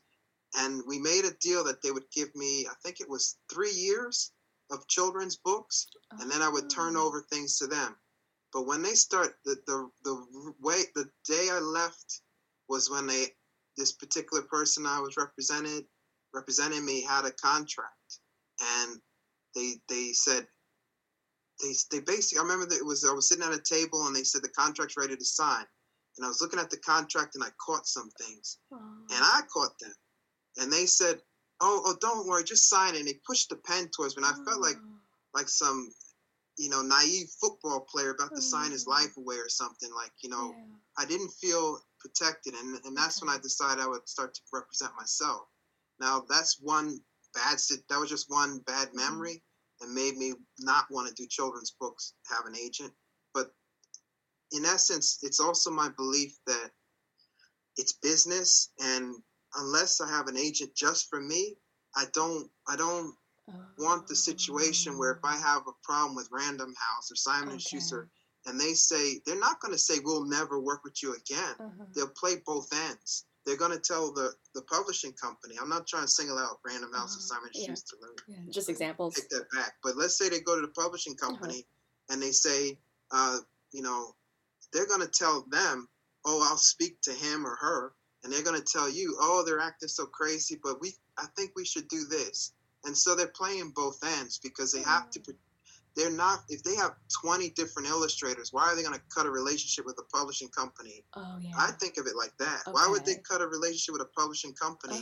And 0.58 0.82
we 0.88 0.98
made 1.00 1.26
a 1.26 1.32
deal 1.42 1.64
that 1.66 1.82
they 1.82 1.92
would 1.92 2.10
give 2.12 2.34
me, 2.36 2.66
I 2.68 2.74
think 2.84 3.00
it 3.00 3.10
was 3.10 3.38
three 3.52 3.72
years 3.74 4.32
of 4.72 4.88
children's 4.88 5.38
books, 5.38 5.88
and 6.20 6.30
then 6.30 6.42
I 6.42 6.50
would 6.50 6.70
turn 6.70 6.96
Oh. 6.96 7.06
over 7.08 7.22
things 7.22 7.58
to 7.60 7.68
them. 7.68 7.96
But 8.52 8.64
when 8.64 8.82
they 8.82 8.96
start, 8.96 9.38
the, 9.46 9.56
the, 9.68 9.90
the 10.04 10.54
way, 10.60 10.84
the 10.96 11.10
day 11.26 11.50
I 11.52 11.60
left 11.60 12.22
was 12.68 12.90
when 12.90 13.06
they, 13.06 13.36
this 13.78 13.92
particular 13.92 14.44
person 14.44 14.86
I 14.86 15.00
was 15.00 15.18
represented, 15.18 15.86
representing 16.34 16.84
me 16.84 17.02
had 17.04 17.26
a 17.26 17.32
contract. 17.32 18.20
And 18.62 19.00
they, 19.56 19.76
they 19.88 20.14
said, 20.14 20.48
they, 21.62 21.74
they 21.92 22.00
basically, 22.00 22.40
I 22.40 22.44
remember 22.44 22.66
that 22.68 22.78
it 22.80 22.86
was, 22.86 23.06
I 23.06 23.14
was 23.14 23.28
sitting 23.28 23.44
at 23.44 23.54
a 23.54 23.62
table 23.62 24.08
and 24.08 24.16
they 24.16 24.24
said 24.24 24.42
the 24.42 24.50
contract's 24.50 24.98
ready 24.98 25.16
to 25.16 25.26
sign. 25.26 25.66
And 26.18 26.26
I 26.26 26.28
was 26.28 26.42
looking 26.42 26.60
at 26.60 26.70
the 26.70 26.78
contract 26.78 27.36
and 27.36 27.44
I 27.44 27.50
caught 27.64 27.86
some 27.88 28.10
things 28.20 28.58
and 29.12 29.24
I 29.24 29.42
caught 29.54 29.78
them. 29.80 29.94
And 30.58 30.72
they 30.72 30.86
said, 30.86 31.22
"Oh, 31.62 31.82
oh, 31.86 31.96
don't 32.02 32.28
worry, 32.28 32.44
just 32.44 32.70
sign 32.70 32.96
it." 32.96 33.00
And 33.00 33.08
they 33.08 33.20
pushed 33.26 33.50
the 33.50 33.56
pen 33.56 33.90
towards 33.90 34.16
me, 34.18 34.24
and 34.24 34.34
I 34.34 34.44
felt 34.46 34.62
like 34.62 34.78
oh. 34.78 35.00
like 35.34 35.50
some, 35.50 35.92
you 36.58 36.70
know, 36.70 36.82
naive 36.82 37.30
football 37.40 37.82
player 37.82 38.12
about 38.12 38.36
to 38.36 38.42
sign 38.42 38.72
his 38.72 38.88
Oh. 38.88 38.92
life 38.92 39.16
away 39.18 39.38
or 39.38 39.50
something. 39.50 39.92
Like, 39.94 40.12
you 40.22 40.30
know, 40.30 40.54
I 40.98 41.06
didn't 41.06 41.30
feel 41.32 41.80
protected, 42.00 42.54
and 42.56 42.80
and 42.86 42.96
that's 42.98 43.22
when 43.22 43.30
I 43.30 43.38
decided 43.38 43.84
I 43.84 43.88
would 43.88 44.08
start 44.08 44.34
to 44.34 44.42
represent 44.52 44.96
myself. 44.98 45.48
Now 46.00 46.22
that's 46.28 46.60
one 46.60 47.00
bad. 47.34 47.60
sit- 47.60 47.88
That 47.90 48.00
was 48.00 48.10
just 48.10 48.30
one 48.30 48.60
bad 48.60 48.88
mm-hmm. 48.90 48.98
memory, 48.98 49.44
and 49.82 49.94
made 49.94 50.18
me 50.18 50.34
not 50.60 50.90
want 50.90 51.08
to 51.08 51.14
do 51.14 51.28
children's 51.28 51.72
books. 51.72 52.14
Have 52.30 52.46
an 52.46 52.56
agent, 52.56 52.94
but 53.34 53.54
in 54.52 54.66
essence, 54.66 55.20
it's 55.22 55.40
also 55.40 55.70
my 55.70 55.90
belief 55.90 56.38
that 56.48 56.72
it's 57.78 57.94
business, 57.94 58.72
and 58.80 59.22
unless 59.56 60.02
I 60.02 60.10
have 60.10 60.28
an 60.28 60.38
agent 60.38 60.76
just 60.76 61.10
for 61.10 61.20
me, 61.22 61.56
I 61.96 62.06
don't. 62.14 62.50
I 62.68 62.76
don't 62.76 63.14
want 63.80 64.08
the 64.08 64.16
situation 64.16 64.98
where 64.98 65.12
if 65.12 65.20
I 65.24 65.36
have 65.38 65.64
a 65.68 65.72
problem 65.84 66.16
with 66.16 66.28
Random 66.32 66.74
House 66.78 67.12
or 67.12 67.16
Simon 67.16 67.50
and 67.54 67.62
Schuster, 67.62 68.10
and 68.46 68.60
they 68.60 68.74
say 68.74 69.20
they're 69.26 69.40
not 69.40 69.60
going 69.62 69.74
to 69.74 69.78
say 69.80 69.96
we'll 70.04 70.26
never 70.26 70.60
work 70.60 70.84
with 70.84 71.02
you 71.02 71.16
again. 71.16 71.56
Uh-huh. 71.60 71.86
They'll 71.96 72.10
play 72.10 72.36
both 72.46 72.68
ends. 72.74 73.26
They're 73.46 73.58
going 73.58 73.72
to 73.72 73.80
tell 73.80 74.14
the 74.14 74.34
the 74.54 74.62
publishing 74.64 75.14
company. 75.14 75.56
I'm 75.60 75.70
not 75.70 75.88
trying 75.88 76.04
to 76.04 76.08
single 76.10 76.38
out 76.38 76.60
Random 76.66 76.92
House 76.94 77.16
or 77.16 77.20
Uh, 77.20 77.22
Simon 77.36 77.50
yeah. 77.54 77.68
Schuster. 77.68 77.96
Me 78.02 78.36
Yeah, 78.36 78.52
just 78.52 78.70
examples. 78.70 79.16
take 79.16 79.30
that 79.30 79.48
back. 79.56 79.74
But 79.82 79.96
let's 79.98 80.18
say 80.18 80.30
they 80.30 80.42
go 80.42 80.56
to 80.56 80.62
the 80.62 80.74
publishing 80.74 81.14
Uh-huh. 81.20 81.32
company 81.32 81.66
and 82.10 82.22
they 82.22 82.32
say, 82.32 82.78
uh, 83.12 83.40
you 83.72 83.82
know, 83.82 84.14
they're 84.74 84.86
going 84.88 85.02
to 85.02 85.08
tell 85.08 85.46
them, 85.50 85.88
oh, 86.26 86.46
I'll 86.48 86.58
speak 86.58 87.02
to 87.04 87.14
him 87.14 87.46
or 87.48 87.56
her, 87.56 87.94
and 88.24 88.32
they're 88.32 88.44
going 88.44 88.60
to 88.60 88.66
tell 88.66 88.90
you, 88.90 89.16
oh, 89.20 89.44
they're 89.46 89.60
acting 89.60 89.90
so 89.90 90.06
crazy, 90.06 90.60
but 90.62 90.82
we, 90.82 90.94
I 91.18 91.26
think 91.36 91.52
we 91.56 91.66
should 91.66 91.88
do 91.88 92.06
this. 92.06 92.54
And 92.86 92.98
so 92.98 93.16
they're 93.16 93.28
playing 93.28 93.72
both 93.76 94.00
ends 94.20 94.40
because 94.40 94.72
they 94.72 94.82
have 94.84 95.10
to. 95.12 95.20
Mm. 95.20 95.36
They're 95.96 96.12
not. 96.12 96.40
If 96.50 96.64
they 96.64 96.76
have 96.76 96.92
20 97.22 97.50
different 97.50 97.90
illustrators, 97.90 98.54
why 98.54 98.64
are 98.68 98.76
they 98.76 98.84
going 98.84 98.94
to 98.96 99.02
cut 99.14 99.26
a 99.26 99.32
relationship 99.32 99.86
with 99.86 100.00
a 100.00 100.16
publishing 100.16 100.48
company? 100.50 101.04
Oh 101.16 101.38
yeah. 101.42 101.52
I 101.58 101.72
think 101.72 101.98
of 101.98 102.06
it 102.08 102.16
like 102.16 102.32
that. 102.38 102.62
Why 102.72 102.88
would 102.90 103.06
they 103.06 103.16
cut 103.16 103.42
a 103.42 103.48
relationship 103.48 103.94
with 103.94 104.02
a 104.04 104.12
publishing 104.20 104.54
company? 104.54 105.02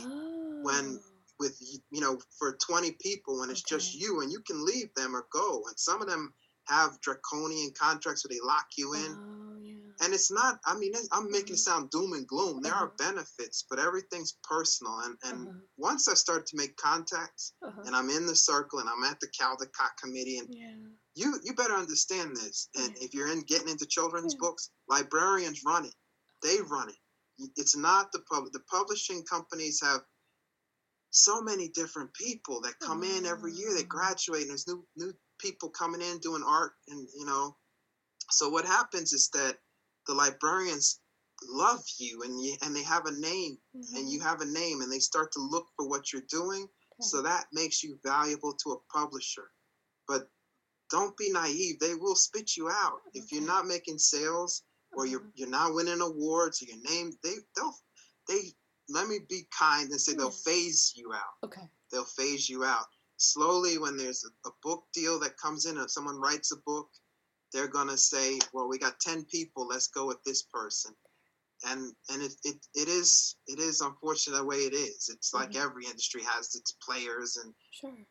when- 0.64 0.98
Oh. 1.00 1.12
with 1.38 1.56
you 1.92 2.00
know 2.00 2.18
for 2.36 2.56
20 2.56 2.90
people 3.00 3.38
when 3.38 3.48
it's 3.50 3.62
just 3.62 3.94
you 3.94 4.22
and 4.22 4.32
you 4.32 4.40
can 4.40 4.64
leave 4.66 4.92
them 4.96 5.14
or 5.14 5.24
go 5.30 5.62
and 5.68 5.78
some 5.78 6.02
of 6.02 6.08
them 6.08 6.34
have 6.64 7.00
draconian 7.00 7.70
contracts 7.78 8.24
where 8.24 8.34
they 8.36 8.44
lock 8.44 8.66
you 8.76 8.94
in 8.94 9.12
Oh. 9.12 9.57
And 10.00 10.14
it's 10.14 10.30
not 10.30 10.58
i 10.64 10.76
mean 10.76 10.92
i'm 11.12 11.30
making 11.30 11.54
it 11.54 11.58
Mhm. 11.58 11.68
sound 11.68 11.90
doom 11.90 12.12
and 12.12 12.26
gloom 12.26 12.60
there 12.62 12.74
are 12.74 12.86
Uh-huh. 12.88 12.96
benefits 12.98 13.64
but 13.68 13.78
everything's 13.78 14.32
personal 14.42 14.98
and 15.00 15.16
and 15.24 15.48
Uh-huh. 15.48 15.58
once 15.76 16.08
i 16.08 16.14
start 16.14 16.46
to 16.46 16.56
make 16.56 16.76
contacts 16.76 17.52
Uh-huh. 17.62 17.82
and 17.84 17.94
i'm 17.96 18.10
in 18.10 18.26
the 18.26 18.36
circle 18.36 18.78
and 18.80 18.88
i'm 18.88 19.04
at 19.04 19.18
the 19.20 19.28
caldecott 19.28 19.96
committee 20.02 20.38
and 20.38 20.48
Yeah. 20.54 20.76
you 21.14 21.40
you 21.42 21.54
better 21.54 21.74
understand 21.74 22.36
this 22.36 22.68
and 22.74 22.96
Yeah. 22.96 23.02
if 23.04 23.14
you're 23.14 23.28
in 23.32 23.40
getting 23.42 23.68
into 23.68 23.86
children's 23.86 24.34
Yeah. 24.34 24.40
books 24.40 24.70
librarians 24.88 25.64
run 25.64 25.84
it 25.84 25.94
they 26.42 26.60
run 26.60 26.88
it 26.90 26.98
it's 27.56 27.76
not 27.76 28.10
the 28.12 28.20
pub 28.22 28.50
the 28.52 28.60
publishing 28.60 29.24
companies 29.24 29.80
have 29.80 30.04
so 31.10 31.40
many 31.40 31.68
different 31.68 32.12
people 32.14 32.60
that 32.60 32.78
come 32.80 33.02
in 33.02 33.24
every 33.26 33.52
year 33.52 33.72
they 33.74 33.82
Oh. 33.84 33.86
graduate 33.98 34.42
and 34.42 34.50
there's 34.50 34.66
new 34.66 34.86
new 34.96 35.12
people 35.38 35.70
coming 35.70 36.02
in 36.02 36.18
doing 36.18 36.42
art 36.42 36.74
and 36.88 37.08
you 37.14 37.24
know 37.24 37.56
so 38.30 38.48
what 38.50 38.64
happens 38.66 39.12
is 39.12 39.30
that 39.30 39.58
the 40.08 40.14
librarians 40.14 41.00
love 41.48 41.84
you 41.98 42.22
and 42.22 42.42
you 42.42 42.56
and 42.62 42.74
they 42.74 42.82
have 42.82 43.06
a 43.06 43.12
name 43.12 43.56
and 43.94 44.10
you 44.10 44.18
Mhm. 44.18 44.22
have 44.24 44.40
a 44.40 44.44
name 44.46 44.80
and 44.82 44.90
they 44.90 44.98
start 44.98 45.30
to 45.32 45.40
look 45.40 45.68
for 45.76 45.86
what 45.86 46.12
you're 46.12 46.22
doing 46.22 46.68
so 47.00 47.22
that 47.22 47.46
makes 47.52 47.82
you 47.84 47.96
valuable 48.02 48.54
to 48.54 48.72
a 48.72 48.80
publisher. 48.92 49.52
But 50.08 50.28
don't 50.90 51.16
be 51.16 51.30
naive; 51.30 51.78
they 51.78 51.94
will 51.94 52.16
spit 52.16 52.56
you 52.56 52.68
out 52.68 53.02
if 53.14 53.30
you're 53.30 53.42
not 53.54 53.66
making 53.66 53.98
sales 53.98 54.64
or 54.92 55.06
you're 55.06 55.20
Uh-huh. 55.20 55.30
you're 55.36 55.48
not 55.60 55.74
winning 55.74 56.00
awards 56.00 56.60
or 56.62 56.64
your 56.64 56.78
name. 56.78 57.16
They 57.22 57.36
they'll 57.54 57.78
they 58.26 58.56
let 58.88 59.06
me 59.06 59.20
be 59.28 59.46
kind 59.56 59.90
and 59.92 60.00
say 60.00 60.14
they'll 60.14 60.30
phase 60.30 60.92
you 60.96 61.12
out. 61.12 61.34
Okay. 61.44 61.70
They'll 61.90 62.04
phase 62.04 62.48
you 62.48 62.64
out 62.64 62.86
slowly. 63.18 63.78
When 63.78 63.96
there's 63.96 64.24
a, 64.24 64.48
a 64.48 64.52
book 64.62 64.88
deal 64.92 65.18
that 65.20 65.36
comes 65.36 65.66
in, 65.66 65.78
or 65.78 65.86
someone 65.88 66.18
writes 66.18 66.50
a 66.52 66.56
book, 66.56 66.90
they're 67.52 67.68
gonna 67.68 67.96
say, 67.98 68.38
"Well, 68.52 68.68
we 68.68 68.78
got 68.78 69.00
ten 69.00 69.24
people. 69.24 69.66
Let's 69.66 69.88
go 69.88 70.06
with 70.06 70.22
this 70.24 70.42
person." 70.42 70.94
and 71.64 71.92
and 72.10 72.22
it, 72.22 72.32
it 72.44 72.56
it 72.74 72.88
is 72.88 73.36
it 73.48 73.58
is 73.58 73.80
unfortunate 73.80 74.36
the 74.36 74.44
way 74.44 74.58
it 74.58 74.72
is 74.74 75.08
it's 75.12 75.34
like 75.34 75.50
Mhm. 75.50 75.56
every 75.64 75.86
industry 75.86 76.22
has 76.22 76.54
its 76.54 76.72
players 76.72 77.36
and 77.36 77.52
Sure. 77.72 78.06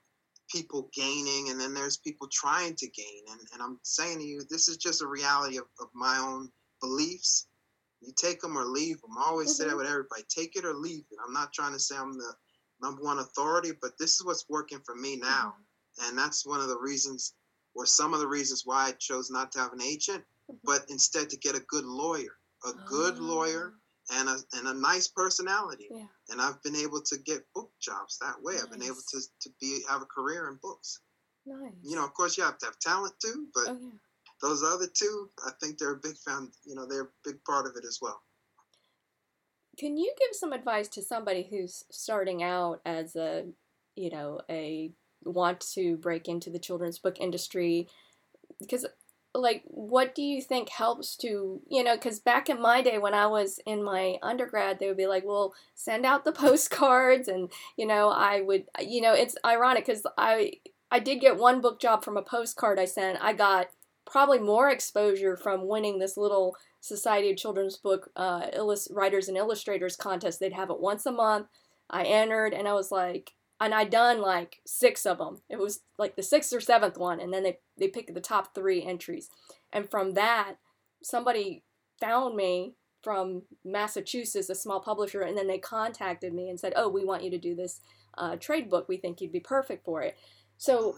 people 0.52 0.90
gaining 0.94 1.50
and 1.50 1.60
then 1.60 1.74
there's 1.74 1.98
people 1.98 2.28
trying 2.28 2.76
to 2.76 2.88
gain 2.90 3.24
and, 3.30 3.40
and 3.54 3.62
i'm 3.62 3.80
saying 3.84 4.18
to 4.20 4.26
you 4.26 4.44
this 4.50 4.68
is 4.68 4.78
just 4.78 5.02
a 5.02 5.08
reality 5.08 5.58
of, 5.58 5.66
of 5.80 5.88
my 5.94 6.18
own 6.18 6.52
beliefs 6.82 7.48
you 8.02 8.14
take 8.18 8.42
them 8.42 8.58
or 8.58 8.66
leave 8.66 9.00
them 9.02 9.18
i 9.18 9.24
always 9.24 9.56
say 9.56 9.66
that 9.66 9.74
Mhm. 9.74 9.78
with 9.78 9.88
everybody 9.88 10.24
take 10.24 10.56
it 10.56 10.66
or 10.66 10.74
leave 10.74 11.06
it 11.10 11.20
i'm 11.26 11.34
not 11.34 11.54
trying 11.54 11.74
to 11.74 11.80
say 11.80 11.96
i'm 11.96 12.18
the 12.18 12.34
number 12.82 13.02
one 13.02 13.20
authority 13.20 13.72
but 13.82 13.98
this 13.98 14.16
is 14.16 14.26
what's 14.26 14.48
working 14.50 14.82
for 14.86 14.96
me 14.96 15.16
now 15.16 15.56
and 16.04 16.18
that's 16.18 16.46
one 16.46 16.60
of 16.62 16.68
the 16.68 16.78
reasons 16.78 17.34
or 17.78 17.86
some 17.86 18.14
of 18.14 18.20
the 18.20 18.28
reasons 18.28 18.64
why 18.66 18.88
i 18.88 18.92
chose 18.94 19.30
not 19.30 19.52
to 19.52 19.60
have 19.60 19.72
an 19.74 19.82
agent 19.82 20.24
Mhm. 20.50 20.60
but 20.64 20.86
instead 20.90 21.30
to 21.30 21.38
get 21.38 21.56
a 21.56 21.60
good 21.74 21.86
lawyer 21.86 22.34
a 22.66 22.74
good 22.90 23.20
lawyer 23.20 23.74
and 24.12 24.28
a, 24.30 24.38
and 24.54 24.68
a 24.68 24.74
nice 24.74 25.08
personality 25.08 25.88
Ah, 25.92 25.96
Yeah. 25.98 26.08
and 26.30 26.42
i've 26.42 26.62
been 26.64 26.76
able 26.76 27.02
to 27.04 27.18
get 27.20 27.46
book 27.54 27.72
jobs 27.80 28.18
that 28.20 28.42
way 28.42 28.56
i've 28.60 28.72
been 28.72 28.82
able 28.92 29.04
to, 29.12 29.20
to 29.42 29.50
be 29.62 29.84
have 29.90 30.02
a 30.02 30.06
career 30.06 30.50
in 30.50 30.56
books 30.62 31.00
Nice. 31.46 31.74
you 31.84 31.96
know 31.96 32.06
of 32.06 32.14
course 32.14 32.38
you 32.38 32.44
have 32.44 32.58
to 32.60 32.66
have 32.68 32.80
talent 32.80 33.14
too 33.20 33.48
but 33.54 33.68
Oh 33.70 33.78
yeah. 33.80 33.98
those 34.42 34.64
other 34.64 34.88
two 34.88 35.30
i 35.46 35.52
think 35.60 35.78
they're 35.78 35.94
a 35.94 35.98
big 36.08 36.18
found 36.18 36.54
you 36.66 36.76
know 36.76 36.86
they're 36.88 37.04
a 37.12 37.14
big 37.24 37.44
part 37.46 37.66
of 37.68 37.76
it 37.76 37.86
as 37.86 38.00
well 38.02 38.22
Can 39.78 39.96
you 39.98 40.12
give 40.18 40.34
some 40.36 40.54
advice 40.54 40.88
to 40.90 41.02
somebody 41.04 41.44
who's 41.50 41.84
starting 41.92 42.42
out 42.42 42.82
as 42.84 43.16
a, 43.16 43.46
you 43.96 44.10
know, 44.10 44.42
a 44.50 44.92
want 45.24 45.60
to 45.74 45.98
break 45.98 46.28
into 46.28 46.50
the 46.50 46.60
children's 46.60 47.00
book 47.00 47.18
industry? 47.20 47.88
Because, 48.60 48.86
like, 49.34 49.64
what 49.66 50.16
do 50.16 50.22
you 50.22 50.42
think 50.42 50.70
helps 50.70 51.16
to, 51.18 51.62
you 51.70 51.84
know, 51.84 51.96
because 51.96 52.20
back 52.20 52.50
in 52.50 52.62
my 52.62 52.82
day 52.82 52.98
when 52.98 53.14
I 53.14 53.28
was 53.28 53.60
in 53.66 53.84
my 53.84 54.18
undergrad, 54.24 54.80
they 54.80 54.88
would 54.88 54.98
be 54.98 55.08
like, 55.08 55.26
well, 55.26 55.54
send 55.76 56.06
out 56.06 56.26
the 56.26 56.32
postcards. 56.34 57.28
And, 57.28 57.52
you 57.76 57.86
know, 57.86 58.10
I 58.10 58.42
would, 58.42 58.66
you 58.80 59.02
know, 59.02 59.14
it's 59.14 59.36
ironic 59.46 59.86
because 59.86 60.06
I, 60.18 60.54
I 60.92 61.00
did 61.00 61.22
get 61.22 61.38
one 61.38 61.62
book 61.62 61.80
job 61.80 62.04
from 62.04 62.18
a 62.18 62.22
postcard 62.24 62.80
I 62.80 62.86
sent. 62.86 63.20
I 63.22 63.34
got 63.34 63.68
probably 64.06 64.40
more 64.40 64.70
exposure 64.70 65.36
from 65.36 65.68
winning 65.68 66.00
this 66.00 66.18
little 66.18 66.56
Society 66.80 67.32
of 67.32 67.38
Children's 67.38 67.78
Book 67.78 68.10
uh, 68.16 68.48
illus- 68.54 68.88
Writers 68.92 69.28
and 69.28 69.38
Illustrators 69.38 69.96
contest. 69.96 70.40
They'd 70.40 70.54
have 70.54 70.70
it 70.70 70.80
once 70.80 71.06
a 71.06 71.12
month. 71.12 71.48
I 71.90 72.04
entered, 72.04 72.54
and 72.54 72.68
I 72.68 72.74
was 72.74 72.92
like, 72.92 73.34
and 73.60 73.74
I'd 73.74 73.90
done 73.90 74.22
like 74.22 74.62
six 74.66 75.06
of 75.06 75.18
them. 75.18 75.42
It 75.50 75.60
was 75.60 75.82
like 75.98 76.16
the 76.16 76.24
sixth 76.24 76.54
or 76.54 76.62
seventh 76.62 76.98
one, 76.98 77.20
and 77.20 77.34
then 77.34 77.44
they 77.44 77.60
they 77.78 77.88
picked 77.88 78.14
the 78.14 78.22
top 78.22 78.54
three 78.54 78.84
entries, 78.84 79.30
and 79.72 79.90
from 79.90 80.14
that, 80.14 80.56
somebody 81.02 81.64
found 82.00 82.36
me 82.36 82.74
from 83.02 83.44
Massachusetts, 83.64 84.50
a 84.50 84.56
small 84.56 84.80
publisher, 84.80 85.22
and 85.22 85.38
then 85.38 85.48
they 85.48 85.60
contacted 85.60 86.34
me 86.34 86.50
and 86.50 86.60
said, 86.60 86.74
"Oh, 86.76 86.90
we 86.90 87.06
want 87.06 87.24
you 87.24 87.32
to 87.32 87.38
do 87.38 87.56
this 87.56 87.82
uh, 88.18 88.36
trade 88.36 88.70
book. 88.70 88.88
We 88.88 88.98
think 88.98 89.22
you'd 89.22 89.32
be 89.32 89.40
perfect 89.40 89.86
for 89.86 90.02
it." 90.02 90.18
So 90.58 90.96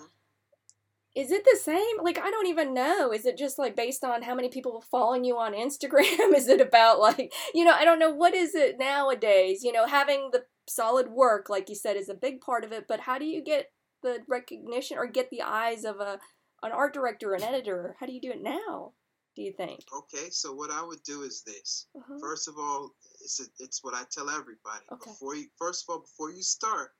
is 1.15 1.31
it 1.31 1.43
the 1.43 1.57
same? 1.59 2.03
Like, 2.03 2.19
I 2.19 2.29
don't 2.29 2.47
even 2.47 2.73
know. 2.73 3.11
Is 3.11 3.25
it 3.25 3.37
just 3.37 3.57
like 3.57 3.75
based 3.75 4.03
on 4.03 4.21
how 4.21 4.35
many 4.35 4.47
people 4.49 4.75
are 4.75 4.81
following 4.81 5.23
you 5.23 5.37
on 5.37 5.53
Instagram? 5.53 6.33
is 6.35 6.47
it 6.47 6.61
about 6.61 6.99
like, 6.99 7.33
you 7.53 7.65
know, 7.65 7.73
I 7.73 7.83
don't 7.83 7.99
know. 7.99 8.11
What 8.11 8.33
is 8.35 8.53
it 8.55 8.77
nowadays? 8.77 9.63
You 9.63 9.71
know, 9.71 9.85
having 9.87 10.29
the 10.31 10.43
solid 10.69 11.09
work, 11.09 11.49
like 11.49 11.69
you 11.69 11.75
said, 11.75 11.97
is 11.97 12.09
a 12.09 12.13
big 12.13 12.41
part 12.41 12.63
of 12.63 12.71
it. 12.71 12.85
But 12.87 13.01
how 13.01 13.17
do 13.17 13.25
you 13.25 13.43
get 13.43 13.67
the 14.03 14.19
recognition 14.27 14.97
or 14.97 15.07
get 15.07 15.29
the 15.29 15.41
eyes 15.41 15.83
of 15.83 15.99
a 15.99 16.19
an 16.61 16.71
art 16.71 16.93
director, 16.93 17.33
an 17.33 17.43
editor? 17.43 17.95
How 17.99 18.05
do 18.05 18.13
you 18.13 18.21
do 18.21 18.31
it 18.31 18.41
now? 18.41 18.93
Do 19.35 19.43
you 19.43 19.53
think? 19.53 19.79
Okay, 19.95 20.29
so 20.31 20.53
what 20.53 20.71
I 20.71 20.83
would 20.83 21.01
do 21.03 21.21
is 21.21 21.43
this. 21.43 21.87
Uh-huh. 21.95 22.17
First 22.19 22.47
of 22.47 22.55
all, 22.57 22.91
it's 23.21 23.39
a, 23.39 23.43
it's 23.59 23.83
what 23.83 23.93
I 23.93 24.03
tell 24.11 24.29
everybody. 24.29 24.83
Okay. 24.91 25.11
Before 25.11 25.35
you, 25.35 25.47
first 25.57 25.85
of 25.87 25.93
all, 25.93 26.01
before 26.01 26.31
you 26.31 26.43
start, 26.43 26.91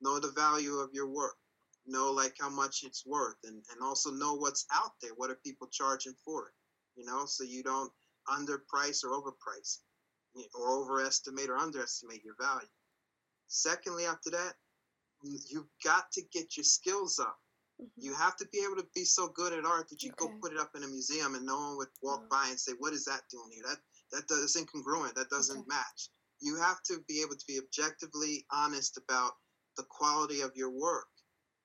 know 0.00 0.20
the 0.20 0.30
value 0.30 0.74
of 0.76 0.90
your 0.92 1.08
work. 1.08 1.36
Know 1.84 2.12
like 2.12 2.36
how 2.40 2.50
much 2.50 2.84
it's 2.84 3.04
worth, 3.04 3.38
and 3.42 3.56
and 3.72 3.82
also 3.82 4.12
know 4.12 4.34
what's 4.34 4.66
out 4.72 4.92
there. 5.00 5.10
What 5.16 5.30
are 5.30 5.38
people 5.44 5.66
charging 5.72 6.14
for 6.24 6.48
it? 6.48 6.54
You 7.00 7.06
know, 7.06 7.24
so 7.26 7.42
you 7.42 7.64
don't 7.64 7.90
underprice 8.28 9.02
or 9.02 9.10
overprice, 9.10 9.78
or 10.54 10.70
overestimate 10.70 11.50
or 11.50 11.56
underestimate 11.56 12.22
your 12.22 12.36
value. 12.40 12.68
Secondly, 13.52 14.06
after 14.06 14.30
that, 14.30 14.56
you- 15.22 15.38
you've 15.46 15.78
got 15.84 16.10
to 16.12 16.22
get 16.22 16.56
your 16.56 16.64
skills 16.64 17.18
up. 17.18 17.38
Mhm. 17.78 17.92
You 17.96 18.14
have 18.14 18.34
to 18.36 18.46
be 18.46 18.64
able 18.64 18.76
to 18.76 18.88
be 18.94 19.04
so 19.04 19.28
good 19.28 19.52
at 19.52 19.66
art 19.66 19.88
that 19.90 20.02
you 20.02 20.10
Okay. 20.12 20.26
go 20.26 20.38
put 20.40 20.52
it 20.52 20.58
up 20.58 20.74
in 20.74 20.82
a 20.84 20.88
museum 20.88 21.34
and 21.34 21.44
no 21.44 21.58
one 21.58 21.76
would 21.76 21.92
walk 22.00 22.22
Oh. 22.24 22.28
by 22.28 22.48
and 22.48 22.58
say, 22.58 22.72
"What 22.72 22.94
is 22.94 23.04
that 23.04 23.28
doing 23.28 23.50
here? 23.52 23.64
That 23.64 23.82
that 24.10 24.26
does 24.26 24.42
it's 24.42 24.56
incongruent. 24.56 25.14
That 25.14 25.28
doesn't 25.28 25.58
Okay. 25.60 25.66
match." 25.68 26.10
You 26.40 26.56
have 26.56 26.82
to 26.84 27.00
be 27.02 27.20
able 27.20 27.36
to 27.36 27.46
be 27.46 27.58
objectively 27.58 28.46
honest 28.50 28.96
about 28.96 29.38
the 29.76 29.84
quality 29.84 30.40
of 30.40 30.56
your 30.56 30.70
work. 30.70 31.10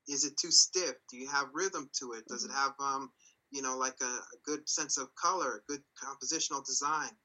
Is 0.07 0.23
it 0.25 0.38
too 0.38 0.51
stiff? 0.51 0.97
Do 1.07 1.17
you 1.17 1.27
have 1.29 1.53
rhythm 1.53 1.89
to 1.99 2.13
it? 2.13 2.27
Does 2.27 2.43
Mhm. 2.43 2.49
it 2.49 2.51
have 2.51 2.79
um, 2.79 3.13
you 3.49 3.61
know, 3.61 3.77
like 3.77 3.99
a, 4.01 4.27
a 4.33 4.38
good 4.43 4.67
sense 4.67 4.97
of 4.97 5.13
color, 5.15 5.63
good 5.67 5.83
compositional 5.95 6.65
design? 6.65 7.17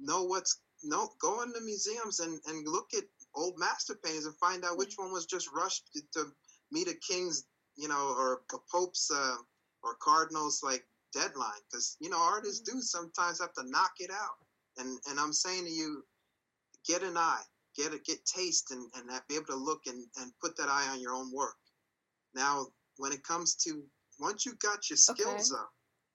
Know 0.00 0.24
what's 0.24 0.60
no 0.82 1.14
go 1.20 1.42
into 1.42 1.60
museums 1.60 2.18
and 2.20 2.40
and 2.46 2.66
look 2.66 2.92
at 2.94 3.08
old 3.34 3.54
master 3.58 3.94
paintings 4.02 4.26
and 4.26 4.36
find 4.36 4.64
out 4.64 4.78
which 4.78 4.94
one 4.96 5.12
was 5.12 5.26
just 5.26 5.48
rushed 5.54 5.88
to, 5.94 6.02
to 6.14 6.32
meet 6.72 6.88
a 6.88 6.94
king's 6.94 7.44
you 7.76 7.88
know, 7.88 8.14
or 8.16 8.42
a 8.52 8.58
pope's 8.70 9.10
uh, 9.10 9.36
or 9.82 9.94
cardinal's 10.02 10.62
like 10.62 10.84
deadline, 11.14 11.60
because 11.70 11.96
you 12.00 12.10
know 12.10 12.20
artists 12.20 12.60
do 12.60 12.80
sometimes 12.80 13.40
have 13.40 13.54
to 13.54 13.68
knock 13.68 13.92
it 13.98 14.10
out. 14.10 14.36
And 14.76 14.98
and 15.08 15.18
I'm 15.18 15.32
saying 15.32 15.64
to 15.64 15.70
you, 15.70 16.04
get 16.86 17.02
an 17.02 17.16
eye, 17.16 17.42
get 17.76 17.94
a 17.94 17.98
get 17.98 18.24
taste, 18.26 18.70
and 18.70 18.90
and 18.96 19.08
that, 19.08 19.26
be 19.28 19.36
able 19.36 19.46
to 19.46 19.56
look 19.56 19.86
and 19.86 20.04
and 20.20 20.30
put 20.42 20.56
that 20.58 20.68
eye 20.68 20.88
on 20.92 21.00
your 21.00 21.14
own 21.14 21.32
work. 21.32 21.56
Now, 22.34 22.66
when 22.98 23.12
it 23.12 23.24
comes 23.24 23.54
to 23.64 23.82
once 24.20 24.44
you 24.44 24.52
got 24.62 24.90
your 24.90 24.98
skills 24.98 25.52
up 25.52 25.70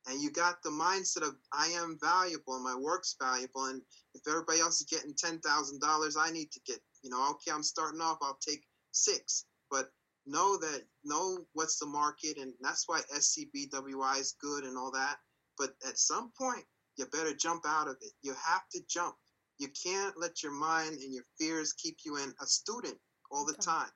and 0.08 0.22
you 0.22 0.32
got 0.32 0.64
the 0.64 0.70
mindset 0.70 1.28
of 1.28 1.36
I 1.54 1.68
am 1.68 1.98
valuable 2.02 2.56
and 2.56 2.64
my 2.64 2.76
work's 2.76 3.16
valuable, 3.22 3.66
and 3.66 3.82
if 4.14 4.28
everybody 4.28 4.60
else 4.60 4.82
is 4.82 4.88
getting 4.90 5.16
ten 5.16 5.40
thousand 5.40 5.82
dollars, 5.82 6.18
I 6.18 6.32
need 6.32 6.52
to 6.52 6.62
get 6.68 6.80
you 7.04 7.10
know 7.10 7.32
okay, 7.32 7.52
I'm 7.54 7.64
starting 7.64 8.02
off, 8.02 8.20
I'll 8.22 8.40
take 8.48 8.64
six, 8.92 9.46
but 9.72 9.90
know 10.26 10.58
that 10.58 10.84
know 11.04 11.40
what's 11.54 11.80
the 11.80 11.86
market 11.86 12.38
and 12.38 12.54
that's 12.62 12.86
why 12.88 13.02
scbwi 13.16 14.20
is 14.20 14.36
good 14.42 14.64
and 14.64 14.78
all 14.78 14.92
that 14.92 15.18
but 15.58 15.72
at 15.88 16.00
some 16.00 16.32
point 16.38 16.66
you 16.98 17.06
better 17.08 17.34
jump 17.36 17.64
out 17.68 17.88
of 17.88 17.98
it. 18.02 18.12
You 18.24 18.34
have 18.34 18.64
to 18.74 18.82
jump. 18.90 19.16
You 19.60 19.70
can't 19.86 20.16
let 20.20 20.44
your 20.44 20.52
mind 20.54 20.96
and 21.00 21.14
your 21.14 21.26
fears 21.40 21.74
keep 21.74 21.98
you 22.06 22.18
in 22.18 22.34
a 22.42 22.46
student 22.46 22.98
all 23.32 23.46
the 23.46 23.54
Okay. 23.54 23.62
time. 23.62 23.92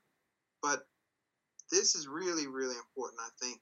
But 0.61 0.87
this 1.71 1.95
is 1.95 2.07
really 2.07 2.47
really 2.47 2.75
important 2.75 3.21
i 3.21 3.29
think 3.45 3.61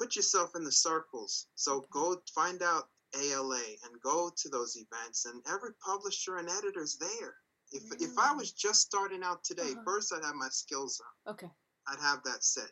put 0.00 0.16
yourself 0.16 0.50
in 0.56 0.64
the 0.64 0.72
circles 0.72 1.46
so 1.56 1.84
go 1.92 2.16
find 2.34 2.62
out 2.62 2.84
ala 3.14 3.60
and 3.84 4.00
go 4.02 4.30
to 4.40 4.48
those 4.48 4.76
events 4.76 5.26
and 5.26 5.42
every 5.46 5.72
publisher 5.84 6.38
and 6.38 6.48
editor's 6.48 6.96
there 6.96 7.34
if, 7.72 7.82
if 8.00 8.18
i 8.18 8.28
Mm. 8.32 8.38
was 8.38 8.52
just 8.52 8.80
starting 8.80 9.22
out 9.22 9.44
today 9.44 9.72
Uh-huh. 9.72 9.82
first 9.84 10.12
i'd 10.12 10.24
have 10.24 10.34
my 10.34 10.48
skills 10.48 11.00
up 11.06 11.32
Okay. 11.34 11.50
I'd 11.88 12.00
have 12.00 12.22
that 12.24 12.42
set. 12.44 12.70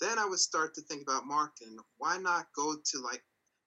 Then 0.00 0.18
I 0.18 0.26
would 0.26 0.38
start 0.40 0.74
to 0.74 0.82
think 0.82 1.02
about 1.02 1.24
marketing. 1.26 1.76
Why 1.98 2.16
not 2.18 2.46
go 2.54 2.74
to 2.90 2.96
like 3.00 3.24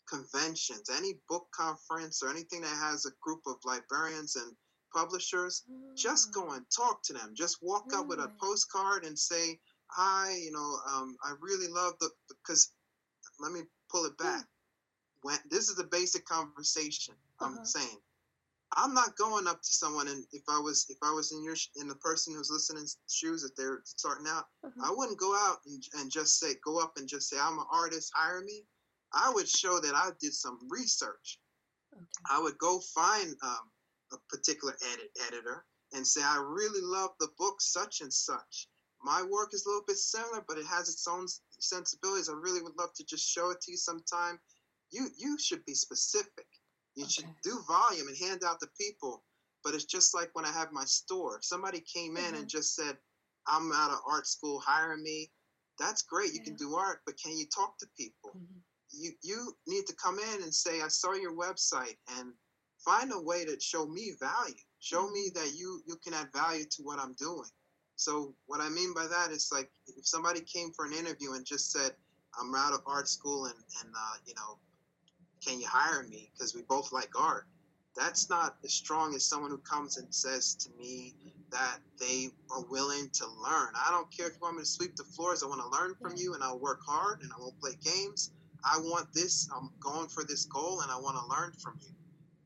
conventions, 0.07 0.89
any 0.89 1.13
book 1.29 1.47
conference 1.51 2.21
or 2.21 2.29
anything 2.29 2.61
that 2.61 2.77
has 2.77 3.05
a 3.05 3.11
group 3.21 3.41
of 3.47 3.55
librarians 3.65 4.35
and 4.35 4.55
publishers? 4.93 5.63
Just 5.95 6.31
go 6.33 6.43
Ah, 6.49 6.55
and 6.55 6.65
talk 6.75 7.01
to 7.03 7.13
them. 7.13 7.33
Just 7.35 7.57
walk 7.61 7.93
up 7.93 8.07
with 8.07 8.19
a 8.19 8.31
postcard 8.39 9.03
and 9.05 9.17
say, 9.17 9.59
"Hi, 9.91 10.35
you 10.35 10.51
know, 10.51 10.69
um, 10.91 11.15
I 11.23 11.31
really 11.39 11.67
love 11.67 11.93
the 11.99 12.09
because." 12.27 12.71
Let 13.39 13.51
me 13.51 13.61
pull 13.89 14.05
it 14.05 14.17
back. 14.17 14.45
When 15.21 15.37
this 15.49 15.69
is 15.69 15.79
a 15.79 15.83
basic 15.83 16.25
conversation, 16.25 17.15
I'm 17.39 17.53
Uh-huh. 17.55 17.63
saying. 17.65 18.01
I'm 18.73 18.93
not 18.93 19.15
going 19.17 19.47
up 19.47 19.61
to 19.63 19.73
someone, 19.73 20.07
and 20.07 20.25
if 20.31 20.43
I 20.47 20.59
was 20.59 20.85
if 20.89 20.97
I 21.01 21.11
was 21.11 21.31
in 21.31 21.43
your 21.43 21.55
sh- 21.55 21.71
in 21.75 21.87
the 21.87 21.95
person 21.95 22.35
who's 22.35 22.51
listening's 22.51 22.97
shoes, 23.09 23.43
if 23.43 23.55
they're 23.55 23.81
starting 23.85 24.27
out, 24.27 24.45
Uh-huh. 24.63 24.81
I 24.85 24.91
wouldn't 24.91 25.17
go 25.19 25.35
out 25.35 25.59
and, 25.65 25.83
and 25.95 26.11
just 26.11 26.39
say, 26.39 26.55
go 26.63 26.79
up 26.79 26.97
and 26.97 27.07
just 27.09 27.29
say, 27.29 27.39
I'm 27.39 27.57
an 27.57 27.65
artist, 27.71 28.11
hire 28.15 28.41
me. 28.41 28.67
I 29.11 29.31
would 29.31 29.49
show 29.49 29.79
that 29.79 29.95
I 29.95 30.11
did 30.19 30.35
some 30.35 30.59
research. 30.69 31.39
Okay. 31.93 32.05
I 32.29 32.39
would 32.39 32.57
go 32.59 32.79
find 32.79 33.35
um, 33.41 33.71
a 34.11 34.17
particular 34.29 34.77
edit 34.93 35.11
editor 35.27 35.65
and 35.93 36.05
say, 36.05 36.21
I 36.21 36.37
really 36.37 36.81
love 36.81 37.11
the 37.19 37.29
book 37.39 37.61
such 37.61 38.01
and 38.01 38.13
such. 38.13 38.69
My 39.01 39.23
work 39.23 39.53
is 39.53 39.65
a 39.65 39.69
little 39.69 39.85
bit 39.87 39.97
similar, 39.97 40.43
but 40.47 40.57
it 40.57 40.65
has 40.65 40.89
its 40.89 41.07
own 41.07 41.27
sensibilities. 41.59 42.29
I 42.29 42.33
really 42.33 42.61
would 42.61 42.77
love 42.77 42.93
to 42.95 43.05
just 43.05 43.27
show 43.27 43.49
it 43.51 43.61
to 43.61 43.71
you 43.71 43.77
sometime. 43.77 44.39
You 44.91 45.07
you 45.17 45.37
should 45.39 45.63
be 45.65 45.73
specific. 45.73 46.47
You 46.95 47.07
should 47.07 47.25
do 47.43 47.59
volume 47.67 48.07
and 48.07 48.17
hand 48.17 48.43
out 48.43 48.59
to 48.59 48.67
people. 48.77 49.23
But 49.63 49.73
it's 49.75 49.85
just 49.85 50.13
like 50.13 50.29
when 50.33 50.45
I 50.45 50.51
have 50.51 50.71
my 50.71 50.85
store. 50.85 51.37
If 51.37 51.45
somebody 51.45 51.81
came 51.81 52.17
in 52.17 52.33
Mhm. 52.33 52.39
and 52.39 52.49
just 52.49 52.75
said, 52.75 52.97
I'm 53.45 53.71
out 53.71 53.91
of 53.91 53.99
art 54.05 54.27
school, 54.27 54.59
hire 54.59 54.97
me. 54.97 55.31
That's 55.77 56.01
great. 56.01 56.33
You 56.33 56.41
can 56.41 56.55
do 56.55 56.75
art, 56.75 57.01
but 57.05 57.17
can 57.17 57.37
you 57.37 57.45
talk 57.47 57.77
to 57.79 57.87
people? 57.97 58.31
Mhm. 58.35 58.63
You 58.91 59.11
you 59.21 59.57
need 59.67 59.85
to 59.87 59.95
come 59.95 60.19
in 60.19 60.43
and 60.43 60.53
say, 60.53 60.81
I 60.81 60.87
saw 60.89 61.13
your 61.13 61.33
website 61.33 61.97
and 62.07 62.33
find 62.83 63.11
a 63.11 63.19
way 63.21 63.45
to 63.45 63.59
show 63.59 63.85
me 63.85 64.11
value. 64.19 64.63
Show 64.79 65.09
me 65.09 65.29
that 65.35 65.53
you 65.53 65.81
you 65.85 65.95
can 65.97 66.13
add 66.13 66.31
value 66.33 66.65
to 66.65 66.83
what 66.83 66.99
I'm 66.99 67.13
doing. 67.13 67.49
So 67.99 68.33
what 68.45 68.61
I 68.61 68.69
mean 68.69 68.93
by 68.93 69.07
that 69.07 69.31
is 69.31 69.49
like 69.51 69.69
if 69.85 70.07
somebody 70.07 70.39
came 70.39 70.71
for 70.71 70.85
an 70.85 70.93
interview 70.93 71.33
and 71.33 71.45
just 71.45 71.69
said, 71.69 71.91
I'm 72.39 72.55
out 72.55 72.71
of 72.71 72.79
art 72.87 73.09
school 73.09 73.45
and 73.45 73.55
and 73.83 73.93
uh, 73.93 74.15
you 74.25 74.33
know, 74.35 74.57
can 75.45 75.59
you 75.59 75.67
hire 75.67 76.03
me? 76.03 76.31
Because 76.31 76.55
we 76.55 76.61
both 76.61 76.93
like 76.93 77.09
art. 77.19 77.45
That's 77.97 78.29
not 78.29 78.55
as 78.63 78.73
strong 78.73 79.15
as 79.15 79.25
someone 79.25 79.51
who 79.51 79.57
comes 79.57 79.97
and 79.97 80.07
says 80.15 80.55
to 80.55 80.69
me 80.79 81.13
that 81.51 81.79
they 81.99 82.29
are 82.49 82.63
willing 82.69 83.09
to 83.15 83.25
learn. 83.27 83.73
I 83.75 83.91
don't 83.91 84.09
care 84.15 84.27
if 84.27 84.35
you 84.35 84.39
want 84.43 84.55
me 84.55 84.61
to 84.61 84.65
sweep 84.65 84.95
the 84.95 85.03
floors. 85.03 85.43
I 85.43 85.47
want 85.47 85.59
to 85.59 85.67
learn 85.67 85.93
from 86.01 86.15
you 86.15 86.35
and 86.35 86.41
I'll 86.41 86.59
work 86.59 86.79
hard 86.87 87.19
and 87.21 87.29
I 87.33 87.41
won't 87.41 87.59
play 87.59 87.73
games. 87.83 88.31
I 88.63 88.77
want 88.79 89.13
this. 89.13 89.49
I'm 89.53 89.71
going 89.81 90.07
for 90.07 90.23
this 90.23 90.45
goal 90.45 90.79
and 90.81 90.89
I 90.91 90.97
want 90.97 91.17
to 91.17 91.25
learn 91.25 91.51
from 91.61 91.77
you. 91.81 91.93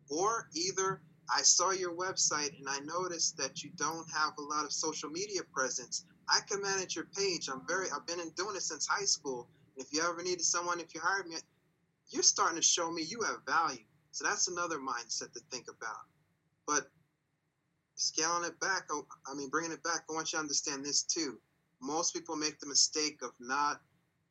Or 0.10 0.49
either 0.56 1.01
I 1.30 1.41
saw 1.41 1.71
your 1.71 1.95
website 1.95 2.57
and 2.59 2.67
I 2.69 2.80
noticed 2.80 3.38
that 3.38 3.63
you 3.63 3.71
don't 3.78 4.09
have 4.11 4.34
a 4.38 4.41
lot 4.41 4.65
of 4.65 4.74
social 4.74 5.09
media 5.09 5.41
presence. 5.53 6.05
I 6.30 6.39
can 6.49 6.61
manage 6.61 6.95
your 6.95 7.05
page. 7.05 7.49
I'm 7.49 7.65
very 7.67 7.88
I've 7.91 8.05
been 8.07 8.19
in 8.19 8.30
doing 8.32 8.55
it 8.55 8.61
since 8.63 8.88
high 8.88 9.05
school. 9.05 9.47
If 9.76 9.93
you 9.93 10.01
ever 10.03 10.24
needed 10.24 10.43
someone, 10.43 10.80
if 10.80 10.93
you 10.93 11.01
hired 11.01 11.28
me, 11.28 11.38
you're 12.09 12.24
starting 12.24 12.57
to 12.57 12.61
show 12.63 12.91
me 12.91 13.03
you 13.03 13.21
have 13.24 13.45
value. 13.47 13.84
So 14.11 14.26
that's 14.26 14.47
another 14.47 14.78
mindset 14.78 15.34
to 15.34 15.39
think 15.51 15.65
about. 15.69 16.05
But 16.67 16.91
scaling 17.95 18.45
it 18.45 18.59
back, 18.59 18.88
oh, 18.91 19.07
I 19.28 19.34
mean, 19.36 19.49
bringing 19.49 19.71
it 19.71 19.84
back, 19.84 20.05
I 20.09 20.13
want 20.13 20.32
you 20.34 20.38
to 20.38 20.41
understand 20.41 20.86
this 20.86 21.03
too. 21.03 21.39
Most 21.82 22.13
people 22.13 22.36
make 22.36 22.59
the 22.59 22.67
mistake 22.67 23.21
of 23.24 23.32
not 23.39 23.82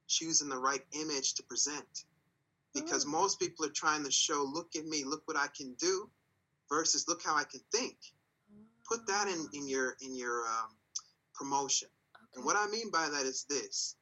choosing 0.07 0.49
the 0.49 0.59
right 0.59 0.85
image 0.93 1.35
to 1.35 1.43
present 1.45 2.05
because 2.75 3.05
Oh. 3.07 3.11
most 3.11 3.39
people 3.41 3.65
are 3.67 3.71
trying 3.71 4.05
to 4.05 4.11
show, 4.11 4.45
look 4.45 4.77
at 4.77 4.87
me, 4.87 5.05
look 5.05 5.23
what 5.27 5.37
I 5.37 5.49
can 5.49 5.75
do, 5.75 6.11
versus 6.73 7.05
look 7.07 7.23
how 7.23 7.37
I 7.37 7.45
can 7.45 7.61
think. 7.71 7.97
Put 8.89 9.07
that 9.07 9.29
in, 9.29 9.47
in 9.53 9.69
your 9.69 9.97
in 10.01 10.17
your 10.17 10.47
um, 10.47 10.71
promotion. 11.35 11.89
And 12.35 12.45
what 12.45 12.57
I 12.57 12.67
mean 12.69 12.91
by 12.91 13.09
that 13.09 13.25
is 13.27 13.45
this: 13.49 13.97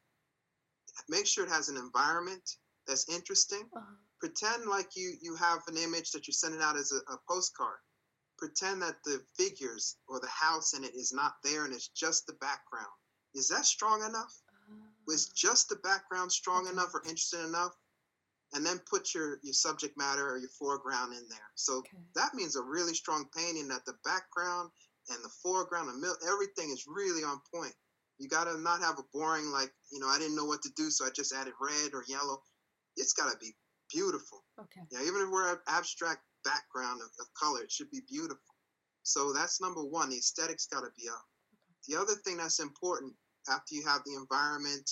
make 1.09 1.27
sure 1.27 1.45
it 1.45 1.51
has 1.51 1.69
an 1.69 1.77
environment 1.77 2.57
that's 2.87 3.09
interesting. 3.09 3.69
Uh-huh. 3.77 3.95
Pretend 4.21 4.67
like 4.67 4.97
you 4.97 5.15
you 5.21 5.35
have 5.37 5.61
an 5.69 5.77
image 5.77 6.13
that 6.13 6.27
you're 6.27 6.43
sending 6.43 6.63
out 6.63 6.77
as 6.77 6.93
a, 6.93 7.13
a 7.13 7.19
postcard. 7.29 7.81
Pretend 8.39 8.81
that 8.83 9.03
the 9.05 9.21
figures 9.37 9.97
or 10.09 10.19
the 10.19 10.29
house 10.29 10.73
in 10.73 10.83
it 10.85 10.95
is 10.95 11.13
not 11.13 11.35
there 11.45 11.65
and 11.65 11.75
it's 11.75 11.89
just 11.89 12.27
the 12.27 12.39
background. 12.41 12.97
Is 13.35 13.49
that 13.49 13.67
strong 13.67 14.03
enough? 14.03 14.35
Was 15.07 15.29
just 15.29 15.69
the 15.69 15.77
background 15.77 16.33
strong 16.33 16.67
enough 16.69 16.95
or 16.95 17.03
interesting 17.03 17.45
enough? 17.45 17.75
And 18.53 18.67
then 18.67 18.81
put 18.81 19.15
your 19.15 19.39
your 19.43 19.55
subject 19.55 19.97
matter 19.97 20.29
or 20.29 20.39
your 20.39 20.51
foreground 20.59 21.13
in 21.15 21.29
there. 21.29 21.51
So 21.55 21.79
Okay. 21.79 22.03
that 22.15 22.35
means 22.35 22.57
a 22.57 22.63
really 22.63 22.95
strong 22.95 23.29
painting 23.37 23.69
that 23.69 23.85
the 23.85 23.97
background 24.05 24.71
and 25.09 25.23
the 25.25 25.29
foreground 25.43 25.89
and 25.89 26.01
mil- 26.01 26.19
everything 26.27 26.71
is 26.71 26.85
really 26.87 27.23
on 27.23 27.41
point. 27.55 27.75
You 28.19 28.29
gotta 28.29 28.59
not 28.59 28.81
have 28.81 28.99
a 28.99 29.05
boring 29.13 29.47
like 29.51 29.73
you 29.93 30.01
know 30.01 30.09
I 30.09 30.19
didn't 30.19 30.37
know 30.37 30.47
what 30.47 30.63
to 30.63 30.71
do 30.77 30.91
so 30.91 31.07
I 31.07 31.11
just 31.11 31.33
added 31.33 31.55
red 31.61 31.95
or 31.95 32.05
yellow. 32.09 32.43
It's 32.97 33.13
gotta 33.13 33.37
be 33.39 33.55
beautiful. 33.89 34.45
Okay. 34.59 34.83
Yeah, 34.91 35.03
even 35.03 35.23
if 35.23 35.31
we're 35.31 35.53
an 35.53 35.61
abstract 35.69 36.23
background 36.45 37.01
of, 37.03 37.11
of 37.21 37.33
color, 37.35 37.63
it 37.63 37.71
should 37.71 37.91
be 37.91 38.01
beautiful. 38.09 38.55
So 39.05 39.33
that's 39.33 39.61
number 39.61 39.83
one. 39.85 40.11
The 40.11 40.17
aesthetics 40.19 40.67
gotta 40.67 40.91
be 40.97 41.09
up. 41.09 41.25
The 41.87 41.97
other 41.97 42.15
thing 42.15 42.37
that's 42.39 42.59
important 42.61 43.15
after 43.49 43.75
you 43.75 43.85
have 43.87 44.03
the 44.05 44.15
environment 44.15 44.91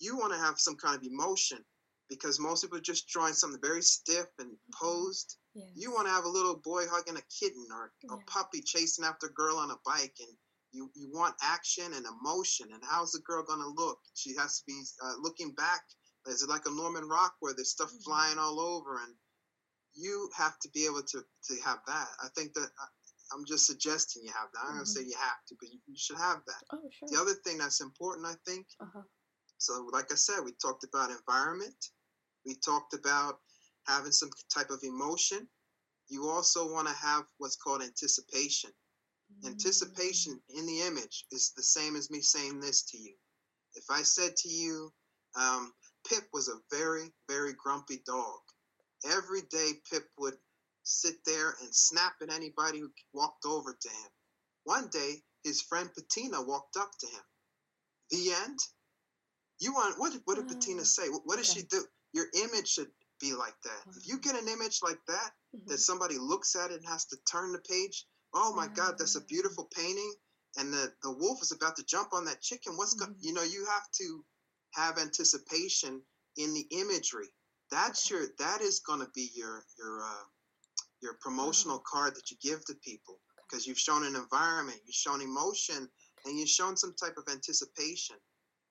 you 0.00 0.16
want 0.16 0.32
to 0.32 0.38
have 0.38 0.58
some 0.58 0.76
kind 0.76 0.96
of 0.96 1.02
emotion 1.02 1.58
because 2.08 2.38
most 2.40 2.62
people 2.62 2.78
are 2.78 2.82
just 2.92 3.08
drawing 3.08 3.34
something 3.34 3.60
very 3.60 3.82
stiff 3.82 4.26
and 4.38 4.50
Mm-hmm. 4.50 4.84
posed. 4.86 5.36
Yes. 5.54 5.66
You 5.74 5.92
want 5.92 6.06
to 6.06 6.12
have 6.12 6.24
a 6.24 6.28
little 6.28 6.56
boy 6.56 6.84
hugging 6.88 7.16
a 7.16 7.22
kitten 7.40 7.66
or 7.72 7.92
Yeah. 8.02 8.14
a 8.14 8.18
puppy 8.30 8.60
chasing 8.64 9.04
after 9.04 9.26
a 9.26 9.32
girl 9.32 9.56
on 9.56 9.70
a 9.70 9.76
bike, 9.84 10.14
and 10.20 10.36
you 10.72 10.90
you 10.94 11.10
want 11.12 11.34
action 11.42 11.92
and 11.94 12.04
emotion. 12.06 12.68
And 12.72 12.82
how's 12.84 13.12
the 13.12 13.20
girl 13.20 13.42
gonna 13.44 13.66
look? 13.68 13.98
She 14.14 14.34
has 14.36 14.58
to 14.58 14.64
be 14.66 14.80
uh, 15.02 15.14
looking 15.20 15.52
back. 15.54 15.82
Is 16.26 16.42
it 16.42 16.48
like 16.50 16.66
a 16.66 16.70
Norman 16.70 17.08
Rockwell 17.08 17.54
there's 17.56 17.70
stuff 17.70 17.90
Mhm. 17.92 18.04
flying 18.04 18.38
all 18.38 18.60
over, 18.60 18.98
and 18.98 19.14
you 19.94 20.30
have 20.36 20.58
to 20.60 20.68
be 20.70 20.84
able 20.86 21.02
to 21.02 21.24
to 21.48 21.60
have 21.62 21.80
that. 21.86 22.08
I 22.22 22.28
think 22.36 22.52
that 22.54 22.70
I, 22.78 22.86
I'm 23.32 23.44
just 23.46 23.66
suggesting 23.66 24.22
you 24.24 24.32
have 24.32 24.50
that. 24.52 24.64
I'm 24.64 24.74
gonna 24.74 24.86
say 24.86 25.02
Mhm. 25.02 25.08
you 25.10 25.16
have 25.16 25.44
to, 25.48 25.56
but 25.58 25.68
you, 25.70 25.80
you 25.86 25.96
should 25.96 26.18
have 26.18 26.44
that. 26.46 26.62
Oh, 26.72 26.88
sure. 26.90 27.08
The 27.10 27.20
other 27.20 27.34
thing 27.34 27.58
that's 27.58 27.80
important, 27.80 28.26
I 28.26 28.34
think, 28.46 28.66
uh-huh. 28.80 29.02
so, 29.58 29.88
like 29.92 30.12
I 30.12 30.16
said, 30.16 30.44
we 30.44 30.52
talked 30.52 30.84
about 30.84 31.10
environment. 31.10 31.90
We 32.48 32.54
talked 32.54 32.94
about 32.94 33.40
having 33.86 34.10
some 34.10 34.30
type 34.52 34.70
of 34.70 34.82
emotion. 34.82 35.46
You 36.08 36.30
also 36.30 36.72
want 36.72 36.88
to 36.88 36.94
have 36.94 37.24
what's 37.36 37.56
called 37.56 37.82
anticipation. 37.82 38.70
Anticipation 39.44 40.40
in 40.56 40.64
the 40.66 40.80
image 40.80 41.26
is 41.30 41.52
the 41.54 41.62
same 41.62 41.94
as 41.94 42.10
me 42.10 42.22
saying 42.22 42.58
this 42.60 42.82
to 42.84 42.96
you. 42.96 43.14
If 43.74 43.84
I 43.90 44.02
said 44.02 44.34
to 44.36 44.48
you, 44.48 44.90
um, 45.38 45.74
Pip 46.08 46.24
was 46.32 46.48
a 46.48 46.54
very, 46.74 47.12
very 47.28 47.52
grumpy 47.52 48.02
dog. 48.06 48.40
Every 49.04 49.42
day, 49.50 49.72
Pip 49.92 50.04
would 50.18 50.38
sit 50.84 51.16
there 51.26 51.54
and 51.60 51.68
snap 51.74 52.14
at 52.22 52.32
anybody 52.32 52.80
who 52.80 52.90
walked 53.12 53.44
over 53.44 53.76
to 53.78 53.88
him. 53.88 54.10
One 54.64 54.88
day, 54.88 55.16
his 55.44 55.60
friend 55.60 55.90
Patina 55.94 56.40
walked 56.42 56.78
up 56.78 56.90
to 57.00 57.06
him. 57.06 57.22
The 58.10 58.32
end. 58.44 58.58
You 59.60 59.74
want 59.74 59.98
what? 59.98 60.12
did- 60.12 60.22
What 60.24 60.36
did 60.36 60.46
Ah, 60.46 60.54
Patina 60.54 60.84
say? 60.86 61.10
What, 61.10 61.22
what 61.26 61.36
did 61.36 61.44
she 61.46 61.62
do? 61.64 61.84
Your 62.12 62.26
image 62.34 62.68
should 62.68 62.90
be 63.20 63.34
like 63.34 63.60
that. 63.62 63.82
If 63.96 64.06
you 64.06 64.18
get 64.18 64.36
an 64.36 64.48
image 64.48 64.80
like 64.82 65.04
that, 65.06 65.34
Mhm. 65.54 65.66
that 65.68 65.78
somebody 65.78 66.18
looks 66.18 66.54
at 66.56 66.70
it 66.70 66.76
and 66.76 66.86
has 66.86 67.04
to 67.06 67.16
turn 67.30 67.52
the 67.52 67.60
page. 67.60 68.06
Oh 68.32 68.52
my 68.54 68.68
God, 68.68 68.96
that's 68.98 69.16
a 69.16 69.20
Ah. 69.20 69.24
beautiful 69.28 69.64
painting, 69.66 70.14
and 70.56 70.72
the 70.72 70.94
the 71.02 71.10
wolf 71.10 71.42
is 71.42 71.52
about 71.52 71.76
to 71.76 71.82
jump 71.84 72.12
on 72.12 72.24
that 72.26 72.40
chicken. 72.42 72.76
What's 72.76 72.94
go- 72.94 73.06
Mhm. 73.06 73.16
you 73.20 73.32
know? 73.32 73.42
You 73.42 73.64
have 73.66 73.90
to 73.92 74.24
have 74.72 74.98
anticipation 74.98 76.06
in 76.36 76.54
the 76.54 76.66
imagery. 76.70 77.34
That's 77.70 78.06
Okay. 78.06 78.14
your 78.14 78.26
that 78.36 78.60
is 78.62 78.80
going 78.80 79.00
to 79.00 79.08
be 79.12 79.26
your 79.34 79.66
your 79.76 80.02
uh, 80.04 80.24
your 81.00 81.14
promotional 81.14 81.80
card 81.80 82.14
that 82.16 82.30
you 82.30 82.36
give 82.38 82.64
to 82.66 82.74
people 82.76 83.14
Okay. 83.32 83.42
because 83.48 83.66
you've 83.66 83.78
shown 83.78 84.04
an 84.04 84.16
environment, 84.16 84.80
you've 84.84 84.94
shown 84.94 85.20
emotion, 85.20 85.90
and 86.24 86.38
you've 86.38 86.48
shown 86.48 86.76
some 86.76 86.94
type 86.94 87.16
of 87.16 87.28
anticipation 87.28 88.20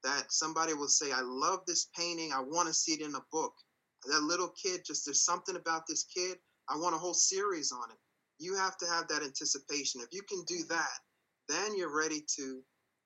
that 0.04 0.32
somebody 0.32 0.74
will 0.74 0.88
say, 0.88 1.12
I 1.12 1.22
love 1.22 1.62
this 1.66 1.88
painting, 1.98 2.32
I 2.34 2.42
want 2.42 2.68
to 2.68 2.74
see 2.74 2.94
it 2.94 3.02
in 3.02 3.16
a 3.16 3.26
book. 3.32 3.54
That 4.06 4.24
little 4.24 4.50
kid, 4.62 4.82
just 4.86 5.06
there's 5.06 5.26
something 5.26 5.56
about 5.56 5.84
this 5.88 6.04
kid, 6.06 6.38
I 6.70 6.78
want 6.78 6.96
a 6.96 7.00
whole 7.00 7.14
series 7.14 7.72
on 7.72 7.92
it. 7.92 7.98
You 8.40 8.56
have 8.56 8.78
to 8.78 8.86
have 8.88 9.08
that 9.08 9.24
anticipation. 9.24 10.02
If 10.02 10.10
you 10.12 10.22
can 10.30 10.44
do 10.48 10.64
that, 10.70 11.00
then 11.50 11.76
you're 11.78 11.96
ready 11.96 12.24
to 12.38 12.62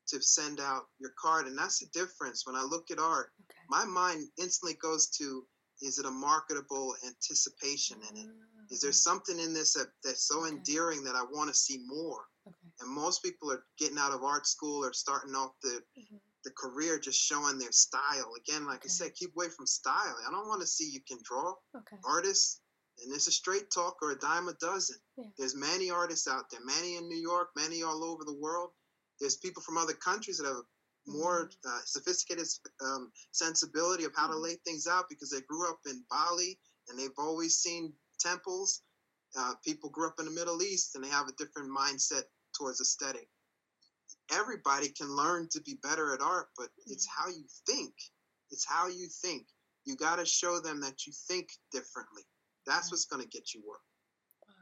to 0.08 0.22
send 0.22 0.60
out 0.60 0.88
your 1.00 1.12
card. 1.18 1.48
And 1.48 1.58
that's 1.58 1.80
the 1.80 1.86
difference. 1.94 2.46
When 2.46 2.56
I 2.56 2.64
look 2.64 2.92
at 2.92 3.00
art, 3.00 3.32
Okay. 3.44 3.60
my 3.70 3.86
mind 3.86 4.28
instantly 4.38 4.76
goes 4.82 5.08
to 5.20 5.48
is 5.82 6.00
it 6.00 6.06
a 6.06 6.12
marketable 6.12 6.96
anticipation 7.06 7.98
in 8.10 8.18
it? 8.18 8.30
Is 8.70 8.82
there 8.82 8.90
Ah, 8.90 8.94
something 8.94 9.40
in 9.40 9.54
this 9.54 9.74
that, 9.74 9.88
that's 10.04 10.28
so 10.28 10.42
Okay. 10.42 10.50
endearing 10.56 11.04
that 11.06 11.16
I 11.16 11.24
want 11.24 11.50
to 11.50 11.56
see 11.56 11.78
more? 11.86 12.28
Okay. 12.46 12.72
And 12.82 12.90
most 12.90 13.24
people 13.24 13.52
are 13.52 13.64
getting 13.78 13.98
out 13.98 14.12
of 14.12 14.24
art 14.24 14.48
school 14.48 14.84
or 14.84 14.92
starting 14.92 15.36
off 15.36 15.54
the, 15.62 15.82
Mhm. 15.98 16.20
The 16.44 16.52
career 16.52 17.00
just 17.00 17.20
showing 17.20 17.60
their 17.60 17.72
style. 17.72 18.34
Again, 18.38 18.66
like 18.66 18.82
I 18.86 18.88
said, 18.90 19.14
keep 19.16 19.32
away 19.36 19.50
from 19.50 19.68
style. 19.68 20.16
I 20.28 20.32
don't 20.32 20.48
want 20.48 20.62
to 20.62 20.68
see 20.68 20.90
you 20.90 21.02
can 21.08 21.20
draw. 21.24 21.54
Okay. 21.76 21.98
Artists, 22.06 22.62
and 23.04 23.14
it's 23.14 23.28
a 23.28 23.32
straight 23.32 23.70
talk 23.72 23.98
or 24.02 24.12
a 24.12 24.18
dime 24.20 24.48
a 24.48 24.54
dozen. 24.54 24.98
Yeah. 25.18 25.26
There's 25.38 25.56
many 25.56 25.90
artists 25.92 26.28
out 26.28 26.46
there, 26.50 26.62
many 26.64 26.96
in 26.98 27.08
New 27.08 27.18
York, 27.20 27.50
many 27.56 27.84
all 27.84 28.04
over 28.04 28.24
the 28.26 28.38
world. 28.40 28.72
There's 29.20 29.38
people 29.38 29.62
from 29.62 29.78
other 29.78 29.94
countries 29.94 30.38
that 30.38 30.48
have 30.48 30.58
a 30.58 30.64
more 31.08 31.50
uh, 31.68 31.80
sophisticated 31.86 32.48
um, 32.84 33.12
sensibility 33.32 34.04
of 34.06 34.14
how 34.16 34.28
to 34.28 34.34
Mhm. 34.34 34.42
lay 34.44 34.56
things 34.66 34.88
out 34.88 35.10
because 35.10 35.30
they 35.30 35.42
grew 35.42 35.70
up 35.70 35.80
in 35.86 36.04
Bali 36.10 36.60
and 36.88 36.98
they've 36.98 37.18
always 37.18 37.58
seen 37.58 37.94
temples. 38.20 38.82
Uh, 39.36 39.56
people 39.64 39.90
grew 39.90 40.08
up 40.08 40.20
in 40.20 40.26
the 40.26 40.32
Middle 40.32 40.62
East 40.62 40.96
and 40.96 41.04
they 41.04 41.10
have 41.10 41.28
a 41.28 41.34
different 41.34 41.70
mindset 41.70 42.24
towards 42.58 42.82
aesthetic. 42.82 43.30
Everybody 44.32 44.90
can 44.90 45.10
learn 45.10 45.50
to 45.52 45.62
be 45.62 45.76
better 45.84 46.14
at 46.14 46.22
art, 46.22 46.48
but 46.58 46.70
it's 46.88 47.06
Mhm. 47.06 47.12
how 47.18 47.28
you 47.30 47.46
think. 47.68 47.94
It's 48.52 48.66
how 48.66 48.88
you 48.88 49.08
think. 49.08 49.48
You 49.86 49.96
got 49.96 50.18
to 50.18 50.26
show 50.26 50.60
them 50.60 50.82
that 50.82 51.06
you 51.06 51.14
think 51.14 51.50
differently. 51.72 52.24
That's 52.66 52.92
what's 52.92 53.06
going 53.06 53.22
to 53.24 53.28
get 53.30 53.54
you 53.54 53.62
work. 53.68 53.82
Wow. 54.48 54.54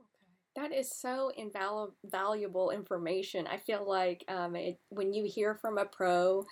Okay. 0.00 0.68
That 0.68 0.72
is 0.72 0.90
so 0.90 1.30
invaluable 1.36 2.70
information. 2.70 3.46
I 3.46 3.58
feel 3.58 3.88
like 3.88 4.24
um, 4.28 4.56
it, 4.56 4.78
when 4.88 5.12
you 5.12 5.24
hear 5.24 5.54
from 5.54 5.78
a 5.78 5.84
pro, 5.84 6.46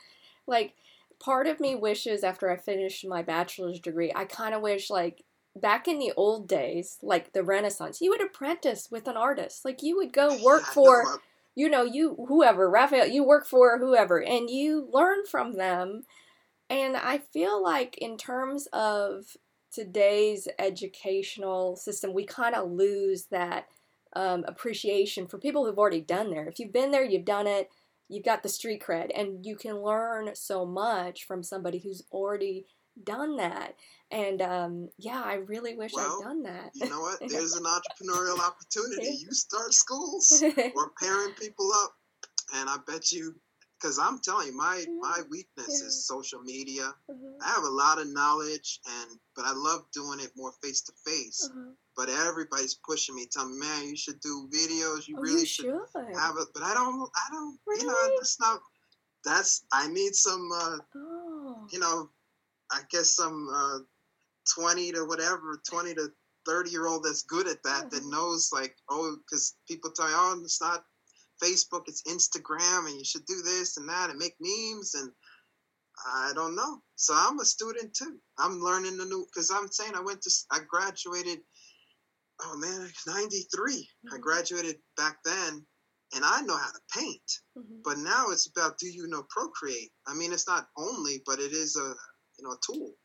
like 0.47 0.75
part 1.21 1.47
of 1.47 1.61
me 1.61 1.75
wishes 1.75 2.25
after 2.25 2.51
I 2.51 2.57
finished 2.57 3.07
my 3.07 3.23
bachelor's 3.23 3.81
degree, 3.81 4.13
I 4.15 4.25
kind 4.25 4.55
of 4.55 4.63
wish 4.63 4.91
like 4.91 5.25
back 5.57 5.87
in 5.89 5.99
the 5.99 6.13
old 6.17 6.49
days, 6.49 6.99
like 7.03 7.33
the 7.33 7.43
Renaissance, 7.45 8.01
you 8.01 8.11
would 8.11 8.23
apprentice 8.23 8.89
with 8.91 9.07
an 9.09 9.17
artist. 9.17 9.65
Like 9.65 9.83
you 9.83 9.97
would 9.97 10.13
go 10.13 10.35
work 10.35 10.63
Yeah, 10.69 10.75
for 10.75 11.21
you 11.55 11.69
know, 11.69 11.83
you 11.85 12.27
whoever, 12.29 12.69
Raphael, 12.71 13.07
you 13.07 13.25
work 13.25 13.47
for 13.47 13.79
whoever, 13.79 14.23
and 14.23 14.51
you 14.51 14.89
learn 14.93 15.25
from 15.31 15.55
them. 15.55 16.03
And 16.71 16.97
I 16.97 17.19
feel 17.19 17.63
like 17.63 17.99
in 17.99 18.17
terms 18.17 18.67
of 18.73 19.27
today's 19.73 20.49
educational 20.59 21.77
system, 21.77 22.13
we 22.15 22.25
kind 22.25 22.55
of 22.55 22.71
lose 22.71 23.27
that 23.31 23.67
um, 24.17 24.45
appreciation 24.47 25.27
for 25.27 25.39
people 25.39 25.65
who've 25.65 25.79
already 25.79 26.01
done 26.01 26.31
there. 26.31 26.47
If 26.49 26.59
you've 26.59 26.73
been 26.73 26.91
there, 26.91 27.05
you've 27.05 27.25
done 27.25 27.47
it, 27.47 27.69
you've 28.09 28.25
got 28.25 28.43
the 28.43 28.49
street 28.49 28.83
cred, 28.83 29.11
and 29.15 29.45
you 29.45 29.57
can 29.57 29.83
learn 29.83 30.31
so 30.35 30.65
much 30.65 31.25
from 31.27 31.43
somebody 31.43 31.79
who's 31.79 32.05
already 32.13 32.67
done 33.03 33.37
that. 33.37 33.75
And 34.15 34.41
um, 34.43 34.89
yeah, 34.99 35.23
I 35.25 35.35
really 35.35 35.75
wish 35.77 35.93
Well, 35.93 36.19
I'd 36.21 36.25
done 36.25 36.43
that. 36.45 36.71
You 36.75 36.89
know 36.89 37.01
what? 37.01 37.19
There's 37.29 37.57
an 37.57 37.65
entrepreneurial 37.65 38.39
opportunity. 38.41 39.19
You 39.27 39.33
start 39.35 39.75
schools 39.75 40.31
Mm-hmm. 40.43 40.71
or 40.79 40.93
pairing 41.01 41.35
people 41.35 41.71
up, 41.83 41.93
and 42.55 42.69
I 42.71 42.77
bet 42.87 43.11
you, 43.13 43.35
because 43.81 43.99
I'm 43.99 44.21
telling 44.21 44.49
you, 44.49 44.57
my 44.57 44.85
my 45.01 45.23
weakness 45.31 45.81
Yeah. 45.81 45.89
is 45.89 46.07
social 46.07 46.41
media. 46.43 46.95
Mhm, 47.11 47.35
I 47.45 47.49
have 47.49 47.65
a 47.65 47.69
lot 47.83 47.99
of 47.99 48.07
knowledge, 48.09 48.81
and 48.87 49.19
but 49.37 49.45
I 49.47 49.53
love 49.53 49.83
doing 49.93 50.21
it 50.21 50.31
more 50.37 50.53
face 50.63 50.83
to 50.83 50.93
face. 51.05 51.51
uh-huh. 51.51 51.73
But 51.97 52.09
everybody's 52.09 52.75
pushing 52.75 53.15
me, 53.17 53.27
telling 53.31 53.59
me, 53.59 53.67
"Man, 53.67 53.89
you 53.89 53.97
should 53.97 54.21
do 54.21 54.49
videos. 54.53 55.09
You 55.09 55.17
Oh, 55.19 55.23
really 55.23 55.41
you 55.41 55.47
should 55.47 55.67
should. 55.67 56.17
have 56.17 56.37
it." 56.39 56.49
But 56.55 56.63
I 56.63 56.75
don't. 56.75 57.11
I 57.17 57.27
don't. 57.33 57.59
You 57.79 57.87
know, 57.87 57.93
Really? 57.95 58.17
that's 58.19 58.39
not. 58.41 58.61
That's. 59.25 59.65
I 59.73 59.89
need 59.89 60.15
some. 60.15 60.49
Uh, 60.55 60.79
Oh. 60.97 61.67
you 61.73 61.79
know, 61.81 62.11
I 62.71 62.81
guess 62.91 63.11
some 63.17 63.49
uh, 63.53 63.79
20 64.55 64.93
to 64.93 65.05
whatever, 65.05 65.61
20 65.69 65.95
to 65.95 66.13
30 66.47 66.71
year 66.71 66.87
old 66.87 67.05
that's 67.05 67.23
good 67.23 67.47
at 67.49 67.63
that, 67.63 67.91
that 67.91 68.03
Mhm. 68.03 68.11
knows 68.11 68.51
like, 68.53 68.77
oh, 68.89 69.17
because 69.17 69.57
people 69.67 69.91
tell 69.91 70.09
you, 70.09 70.15
oh, 70.17 70.41
it's 70.45 70.61
not 70.61 70.85
Facebook, 71.43 71.89
it's 71.89 72.03
Instagram, 72.03 72.87
and 72.87 72.97
you 72.99 73.05
should 73.05 73.25
do 73.27 73.43
this 73.43 73.77
and 73.77 73.89
that 73.89 74.11
and 74.11 74.19
make 74.19 74.37
memes. 74.41 74.95
And 74.95 75.11
I 76.07 76.33
don't 76.35 76.55
know. 76.55 76.83
So 76.97 77.15
I'm 77.15 77.39
a 77.41 77.45
student 77.45 77.95
too. 77.95 78.21
I'm 78.39 78.61
learning 78.61 78.97
the 78.99 79.05
new, 79.07 79.25
because 79.27 79.51
I'm 79.51 79.71
saying 79.71 79.95
I 79.95 80.01
went 80.01 80.23
to, 80.23 80.31
I 80.51 80.61
graduated, 80.61 81.41
oh 82.41 82.57
man, 82.57 82.93
93. 83.07 83.91
I 84.13 84.17
Mhm. 84.17 84.21
graduated 84.21 84.83
back 84.97 85.23
then. 85.25 85.67
And 86.13 86.25
I 86.25 86.43
know 86.43 86.57
how 86.57 86.71
to 86.71 86.81
paint, 86.93 87.41
Mhm. 87.57 87.83
but 87.83 87.99
now 87.99 88.31
it's 88.31 88.47
about 88.47 88.79
do 88.79 88.87
you 88.87 89.09
know 89.09 89.25
Procreate? 89.31 89.93
I 90.07 90.15
mean, 90.15 90.33
it's 90.33 90.47
not 90.47 90.71
only, 90.77 91.23
but 91.27 91.41
it 91.41 91.53
is 91.53 91.75
a 91.75 91.97
you 92.37 92.45
know 92.45 92.53
a 92.53 92.59
tool, 92.65 92.97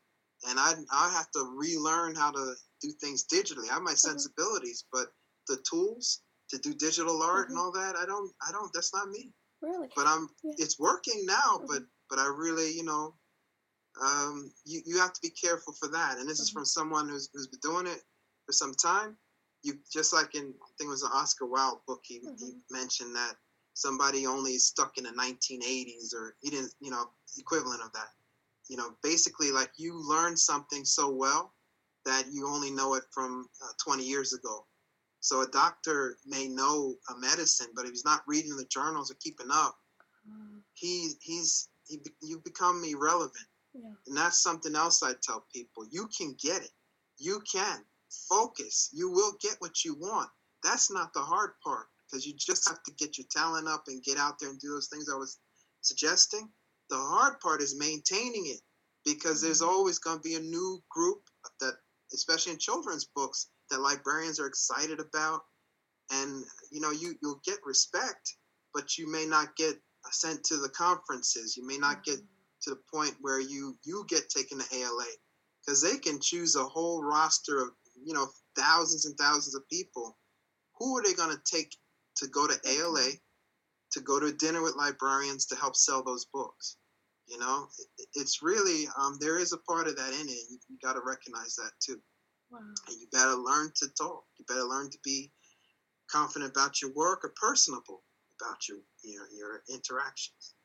and 0.48 0.60
I 0.60 0.74
I 0.92 1.10
have 1.12 1.30
to 1.32 1.44
relearn 1.56 2.16
how 2.16 2.32
to 2.32 2.56
do 2.82 2.92
things 3.02 3.26
digitally. 3.26 3.70
I 3.70 3.74
have 3.74 3.84
my 3.84 3.94
sensibilities, 3.94 4.86
but 4.92 5.14
the 5.48 5.58
tools 5.70 6.22
to 6.50 6.58
do 6.60 6.74
digital 6.74 7.22
art 7.22 7.50
and 7.50 7.58
Mhm. 7.58 7.62
all 7.62 7.72
that, 7.74 7.96
I 7.96 8.06
don't 8.06 8.32
I 8.48 8.52
don't. 8.52 8.72
That's 8.74 8.94
not 8.94 9.10
me. 9.10 9.34
Really? 9.62 9.90
But 9.96 10.08
I'm 10.08 10.30
Yeah. 10.44 10.54
it's 10.58 10.80
working 10.80 11.26
now. 11.26 11.60
Mhm. 11.60 11.68
But 11.68 11.84
but 12.10 12.20
I 12.20 12.28
really 12.28 12.72
you 12.72 12.84
know, 12.84 13.18
um, 14.02 14.54
you 14.66 14.82
you 14.86 14.98
have 15.00 15.14
to 15.14 15.22
be 15.22 15.30
careful 15.30 15.74
for 15.74 15.88
that. 15.90 16.18
And 16.18 16.28
this 16.30 16.40
is 16.40 16.50
Mhm. 16.50 16.54
from 16.54 16.66
someone 16.66 17.10
who's 17.10 17.30
who's 17.34 17.48
been 17.48 17.60
doing 17.62 17.88
it 17.88 18.04
for 18.46 18.54
some 18.54 18.74
time. 18.74 19.18
You 19.62 19.78
just 19.92 20.14
like 20.14 20.36
in 20.36 20.54
I 20.64 20.68
think 20.78 20.88
it 20.88 20.98
was 20.98 21.04
an 21.04 21.12
Oscar 21.12 21.46
Wilde 21.46 21.82
book. 21.86 22.02
He, 22.06 22.20
he 22.20 22.28
Mhm. 22.28 22.64
mentioned 22.72 23.16
that 23.16 23.38
somebody 23.74 24.26
only 24.26 24.56
is 24.56 24.66
stuck 24.66 24.98
in 24.98 25.04
the 25.04 25.12
1980s 25.12 26.14
or 26.14 26.36
he 26.42 26.50
didn't 26.50 26.74
you 26.80 26.92
know 26.92 27.14
equivalent 27.38 27.82
of 27.82 27.92
that 27.94 28.10
you 28.70 28.78
know 28.78 28.92
basically 29.04 29.52
like 29.52 29.72
you 29.78 30.02
learn 30.10 30.38
something 30.38 30.86
so 30.86 31.12
well 31.12 31.54
that 32.06 32.26
you 32.32 32.48
only 32.48 32.72
know 32.72 32.96
it 32.96 33.04
from 33.12 33.48
uh, 33.64 33.72
20 33.84 34.04
years 34.06 34.34
ago 34.34 34.66
so 35.22 35.42
a 35.42 35.48
doctor 35.48 36.18
may 36.26 36.48
know 36.48 36.96
a 37.10 37.20
medicine 37.20 37.68
but 37.76 37.86
if 37.86 37.92
he's 37.92 38.06
not 38.06 38.24
reading 38.28 38.56
the 38.56 38.66
journals 38.66 39.12
or 39.12 39.16
keeping 39.16 39.50
up 39.52 39.78
Mm, 40.30 40.62
he 40.76 41.12
he's 41.22 41.70
he, 41.88 42.00
you 42.22 42.40
become 42.40 42.84
irrelevant 42.86 43.48
Yeah. 43.74 43.94
And 44.08 44.18
that's 44.18 44.42
something 44.44 44.76
else 44.76 45.04
I 45.04 45.14
tell 45.22 45.46
people. 45.54 45.86
You 45.92 46.08
can 46.18 46.36
get 46.42 46.62
it. 46.64 46.72
You 47.18 47.42
can 47.52 47.86
focus. 48.30 48.90
You 48.94 49.12
will 49.12 49.34
get 49.42 49.56
what 49.60 49.86
you 49.86 49.96
want. 49.96 50.30
That's 50.64 50.92
not 50.92 51.14
the 51.14 51.22
hard 51.22 51.52
part 51.64 51.88
because 52.06 52.26
you 52.26 52.34
just 52.38 52.68
have 52.68 52.84
to 52.84 52.92
get 52.94 53.18
your 53.18 53.28
talent 53.32 53.68
up 53.68 53.84
and 53.88 54.04
get 54.04 54.18
out 54.18 54.40
there 54.40 54.50
and 54.50 54.60
do 54.60 54.70
those 54.70 54.88
things 54.88 55.10
I 55.10 55.16
was 55.18 55.40
suggesting. 55.82 56.50
The 56.90 56.98
hard 56.98 57.40
part 57.42 57.62
is 57.62 57.78
maintaining 57.80 58.48
it 58.48 58.62
because 59.06 59.42
there's 59.42 59.62
Mm-hmm. 59.62 59.70
always 59.70 60.00
going 60.00 60.18
to 60.18 60.24
be 60.24 60.36
a 60.36 60.42
new 60.42 60.82
group 60.90 61.22
that, 61.62 61.76
especially 62.14 62.54
in 62.54 62.60
children's 62.60 63.06
books, 63.16 63.50
that 63.72 63.82
librarians 63.82 64.40
are 64.40 64.48
excited 64.48 65.00
about. 65.00 65.42
And 66.12 66.46
you 66.72 66.82
know, 66.82 66.92
you 66.92 67.16
you'll 67.22 67.42
get 67.46 67.60
respect, 67.66 68.36
but 68.74 68.98
you 68.98 69.12
may 69.12 69.26
not 69.26 69.56
get 69.58 69.76
sent 70.12 70.44
to 70.46 70.58
the 70.58 70.70
conferences. 70.70 71.58
You 71.58 71.66
may 71.68 71.78
not 71.78 72.04
get 72.04 72.20
to 72.64 72.72
the 72.72 72.82
point 72.94 73.16
where 73.22 73.40
you 73.42 73.78
you 73.86 74.06
get 74.10 74.30
taken 74.30 74.60
to 74.60 74.66
ALA 74.76 75.06
because 75.66 75.82
they 75.82 75.98
can 75.98 76.20
choose 76.22 76.56
a 76.56 76.64
whole 76.66 77.04
roster 77.04 77.60
of 77.62 77.70
you 78.04 78.14
know 78.14 78.28
thousands 78.58 79.06
and 79.06 79.18
thousands 79.18 79.56
of 79.56 79.68
people. 79.70 80.18
Who 80.80 80.98
are 80.98 81.04
they 81.04 81.14
going 81.14 81.36
to 81.36 81.42
take 81.46 81.76
to 82.18 82.28
go 82.28 82.48
to 82.48 82.60
ALA, 82.68 83.10
to 83.94 84.02
go 84.02 84.20
to 84.20 84.34
dinner 84.34 84.64
with 84.64 84.78
librarians 84.78 85.48
to 85.48 85.58
help 85.58 85.76
sell 85.78 86.04
those 86.04 86.26
books? 86.34 86.78
You 87.30 87.38
know, 87.38 87.68
it, 87.78 88.08
it's 88.16 88.42
really 88.42 88.88
um, 88.98 89.18
there 89.20 89.40
is 89.40 89.54
a 89.54 89.58
part 89.58 89.88
of 89.88 89.96
that 89.98 90.14
in 90.14 90.28
it. 90.28 90.44
You, 90.50 90.58
you 90.70 90.78
got 90.84 90.94
to 90.94 91.02
recognize 91.06 91.56
that 91.56 91.72
too, 91.80 92.00
Wow. 92.52 92.60
and 92.88 92.98
you 93.00 93.08
better 93.12 93.36
learn 93.36 93.72
to 93.76 93.88
talk. 93.98 94.24
You 94.38 94.46
better 94.48 94.64
learn 94.64 94.90
to 94.90 94.98
be 95.04 95.32
confident 96.10 96.52
about 96.52 96.82
your 96.82 96.92
work 96.94 97.24
or 97.24 97.34
personable 97.40 98.04
about 98.40 98.68
your 98.68 98.80
your, 99.04 99.28
your 99.38 99.64
interactions. 99.70 100.56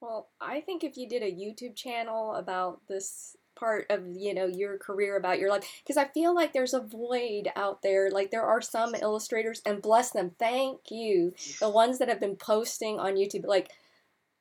Well, 0.00 0.28
I 0.40 0.60
think 0.60 0.84
if 0.84 0.96
you 0.96 1.08
did 1.08 1.22
a 1.22 1.32
YouTube 1.32 1.76
channel 1.76 2.34
about 2.34 2.82
this 2.88 3.36
part 3.58 3.86
of 3.90 4.04
you 4.14 4.32
know 4.32 4.46
your 4.46 4.78
career 4.78 5.16
about 5.16 5.38
your 5.38 5.50
life 5.50 5.82
because 5.82 5.96
i 5.96 6.04
feel 6.04 6.32
like 6.32 6.52
there's 6.52 6.74
a 6.74 6.80
void 6.80 7.50
out 7.56 7.82
there 7.82 8.08
like 8.08 8.30
there 8.30 8.44
are 8.44 8.60
some 8.60 8.94
illustrators 8.94 9.60
and 9.66 9.82
bless 9.82 10.12
them 10.12 10.30
thank 10.38 10.78
you 10.90 11.34
the 11.58 11.68
ones 11.68 11.98
that 11.98 12.08
have 12.08 12.20
been 12.20 12.36
posting 12.36 13.00
on 13.00 13.16
youtube 13.16 13.44
like 13.46 13.72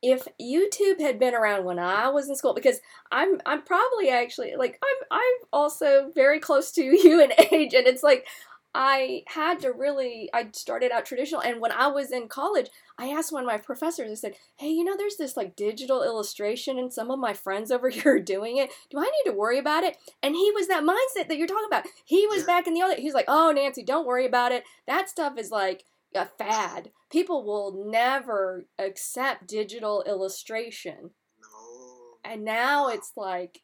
if 0.08 0.26
youtube 0.42 1.02
had 1.02 1.20
been 1.20 1.36
around 1.36 1.66
when 1.66 1.78
i 1.78 2.08
was 2.08 2.30
in 2.30 2.36
school 2.36 2.54
because 2.54 2.80
i'm 3.12 3.42
i'm 3.46 3.62
probably 3.62 4.10
actually 4.10 4.56
like 4.58 4.80
i'm 4.82 5.20
i'm 5.20 5.48
also 5.52 6.10
very 6.16 6.40
close 6.40 6.72
to 6.72 6.82
you 7.04 7.22
in 7.22 7.32
age 7.52 7.74
and 7.74 7.88
it's 7.88 8.04
like 8.04 8.26
i 8.74 9.22
had 9.28 9.60
to 9.60 9.72
really 9.72 10.30
i 10.34 10.48
started 10.54 10.92
out 10.92 11.06
traditional 11.06 11.42
and 11.42 11.60
when 11.60 11.74
i 11.74 11.88
was 11.88 12.12
in 12.12 12.28
college 12.30 12.70
I 13.00 13.10
asked 13.10 13.32
one 13.32 13.44
of 13.44 13.48
my 13.48 13.58
professors, 13.58 14.10
I 14.10 14.16
said, 14.16 14.36
Hey, 14.56 14.70
you 14.70 14.84
know, 14.84 14.98
there's 14.98 15.18
this 15.18 15.38
like 15.38 15.56
digital 15.56 16.02
illustration 16.02 16.80
and 16.80 16.92
some 16.92 17.12
of 17.12 17.20
my 17.20 17.34
friends 17.34 17.70
over 17.72 17.90
here 17.92 18.16
are 18.16 18.20
doing 18.20 18.58
it. 18.58 18.72
Do 18.90 18.98
I 18.98 19.04
need 19.04 19.30
to 19.30 19.38
worry 19.38 19.60
about 19.60 19.84
it? 19.84 19.98
And 20.24 20.36
he 20.36 20.52
was 20.56 20.68
that 20.68 20.84
mindset 20.84 21.28
that 21.28 21.38
you're 21.38 21.48
talking 21.48 21.68
about. 21.68 21.86
He 22.06 22.26
was 22.28 22.44
back 22.44 22.66
in 22.66 22.74
the 22.74 22.82
other, 22.82 22.96
he's 22.96 23.14
like, 23.14 23.26
Oh, 23.28 23.52
Nancy, 23.52 23.84
don't 23.84 24.08
worry 24.08 24.26
about 24.26 24.52
it. 24.52 24.64
That 24.88 25.10
stuff 25.10 25.38
is 25.38 25.52
like 25.52 25.84
a 26.16 26.26
fad. 26.26 26.92
People 27.12 27.46
will 27.46 27.86
never 27.90 28.66
accept 28.78 29.48
digital 29.48 30.04
illustration. 30.08 31.12
No. 31.42 32.18
And 32.24 32.44
now 32.44 32.90
it's 32.90 33.12
like, 33.16 33.62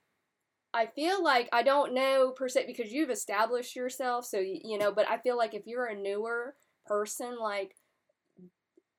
I 0.74 0.88
feel 0.88 1.24
like 1.24 1.50
I 1.54 1.64
don't 1.64 1.94
know 1.94 2.34
per 2.36 2.48
se 2.50 2.66
because 2.66 2.92
you've 2.92 3.12
established 3.12 3.76
yourself, 3.76 4.26
so 4.26 4.40
you 4.40 4.78
know. 4.78 4.92
But 4.92 5.08
I 5.10 5.20
feel 5.20 5.38
like 5.38 5.54
if 5.54 5.68
you're 5.68 5.86
a 5.86 5.96
newer 5.96 6.56
person, 6.88 7.38
like 7.40 7.76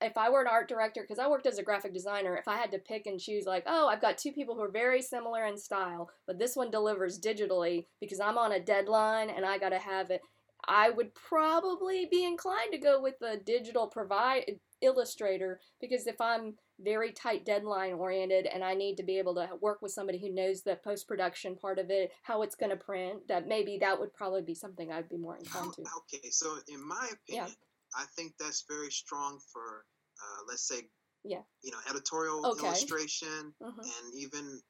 if 0.00 0.16
I 0.16 0.30
were 0.30 0.42
an 0.42 0.46
art 0.46 0.68
director, 0.68 1.02
because 1.02 1.18
I 1.18 1.28
worked 1.28 1.46
as 1.46 1.58
a 1.58 1.62
graphic 1.62 1.94
designer, 1.94 2.36
if 2.36 2.46
I 2.46 2.56
had 2.56 2.70
to 2.72 2.78
pick 2.78 3.06
and 3.06 3.18
choose, 3.18 3.46
like, 3.46 3.64
oh, 3.66 3.88
I've 3.88 4.00
got 4.00 4.18
two 4.18 4.32
people 4.32 4.54
who 4.54 4.62
are 4.62 4.70
very 4.70 5.00
similar 5.00 5.46
in 5.46 5.56
style, 5.56 6.10
but 6.26 6.38
this 6.38 6.56
one 6.56 6.70
delivers 6.70 7.18
digitally 7.18 7.86
because 8.00 8.20
I'm 8.20 8.38
on 8.38 8.52
a 8.52 8.60
deadline 8.60 9.30
and 9.30 9.46
I 9.46 9.58
got 9.58 9.70
to 9.70 9.78
have 9.78 10.10
it, 10.10 10.20
I 10.68 10.90
would 10.90 11.14
probably 11.14 12.06
be 12.10 12.24
inclined 12.24 12.72
to 12.72 12.78
go 12.78 13.00
with 13.00 13.18
the 13.20 13.40
digital 13.44 13.86
provide 13.88 14.58
illustrator 14.80 15.60
because 15.80 16.06
if 16.06 16.20
I'm 16.20 16.54
very 16.80 17.12
tight 17.12 17.44
deadline 17.44 17.94
oriented 17.94 18.46
and 18.46 18.64
I 18.64 18.74
need 18.74 18.96
to 18.96 19.02
be 19.02 19.18
able 19.18 19.34
to 19.36 19.48
work 19.60 19.80
with 19.80 19.92
somebody 19.92 20.18
who 20.20 20.34
knows 20.34 20.62
the 20.62 20.76
post 20.84 21.06
production 21.08 21.56
part 21.56 21.78
of 21.78 21.90
it, 21.90 22.12
how 22.22 22.42
it's 22.42 22.56
going 22.56 22.70
to 22.70 22.76
print, 22.76 23.26
that 23.28 23.46
maybe 23.46 23.78
that 23.80 23.98
would 23.98 24.12
probably 24.12 24.42
be 24.42 24.54
something 24.54 24.90
I'd 24.92 25.08
be 25.08 25.16
more 25.16 25.36
inclined 25.36 25.72
to. 25.74 25.82
Okay, 25.82 26.30
so 26.30 26.56
in 26.68 26.82
my 26.86 27.08
Yeah. 27.28 27.42
opinion, 27.44 27.56
I 27.96 28.04
think 28.16 28.36
that's 28.38 28.64
very 28.68 28.90
strong 28.90 29.38
for, 29.52 29.86
uh, 30.20 30.42
let's 30.48 30.66
say, 30.66 30.82
Yeah. 31.22 31.42
you 31.62 31.70
know, 31.70 31.78
editorial 31.88 32.44
Okay. 32.52 32.66
illustration 32.66 33.54
Mhm. 33.62 33.78
and 33.78 34.14
even, 34.14 34.60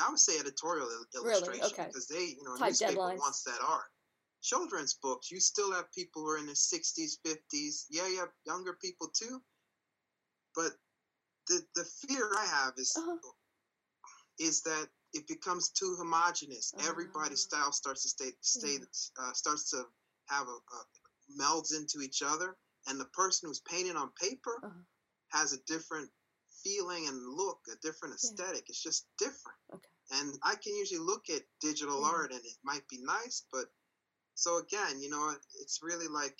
I 0.00 0.08
would 0.08 0.18
say 0.20 0.38
editorial 0.38 0.88
il- 0.88 1.22
Really? 1.22 1.34
illustration 1.34 1.66
Okay. 1.66 1.86
because 1.86 2.06
they, 2.06 2.24
you 2.24 2.44
know, 2.44 2.56
Tight 2.56 2.68
newspaper 2.68 2.92
deadlines. 2.94 3.18
wants 3.18 3.42
that 3.42 3.60
art. 3.60 3.90
Children's 4.44 4.94
books, 4.94 5.30
you 5.30 5.40
still 5.40 5.72
have 5.72 5.90
people 5.92 6.22
who 6.22 6.28
are 6.28 6.38
in 6.38 6.44
their 6.44 6.54
60s, 6.54 7.18
50s. 7.26 7.86
Yeah, 7.88 8.06
you 8.08 8.18
have 8.18 8.28
younger 8.44 8.74
people 8.74 9.08
too. 9.08 9.42
But 10.54 10.72
the, 11.48 11.62
the 11.74 11.84
fear 11.84 12.30
I 12.36 12.44
have 12.44 12.74
is 12.76 12.92
Uh-huh. 12.96 13.16
is 14.38 14.60
that 14.62 14.88
it 15.14 15.26
becomes 15.28 15.70
too 15.70 15.94
homogenous. 15.96 16.74
Everybody's 16.78 17.44
Ah. 17.44 17.48
style 17.48 17.72
starts 17.72 18.02
to 18.02 18.08
stay, 18.08 18.32
stay 18.40 18.78
uh, 19.16 19.32
starts 19.32 19.70
to 19.70 19.86
have 20.26 20.46
a, 20.48 20.58
a 20.76 20.86
melds 21.40 21.72
into 21.72 22.00
each 22.02 22.20
other, 22.20 22.58
and 22.86 23.00
the 23.00 23.08
person 23.20 23.48
who's 23.48 23.60
painting 23.60 23.96
on 23.96 24.10
paper 24.20 24.60
Uh-huh. 24.62 24.82
has 25.28 25.52
a 25.52 25.62
different 25.66 26.10
feeling 26.62 27.06
and 27.08 27.18
look, 27.40 27.60
a 27.68 27.76
different 27.76 28.12
Yeah. 28.12 28.28
aesthetic. 28.28 28.68
It's 28.68 28.82
just 28.82 29.06
different. 29.16 29.58
Okay. 29.72 29.88
And 30.10 30.38
I 30.42 30.56
can 30.56 30.74
usually 30.76 31.00
look 31.00 31.30
at 31.30 31.48
digital 31.60 32.00
Yeah. 32.02 32.10
art, 32.10 32.32
and 32.32 32.44
it 32.44 32.58
might 32.62 32.86
be 32.88 32.98
nice, 32.98 33.46
but 33.50 33.72
so 34.34 34.58
again, 34.58 35.00
you 35.00 35.10
know, 35.10 35.34
it's 35.60 35.80
really 35.82 36.08
like 36.08 36.36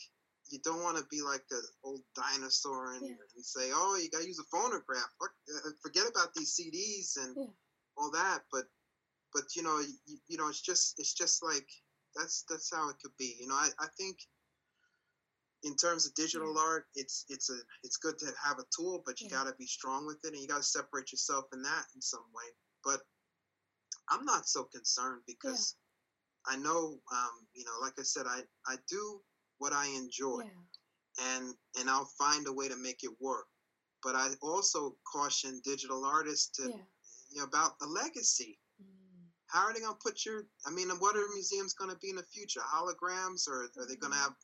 you 0.50 0.58
don't 0.62 0.82
want 0.82 0.96
to 0.98 1.04
be 1.10 1.22
like 1.22 1.44
an 1.50 1.62
old 1.82 2.02
dinosaur 2.14 2.92
and, 2.94 3.02
Yeah. 3.02 3.16
and 3.34 3.44
say, 3.44 3.70
"Oh, 3.72 3.96
you 3.96 4.10
got 4.10 4.20
to 4.22 4.26
use 4.26 4.38
a 4.38 4.44
phonograph." 4.44 5.10
Uh, 5.20 5.70
Forget 5.82 6.06
about 6.08 6.34
these 6.34 6.54
CDs 6.54 7.16
and 7.16 7.36
Yeah. 7.36 7.50
all 7.96 8.10
that. 8.10 8.44
But, 8.52 8.66
but 9.32 9.44
you 9.56 9.62
know, 9.62 9.78
you, 10.06 10.18
you 10.28 10.36
know, 10.36 10.48
it's 10.48 10.60
just, 10.60 10.98
it's 10.98 11.14
just 11.14 11.42
like 11.42 11.68
that's 12.14 12.44
that's 12.48 12.70
how 12.72 12.88
it 12.90 12.96
could 13.02 13.16
be. 13.18 13.36
You 13.40 13.48
know, 13.48 13.54
I, 13.54 13.70
I 13.78 13.86
think 13.96 14.18
in 15.62 15.74
terms 15.76 16.06
of 16.06 16.14
digital 16.14 16.54
Yeah. 16.54 16.62
art, 16.62 16.86
it's 16.94 17.24
it's 17.28 17.48
a 17.50 17.58
it's 17.82 17.96
good 17.96 18.18
to 18.18 18.26
have 18.42 18.58
a 18.58 18.66
tool, 18.76 19.02
but 19.06 19.20
you 19.20 19.30
got 19.30 19.46
to 19.46 19.54
be 19.54 19.66
strong 19.66 20.06
with 20.06 20.18
it, 20.24 20.32
and 20.32 20.42
you 20.42 20.46
got 20.48 20.58
to 20.58 20.62
separate 20.62 21.10
yourself 21.10 21.46
in 21.52 21.62
that 21.62 21.86
in 21.94 22.02
some 22.02 22.26
way. 22.34 22.52
But 22.84 23.02
I'm 24.10 24.24
not 24.24 24.46
so 24.46 24.64
concerned 24.64 25.22
because 25.26 25.74
I 26.46 26.56
know, 26.56 27.00
um, 27.12 27.46
you 27.54 27.64
know, 27.64 27.78
like 27.80 27.94
I 27.98 28.02
said, 28.02 28.26
I 28.26 28.42
I 28.66 28.76
do 28.88 29.20
what 29.58 29.72
I 29.72 29.86
enjoy, 29.86 30.42
Yeah. 30.44 31.34
and 31.36 31.54
and 31.78 31.88
I'll 31.90 32.10
find 32.18 32.46
a 32.46 32.52
way 32.52 32.68
to 32.68 32.76
make 32.76 33.02
it 33.02 33.20
work. 33.20 33.46
But 34.02 34.14
I 34.14 34.28
also 34.42 34.98
caution 35.10 35.60
digital 35.64 36.04
artists 36.04 36.48
to 36.56 36.68
Yeah. 36.68 36.84
you 37.30 37.38
know 37.38 37.44
about 37.44 37.78
the 37.78 37.86
legacy. 37.86 38.58
Mm. 38.80 39.30
How 39.46 39.64
are 39.66 39.72
they 39.72 39.80
going 39.80 39.94
to 39.94 39.98
put 40.02 40.24
your? 40.24 40.46
I 40.66 40.70
mean, 40.70 40.90
what 40.98 41.16
are 41.16 41.28
museums 41.28 41.72
going 41.74 41.90
to 41.90 41.96
be 41.98 42.10
in 42.10 42.16
the 42.16 42.24
future? 42.24 42.60
Holograms, 42.60 43.48
or 43.48 43.64
are 43.78 43.86
they 43.86 43.96
going 43.96 44.12
to 44.12 44.18
Mhm. 44.18 44.22
have 44.22 44.36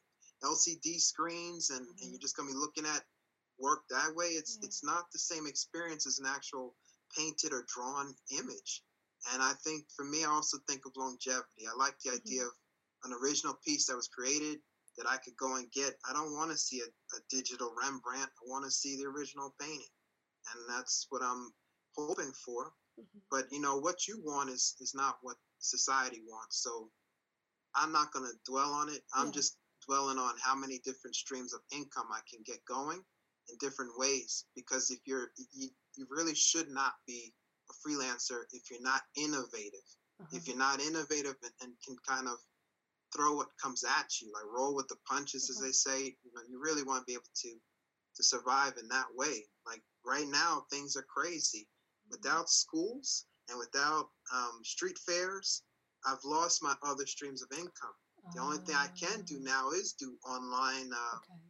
LCD 0.42 0.98
screens, 0.98 1.68
and, 1.70 1.86
and 1.86 1.98
Mhm. 1.98 2.10
you're 2.10 2.18
just 2.20 2.36
going 2.36 2.48
to 2.48 2.54
be 2.54 2.58
looking 2.58 2.86
at 2.86 3.06
work 3.58 3.86
that 3.88 4.14
way? 4.14 4.28
It's 4.36 4.56
Yeah. 4.56 4.66
it's 4.66 4.82
not 4.82 5.10
the 5.12 5.18
same 5.18 5.46
experience 5.46 6.06
as 6.06 6.18
an 6.18 6.26
actual 6.26 6.76
painted 7.14 7.52
or 7.52 7.64
drawn 7.64 8.16
image. 8.30 8.84
And 9.32 9.42
I 9.42 9.52
think 9.64 9.84
for 9.94 10.04
me, 10.04 10.24
I 10.24 10.30
also 10.30 10.58
think 10.68 10.86
of 10.86 10.92
longevity. 10.96 11.66
I 11.68 11.76
like 11.76 11.98
the 12.04 12.12
idea 12.12 12.44
of 12.44 12.52
an 13.04 13.12
original 13.22 13.54
piece 13.64 13.86
that 13.86 13.96
was 13.96 14.08
created 14.08 14.58
that 14.96 15.06
I 15.08 15.16
could 15.18 15.36
go 15.36 15.56
and 15.56 15.70
get. 15.72 15.94
I 16.08 16.12
don't 16.12 16.34
want 16.34 16.50
to 16.50 16.56
see 16.58 16.80
a, 16.80 17.16
a 17.16 17.20
digital 17.30 17.74
Rembrandt. 17.80 18.30
I 18.30 18.44
want 18.48 18.64
to 18.64 18.70
see 18.70 18.96
the 18.96 19.08
original 19.08 19.54
painting, 19.60 19.92
and 20.52 20.68
that's 20.68 21.06
what 21.10 21.22
I'm 21.22 21.52
hoping 21.96 22.32
for 22.44 22.72
Mhm. 22.98 23.22
but 23.30 23.50
you 23.52 23.60
know 23.60 23.76
what 23.78 24.06
you 24.06 24.20
want 24.22 24.50
is 24.50 24.76
is 24.80 24.94
not 24.94 25.18
what 25.22 25.36
society 25.58 26.22
wants 26.26 26.62
so 26.62 26.90
i'm 27.74 27.92
not 27.92 28.12
going 28.12 28.24
to 28.26 28.36
dwell 28.50 28.72
on 28.72 28.88
it 28.88 29.02
i'm 29.14 29.26
Yeah. 29.26 29.32
just 29.32 29.58
dwelling 29.86 30.18
on 30.18 30.36
how 30.38 30.54
many 30.54 30.78
different 30.80 31.16
streams 31.16 31.52
of 31.52 31.60
income 31.72 32.08
i 32.12 32.20
can 32.30 32.42
get 32.42 32.64
going 32.64 33.04
in 33.48 33.56
different 33.58 33.96
ways 33.96 34.44
because 34.54 34.90
if 34.90 35.00
you're 35.06 35.32
you, 35.52 35.70
you 35.96 36.06
really 36.10 36.34
should 36.34 36.68
not 36.70 36.94
be 37.06 37.34
a 37.70 37.88
freelancer 37.88 38.42
if 38.52 38.70
you're 38.70 38.82
not 38.82 39.02
innovative 39.16 39.86
Uh-huh. 40.20 40.36
if 40.36 40.46
you're 40.48 40.56
not 40.58 40.80
innovative 40.80 41.36
and, 41.42 41.52
and 41.62 41.72
can 41.86 41.96
kind 42.06 42.28
of 42.28 42.38
throw 43.14 43.34
what 43.34 43.48
comes 43.62 43.84
at 43.84 44.20
you 44.20 44.32
like 44.32 44.44
roll 44.54 44.74
with 44.74 44.88
the 44.88 44.96
punches 45.08 45.48
as 45.50 45.58
Mhm. 45.58 45.64
they 45.66 45.72
say 45.72 46.16
you 46.24 46.32
know 46.34 46.42
you 46.48 46.60
really 46.60 46.82
want 46.82 47.00
to 47.00 47.06
be 47.06 47.14
able 47.14 47.32
to 47.34 47.58
to 48.16 48.22
survive 48.24 48.76
in 48.78 48.88
that 48.88 49.06
way 49.14 49.46
like 49.66 49.82
right 50.04 50.28
now 50.28 50.64
things 50.70 50.96
are 50.96 51.06
crazy 51.14 51.66
without 52.10 52.48
schools 52.50 53.26
and 53.48 53.58
without 53.58 54.10
um, 54.32 54.62
street 54.64 54.98
fairs, 54.98 55.62
I've 56.06 56.22
lost 56.24 56.62
my 56.62 56.74
other 56.82 57.06
streams 57.06 57.42
of 57.42 57.50
income. 57.52 57.96
The 58.34 58.40
only 58.40 58.58
thing 58.58 58.76
I 58.76 58.88
can 58.98 59.22
do 59.26 59.38
Ah, 59.38 59.42
now 59.42 59.70
is 59.70 59.94
do 59.98 60.16
online 60.26 60.92
uh, 60.92 61.18
Okay. 61.18 61.40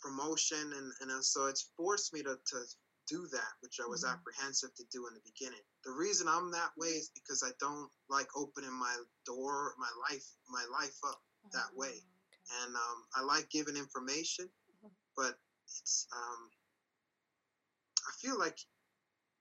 promotion, 0.00 0.72
and, 0.72 0.92
and 1.00 1.10
uh, 1.10 1.20
so 1.22 1.46
it's 1.46 1.70
forced 1.76 2.12
me 2.12 2.22
to, 2.22 2.36
to 2.36 2.64
do 3.08 3.26
that, 3.28 3.52
which 3.60 3.80
I 3.80 3.86
was 3.86 4.04
Mhm. 4.04 4.12
apprehensive 4.12 4.74
to 4.74 4.84
do 4.92 5.06
in 5.06 5.14
the 5.14 5.20
beginning. 5.20 5.62
The 5.84 5.92
reason 5.92 6.28
I'm 6.28 6.50
that 6.52 6.76
way 6.76 6.88
is 6.88 7.08
because 7.10 7.42
I 7.42 7.52
don't 7.58 7.90
like 8.08 8.28
opening 8.36 8.72
my 8.72 8.96
door, 9.24 9.74
my 9.78 9.90
life, 10.10 10.26
my 10.48 10.64
life 10.66 10.98
up 11.04 11.22
that 11.52 11.74
way. 11.74 12.04
Oh, 12.04 12.62
and 12.62 12.76
um, 12.76 13.06
I 13.14 13.20
like 13.22 13.48
giving 13.50 13.76
information, 13.76 14.50
Mhm. 14.82 14.94
but 15.16 15.40
it's 15.66 16.06
um, 16.12 16.50
I 18.06 18.12
feel 18.12 18.38
like 18.38 18.58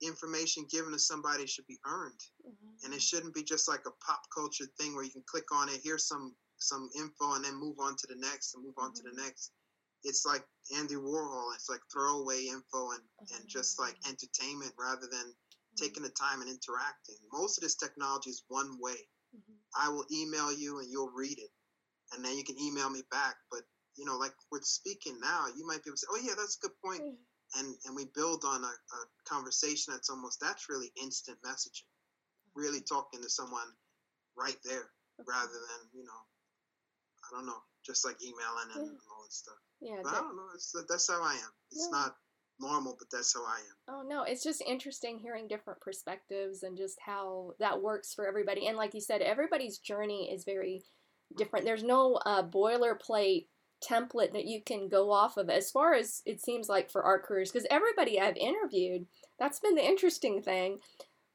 information 0.01 0.65
given 0.65 0.91
to 0.91 0.99
somebody 0.99 1.45
should 1.47 1.67
be 1.67 1.79
earned, 1.85 2.21
okay. 2.45 2.55
and 2.83 2.93
it 2.93 2.97
Mhm. 2.99 3.01
shouldn't 3.01 3.33
be 3.33 3.43
just 3.43 3.67
like 3.67 3.85
a 3.85 3.91
pop 3.91 4.29
culture 4.29 4.65
thing 4.77 4.93
where 4.95 5.03
you 5.03 5.11
can 5.11 5.23
click 5.23 5.51
on 5.51 5.69
it, 5.69 5.81
here's 5.81 6.05
some 6.07 6.35
some 6.59 6.89
info, 6.95 7.33
and 7.33 7.45
then 7.45 7.55
move 7.55 7.79
on 7.79 7.95
to 7.95 8.07
the 8.07 8.15
next 8.15 8.55
and 8.55 8.63
move 8.63 8.77
on 8.77 8.91
to 8.93 9.03
the 9.03 9.11
Mhm. 9.11 9.17
next. 9.17 9.51
It's 10.03 10.25
like 10.25 10.45
Andy 10.75 10.95
Warhol. 10.95 11.53
It's 11.55 11.69
like 11.69 11.81
throwaway 11.91 12.45
info 12.45 12.91
and 12.91 13.03
and 13.33 13.47
just 13.47 13.79
like 13.79 13.95
Oh. 14.05 14.09
entertainment 14.09 14.73
rather 14.77 15.07
than 15.07 15.35
taking 15.77 16.03
the 16.03 16.09
time 16.09 16.41
and 16.41 16.49
interacting. 16.49 17.17
Most 17.31 17.57
of 17.57 17.61
this 17.61 17.75
technology 17.75 18.29
is 18.29 18.43
one 18.47 18.79
way. 18.79 19.07
Mhm. 19.35 19.57
I 19.75 19.89
will 19.89 20.05
email 20.11 20.51
you 20.51 20.79
and 20.79 20.89
you'll 20.89 21.11
read 21.11 21.37
it. 21.39 21.51
And 22.13 22.23
then 22.23 22.37
you 22.37 22.43
can 22.43 22.57
email 22.59 22.89
me 22.89 23.03
back. 23.11 23.37
But 23.51 23.63
you 23.95 24.05
know, 24.05 24.17
like 24.17 24.33
we're 24.51 24.61
speaking 24.61 25.19
now, 25.19 25.47
you 25.47 25.65
might 25.65 25.83
be 25.83 25.89
able 25.89 25.97
to 25.97 25.99
say, 25.99 26.07
Oh 26.11 26.17
yeah, 26.17 26.35
that's 26.35 26.57
a 26.57 26.67
good 26.67 26.79
point. 26.81 27.01
Mhm. 27.01 27.17
And 27.55 27.77
and 27.85 27.95
we 27.95 28.05
build 28.05 28.43
on 28.45 28.63
a, 28.63 28.67
a 28.67 28.99
conversation 29.25 29.93
that's 29.93 30.09
almost 30.09 30.39
that's 30.39 30.69
really 30.69 30.91
instant 31.01 31.41
messaging. 31.41 31.87
Really 32.55 32.81
talking 32.81 33.21
to 33.21 33.29
someone 33.29 33.75
right 34.35 34.57
there 34.63 34.91
rather 35.25 35.53
than, 35.53 35.89
you 35.93 36.03
know, 36.03 36.21
I 37.23 37.35
don't 37.35 37.45
know, 37.45 37.63
just 37.87 38.05
like 38.05 38.21
emailing 38.21 38.69
and, 38.75 38.85
Yeah. 38.85 38.91
and 38.91 38.99
all 39.11 39.23
that 39.23 39.33
stuff. 39.33 39.55
Yeah. 39.79 39.99
But 40.03 40.13
I 40.13 40.17
don't 40.19 40.35
know, 40.35 40.49
it's, 40.53 40.75
that's 40.87 41.09
how 41.09 41.23
I 41.23 41.33
am. 41.33 41.51
It's 41.71 41.89
not 41.89 42.15
normal, 42.59 42.95
but 42.99 43.07
that's 43.11 43.33
how 43.33 43.45
I 43.45 43.59
am. 43.59 43.77
Oh 43.87 44.03
no, 44.07 44.23
it's 44.23 44.43
just 44.43 44.61
interesting 44.61 45.17
hearing 45.17 45.47
different 45.47 45.79
perspectives 45.79 46.63
and 46.63 46.77
just 46.77 46.97
how 47.03 47.53
that 47.59 47.81
works 47.81 48.13
for 48.13 48.27
everybody. 48.27 48.67
And 48.67 48.77
like 48.77 48.93
you 48.93 49.01
said, 49.01 49.21
everybody's 49.21 49.77
journey 49.79 50.29
is 50.31 50.43
very 50.43 50.83
different. 51.37 51.65
There's 51.65 51.83
no 51.83 52.15
uh, 52.25 52.43
boilerplate 52.43 53.47
template 53.87 54.33
that 54.33 54.45
you 54.45 54.61
can 54.63 54.89
go 54.89 55.11
off 55.11 55.37
of 55.37 55.49
as 55.49 55.69
far 55.69 55.93
as 55.93 56.21
it 56.25 56.41
seems 56.41 56.67
like 56.67 56.89
for 56.89 57.03
our 57.03 57.19
careers. 57.19 57.51
Because 57.51 57.67
everybody 57.69 58.19
I've 58.19 58.37
interviewed, 58.37 59.05
that's 59.39 59.59
been 59.59 59.75
the 59.75 59.85
interesting 59.85 60.41
thing. 60.41 60.79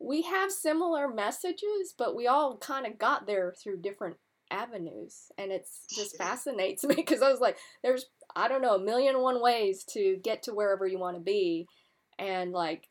We 0.00 0.22
have 0.22 0.50
similar 0.50 1.06
messages, 1.06 1.94
but 1.96 2.16
we 2.16 2.26
all 2.26 2.56
kind 2.58 2.84
of 2.86 2.98
got 2.98 3.26
there 3.28 3.52
through 3.52 3.82
different 3.82 4.16
avenues. 4.52 5.32
And 5.38 5.50
it's 5.50 5.80
just 5.90 6.16
fascinates 6.16 6.84
me 6.84 6.94
because 6.94 7.22
I 7.22 7.30
was 7.30 7.40
like, 7.40 7.56
there's, 7.82 8.06
I 8.36 8.48
don't 8.48 8.62
know, 8.62 8.76
a 8.76 8.84
million 8.84 9.14
and 9.14 9.22
one 9.22 9.42
ways 9.42 9.84
to 9.90 10.18
get 10.22 10.42
to 10.44 10.52
wherever 10.52 10.86
you 10.86 10.98
want 10.98 11.16
to 11.16 11.22
be 11.22 11.66
and 12.18 12.52
like 12.52 12.88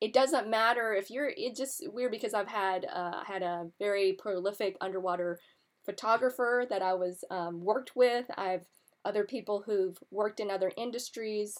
it 0.00 0.12
doesn't 0.12 0.50
matter 0.50 0.92
if 0.92 1.10
you're 1.10 1.32
it's 1.36 1.58
just 1.58 1.82
weird 1.92 2.10
because 2.10 2.34
i've 2.34 2.48
had 2.48 2.86
uh, 2.92 3.22
had 3.24 3.42
a 3.42 3.66
very 3.78 4.12
prolific 4.12 4.76
underwater 4.80 5.38
photographer 5.84 6.66
that 6.68 6.82
i 6.82 6.92
was 6.92 7.24
um, 7.30 7.64
worked 7.64 7.96
with 7.96 8.26
i've 8.36 8.66
other 9.04 9.24
people 9.24 9.62
who've 9.64 9.98
worked 10.10 10.40
in 10.40 10.50
other 10.50 10.72
industries 10.76 11.56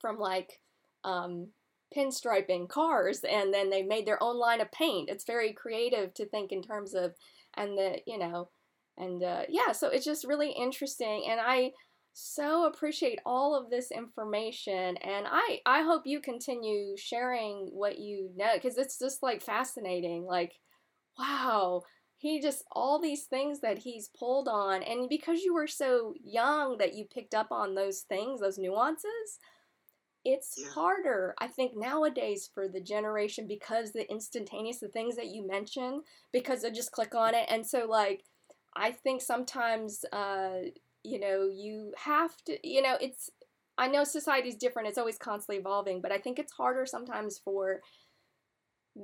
from 0.00 0.18
like 0.18 0.60
um, 1.04 1.48
pinstriping 1.96 2.68
cars 2.68 3.20
and 3.20 3.54
then 3.54 3.70
they 3.70 3.82
made 3.82 4.06
their 4.06 4.22
own 4.22 4.36
line 4.36 4.60
of 4.60 4.70
paint 4.72 5.08
it's 5.08 5.24
very 5.24 5.52
creative 5.52 6.12
to 6.12 6.26
think 6.26 6.52
in 6.52 6.62
terms 6.62 6.94
of 6.94 7.14
and 7.58 7.76
the 7.76 7.98
you 8.06 8.18
know 8.18 8.48
and 8.96 9.22
uh, 9.22 9.42
yeah 9.48 9.72
so 9.72 9.88
it's 9.88 10.04
just 10.04 10.26
really 10.26 10.50
interesting 10.50 11.24
and 11.28 11.40
i 11.40 11.70
so 12.12 12.66
appreciate 12.66 13.20
all 13.24 13.54
of 13.54 13.70
this 13.70 13.90
information 13.92 14.96
and 14.96 15.26
i 15.30 15.60
i 15.66 15.82
hope 15.82 16.02
you 16.04 16.20
continue 16.20 16.96
sharing 16.96 17.68
what 17.72 17.98
you 17.98 18.30
know 18.36 18.54
because 18.54 18.76
it's 18.76 18.98
just 18.98 19.22
like 19.22 19.40
fascinating 19.40 20.24
like 20.24 20.52
wow 21.18 21.80
he 22.16 22.40
just 22.40 22.64
all 22.72 23.00
these 23.00 23.24
things 23.24 23.60
that 23.60 23.78
he's 23.78 24.10
pulled 24.18 24.48
on 24.48 24.82
and 24.82 25.08
because 25.08 25.42
you 25.42 25.54
were 25.54 25.68
so 25.68 26.12
young 26.24 26.76
that 26.78 26.94
you 26.94 27.04
picked 27.04 27.34
up 27.34 27.52
on 27.52 27.74
those 27.74 28.00
things 28.08 28.40
those 28.40 28.58
nuances 28.58 29.38
it's 30.28 30.54
Yeah. 30.58 30.68
harder 30.74 31.34
i 31.38 31.46
think 31.46 31.72
nowadays 31.74 32.50
for 32.52 32.68
the 32.68 32.80
generation 32.80 33.46
because 33.46 33.92
the 33.92 34.08
instantaneous 34.10 34.78
the 34.78 34.88
things 34.88 35.16
that 35.16 35.28
you 35.28 35.46
mention 35.46 36.02
because 36.32 36.62
they 36.62 36.70
just 36.70 36.92
click 36.92 37.14
on 37.14 37.34
it 37.34 37.46
and 37.48 37.66
so 37.66 37.86
like 37.88 38.24
i 38.76 38.90
think 38.90 39.22
sometimes 39.22 40.04
uh 40.12 40.58
you 41.02 41.18
know 41.18 41.48
you 41.50 41.92
have 41.96 42.36
to 42.44 42.58
you 42.62 42.82
know 42.82 42.96
it's 43.00 43.30
i 43.78 43.88
know 43.88 44.04
society's 44.04 44.56
different 44.56 44.88
it's 44.88 44.98
always 44.98 45.18
constantly 45.18 45.56
evolving 45.58 46.00
but 46.02 46.12
i 46.12 46.18
think 46.18 46.38
it's 46.38 46.52
harder 46.52 46.84
sometimes 46.84 47.38
for 47.38 47.80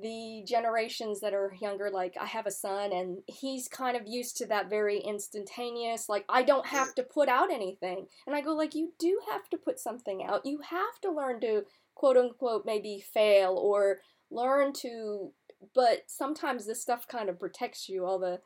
the 0.03 0.43
generations 0.47 1.21
that 1.21 1.35
are 1.35 1.55
younger 1.61 1.91
like 1.91 2.17
i 2.21 2.27
have 2.27 2.47
a 2.47 2.51
son 2.51 2.93
and 2.93 3.19
he's 3.27 3.69
kind 3.69 3.97
of 3.97 4.03
used 4.07 4.37
to 4.37 4.47
that 4.47 4.69
very 4.69 4.99
instantaneous 4.99 6.09
like 6.09 6.25
i 6.29 6.43
don't 6.43 6.67
have 6.67 6.95
to 6.95 7.03
put 7.03 7.29
out 7.29 7.53
anything 7.53 8.07
and 8.27 8.35
i 8.35 8.41
go 8.41 8.55
like 8.55 8.75
you 8.75 8.93
do 8.99 9.21
have 9.31 9.49
to 9.49 9.57
put 9.57 9.79
something 9.79 10.25
out 10.25 10.45
you 10.45 10.59
have 10.69 11.01
to 11.01 11.13
learn 11.13 11.41
to 11.41 11.63
quote 11.95 12.17
unquote 12.17 12.65
maybe 12.67 13.05
fail 13.13 13.57
or 13.57 14.01
learn 14.31 14.73
to 14.73 15.31
but 15.75 16.03
sometimes 16.09 16.67
this 16.67 16.83
stuff 16.83 17.07
kind 17.07 17.29
of 17.29 17.39
protects 17.39 17.89
you 17.89 18.05
all 18.05 18.19
the 18.19 18.41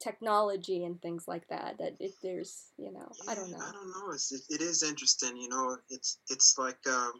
technology 0.00 0.84
and 0.84 1.00
things 1.00 1.24
like 1.26 1.46
that 1.48 1.76
that 1.78 1.94
if 1.98 2.12
there's 2.22 2.68
you 2.78 2.92
know 2.92 3.08
i 3.28 3.34
don't 3.34 3.50
know 3.50 3.58
I 3.58 3.72
don't 3.72 3.88
know. 3.88 4.12
It's, 4.12 4.32
it, 4.32 4.40
it 4.48 4.60
is 4.62 4.82
interesting. 4.82 5.36
You 5.36 5.48
know, 5.50 5.76
it's 5.90 6.18
it's 6.30 6.56
like 6.58 6.78
um, 6.86 7.12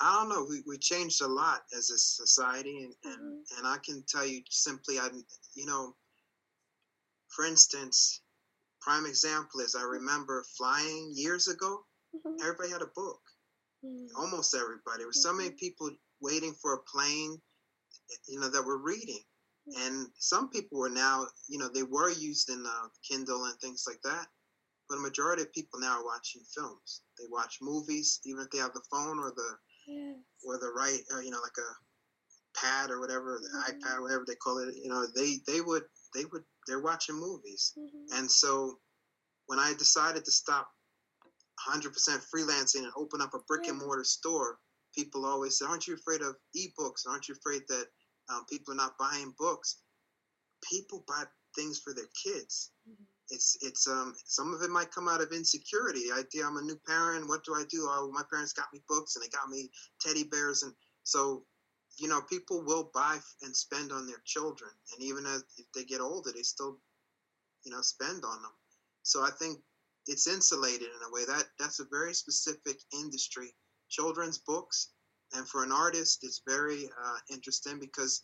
I 0.00 0.18
don't 0.18 0.28
know. 0.28 0.44
We 0.48 0.62
we 0.66 0.78
changed 0.78 1.22
a 1.22 1.26
lot 1.28 1.64
as 1.76 1.90
a 1.90 1.98
society, 1.98 2.84
and 2.84 2.94
and, 3.04 3.46
Mhm. 3.48 3.58
and 3.58 3.66
I 3.66 3.78
can 3.78 4.02
tell 4.04 4.26
you 4.26 4.42
simply, 4.50 4.98
I 4.98 5.08
you 5.54 5.66
know, 5.66 5.96
for 7.28 7.44
instance, 7.44 8.22
prime 8.80 9.06
example 9.06 9.60
is 9.60 9.74
I 9.74 9.82
remember 9.82 10.44
flying 10.56 11.12
years 11.14 11.48
ago. 11.48 11.86
Mhm, 12.14 12.40
Everybody 12.42 12.70
had 12.70 12.82
a 12.82 12.86
book. 12.94 13.20
mhm, 13.82 14.08
Almost 14.16 14.54
everybody. 14.54 14.98
There 14.98 15.06
were 15.06 15.12
so 15.12 15.32
many 15.32 15.50
Mhm. 15.50 15.58
people 15.58 15.90
waiting 16.20 16.54
for 16.54 16.74
a 16.74 16.82
plane, 16.82 17.40
you 18.28 18.40
know, 18.40 18.48
that 18.50 18.64
were 18.64 18.78
reading. 18.78 19.24
Mhm. 19.68 19.76
And 19.78 20.12
some 20.18 20.50
people 20.50 20.78
were 20.78 20.90
now, 20.90 21.28
you 21.48 21.58
know, 21.58 21.68
they 21.68 21.82
were 21.82 22.10
used 22.10 22.48
in 22.50 22.64
uh, 22.66 22.88
Kindle 23.02 23.44
and 23.44 23.58
things 23.60 23.84
like 23.86 24.02
that. 24.02 24.28
But 24.88 24.98
a 24.98 25.00
majority 25.00 25.42
of 25.42 25.52
people 25.52 25.80
now 25.80 25.98
are 26.00 26.04
watching 26.04 26.44
films. 26.44 27.02
They 27.18 27.26
watch 27.28 27.58
movies, 27.62 28.20
even 28.24 28.42
if 28.44 28.50
they 28.50 28.58
have 28.58 28.74
the 28.74 28.84
phone 28.90 29.18
or 29.18 29.32
the 29.32 29.58
yes. 29.86 30.16
or 30.44 30.58
the 30.58 30.68
right, 30.70 31.00
or, 31.12 31.22
you 31.22 31.30
know, 31.30 31.40
like 31.40 31.56
a 31.58 31.70
pad 32.58 32.90
or 32.90 33.00
whatever, 33.00 33.38
the 33.40 33.48
Mhm. 33.48 33.80
iPad, 33.80 34.00
whatever 34.00 34.24
they 34.26 34.36
call 34.36 34.58
it. 34.58 34.74
You 34.76 34.88
know, 34.88 35.06
they 35.06 35.38
they 35.46 35.60
would 35.60 35.84
they 36.14 36.24
would 36.26 36.44
they're 36.66 36.80
watching 36.80 37.16
movies. 37.16 37.72
Mhm, 37.76 38.12
And 38.12 38.30
so 38.30 38.80
when 39.46 39.58
I 39.58 39.74
decided 39.74 40.24
to 40.24 40.32
stop 40.32 40.72
100% 41.66 42.22
freelancing 42.22 42.84
and 42.84 42.92
open 42.96 43.20
up 43.20 43.34
a 43.34 43.38
brick 43.40 43.66
and 43.68 43.78
mortar 43.78 44.04
store, 44.04 44.60
people 44.94 45.24
always 45.26 45.58
said, 45.58 45.68
Aren't 45.68 45.86
you 45.86 45.94
afraid 45.94 46.22
of 46.22 46.36
ebooks? 46.56 47.06
Aren't 47.06 47.28
you 47.28 47.34
afraid 47.34 47.62
that 47.68 47.86
um, 48.28 48.44
people 48.46 48.72
are 48.72 48.76
not 48.76 48.98
buying 48.98 49.32
books? 49.38 49.82
People 50.68 51.04
buy 51.06 51.24
things 51.54 51.78
for 51.78 51.94
their 51.94 52.08
kids. 52.24 52.72
mhm, 52.88 53.06
It's 53.30 53.58
it's 53.60 53.88
um 53.88 54.14
some 54.24 54.54
of 54.54 54.62
it 54.62 54.70
might 54.70 54.92
come 54.92 55.08
out 55.08 55.20
of 55.20 55.32
insecurity. 55.32 56.12
idea 56.12 56.46
I'm 56.46 56.58
a 56.58 56.62
new 56.62 56.78
parent. 56.86 57.28
What 57.28 57.44
do 57.44 57.54
I 57.54 57.64
do? 57.68 57.86
Oh, 57.88 58.10
my 58.12 58.22
parents 58.30 58.52
got 58.52 58.72
me 58.72 58.80
books 58.88 59.16
and 59.16 59.24
they 59.24 59.28
got 59.28 59.48
me 59.48 59.70
teddy 60.00 60.24
bears, 60.24 60.62
and 60.62 60.72
so 61.02 61.44
you 61.98 62.08
know 62.08 62.20
people 62.22 62.62
will 62.62 62.90
buy 62.94 63.18
and 63.42 63.56
spend 63.56 63.90
on 63.90 64.06
their 64.06 64.22
children, 64.24 64.70
and 64.92 65.02
even 65.02 65.26
as 65.26 65.44
if 65.58 65.66
they 65.74 65.84
get 65.84 66.00
older, 66.00 66.30
they 66.32 66.42
still 66.42 66.78
you 67.64 67.72
know 67.72 67.82
spend 67.82 68.24
on 68.24 68.42
them. 68.42 68.52
So 69.02 69.24
I 69.24 69.30
think 69.30 69.58
it's 70.06 70.28
insulated 70.28 70.88
in 70.88 71.08
a 71.08 71.12
way 71.12 71.24
that 71.26 71.46
that's 71.58 71.80
a 71.80 71.86
very 71.90 72.14
specific 72.14 72.78
industry, 72.92 73.54
children's 73.88 74.38
books, 74.38 74.90
and 75.34 75.48
for 75.48 75.64
an 75.64 75.72
artist, 75.72 76.22
it's 76.22 76.42
very 76.46 76.86
uh, 76.86 77.18
interesting 77.30 77.80
because 77.80 78.22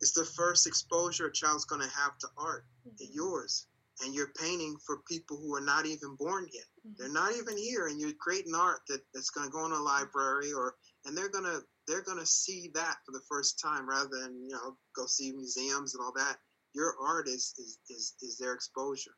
it's 0.00 0.12
the 0.12 0.24
first 0.24 0.66
exposure 0.66 1.26
a 1.26 1.32
child's 1.32 1.64
going 1.64 1.82
to 1.82 1.96
have 1.96 2.16
to 2.18 2.28
art 2.36 2.64
mhm, 2.86 2.94
yours 3.12 3.66
and 4.02 4.14
you're 4.14 4.32
painting 4.40 4.76
for 4.86 5.02
people 5.08 5.36
who 5.36 5.54
are 5.54 5.60
not 5.60 5.86
even 5.86 6.16
born 6.16 6.48
yet. 6.52 6.64
Mhm. 6.86 6.96
they're 6.96 7.08
not 7.12 7.34
even 7.34 7.56
here 7.56 7.86
and 7.88 8.00
you're 8.00 8.14
creating 8.14 8.54
art 8.54 8.80
that, 8.88 9.02
that's 9.14 9.30
going 9.30 9.46
to 9.46 9.52
go 9.52 9.66
in 9.66 9.72
a 9.72 9.78
library 9.82 10.52
or 10.52 10.76
and 11.04 11.16
they're 11.16 11.28
going 11.30 11.44
to 11.44 11.62
they're 11.86 12.02
going 12.02 12.18
to 12.18 12.26
see 12.26 12.70
that 12.74 12.98
for 13.04 13.12
the 13.12 13.22
first 13.28 13.58
time 13.60 13.88
rather 13.88 14.08
than 14.20 14.42
you 14.48 14.54
know 14.54 14.76
go 14.96 15.06
see 15.06 15.32
museums 15.32 15.94
and 15.94 16.02
all 16.04 16.12
that. 16.12 16.38
Your 16.74 16.94
art 17.00 17.28
is 17.28 17.54
is 17.58 17.78
is, 17.90 18.14
is 18.22 18.38
their 18.38 18.54
exposure. 18.54 19.16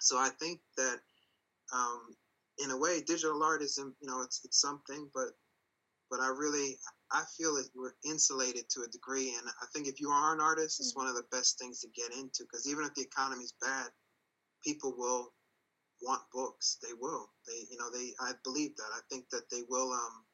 So 0.00 0.18
i 0.18 0.28
think 0.40 0.60
that 0.76 1.00
um, 1.72 2.16
in 2.62 2.70
a 2.70 2.76
way 2.78 3.00
digital 3.02 3.42
art 3.42 3.62
is 3.62 3.78
you 3.78 3.94
know 4.08 4.22
it's, 4.22 4.44
it's 4.44 4.60
something 4.60 5.10
but 5.14 5.28
but 6.10 6.20
i 6.20 6.28
really 6.28 6.78
i 7.12 7.24
feel 7.36 7.54
that 7.54 7.68
we're 7.74 7.94
insulated 8.04 8.68
to 8.68 8.82
a 8.82 8.88
degree 8.88 9.34
and 9.38 9.48
i 9.62 9.66
think 9.72 9.86
if 9.86 10.00
you 10.00 10.10
are 10.10 10.34
an 10.34 10.40
artist 10.40 10.80
it's 10.80 10.92
Mhm. 10.92 10.96
one 10.96 11.06
of 11.08 11.14
the 11.14 11.26
best 11.30 11.58
things 11.58 11.80
to 11.80 11.88
get 11.88 12.12
into 12.12 12.44
because 12.44 12.68
even 12.68 12.84
if 12.84 12.94
the 12.94 13.02
economy's 13.02 13.54
bad 13.60 13.90
people 14.64 14.94
will 14.96 15.32
want 16.02 16.22
books, 16.32 16.78
they 16.82 16.94
will. 16.98 17.30
They, 17.46 17.66
you 17.70 17.78
know, 17.78 17.90
they. 17.90 18.12
I 18.20 18.32
believe 18.44 18.76
that. 18.76 18.90
I 18.94 19.00
think 19.10 19.28
that 19.30 19.50
they 19.50 19.62
will. 19.68 19.92
Um, 19.92 20.24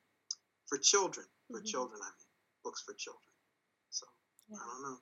for 0.66 0.78
children, 0.78 1.26
for 1.50 1.58
mm-hmm. 1.58 1.66
children, 1.66 2.00
I 2.02 2.06
mean, 2.06 2.28
books 2.62 2.82
for 2.86 2.94
children. 2.94 3.20
So 3.90 4.06
yeah. 4.50 4.56
I 4.56 4.66
don't 4.66 4.90
know. 4.90 4.98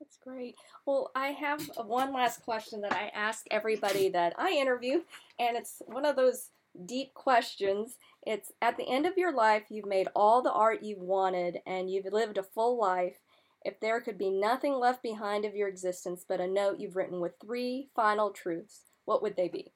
That's 0.00 0.16
great. 0.16 0.56
Well, 0.86 1.10
I 1.14 1.28
have 1.28 1.62
one 1.76 2.12
last 2.12 2.42
question 2.42 2.80
that 2.80 2.92
I 2.92 3.10
ask 3.14 3.46
everybody 3.50 4.08
that 4.08 4.34
I 4.36 4.50
interview, 4.50 5.02
and 5.38 5.56
it's 5.56 5.80
one 5.86 6.04
of 6.04 6.16
those 6.16 6.48
deep 6.86 7.14
questions. 7.14 7.96
It's 8.24 8.52
at 8.62 8.76
the 8.76 8.88
end 8.88 9.06
of 9.06 9.16
your 9.16 9.32
life, 9.32 9.64
you've 9.68 9.86
made 9.86 10.08
all 10.14 10.42
the 10.42 10.52
art 10.52 10.82
you've 10.82 11.00
wanted, 11.00 11.58
and 11.66 11.90
you've 11.90 12.12
lived 12.12 12.38
a 12.38 12.42
full 12.42 12.78
life. 12.78 13.18
If 13.64 13.80
there 13.80 14.00
could 14.00 14.18
be 14.18 14.30
nothing 14.30 14.74
left 14.74 15.02
behind 15.02 15.44
of 15.44 15.54
your 15.54 15.68
existence 15.68 16.24
but 16.28 16.40
a 16.40 16.46
note 16.46 16.78
you've 16.78 16.96
written 16.96 17.20
with 17.20 17.34
three 17.40 17.90
final 17.94 18.30
truths, 18.30 18.82
what 19.04 19.22
would 19.22 19.36
they 19.36 19.48
be? 19.48 19.72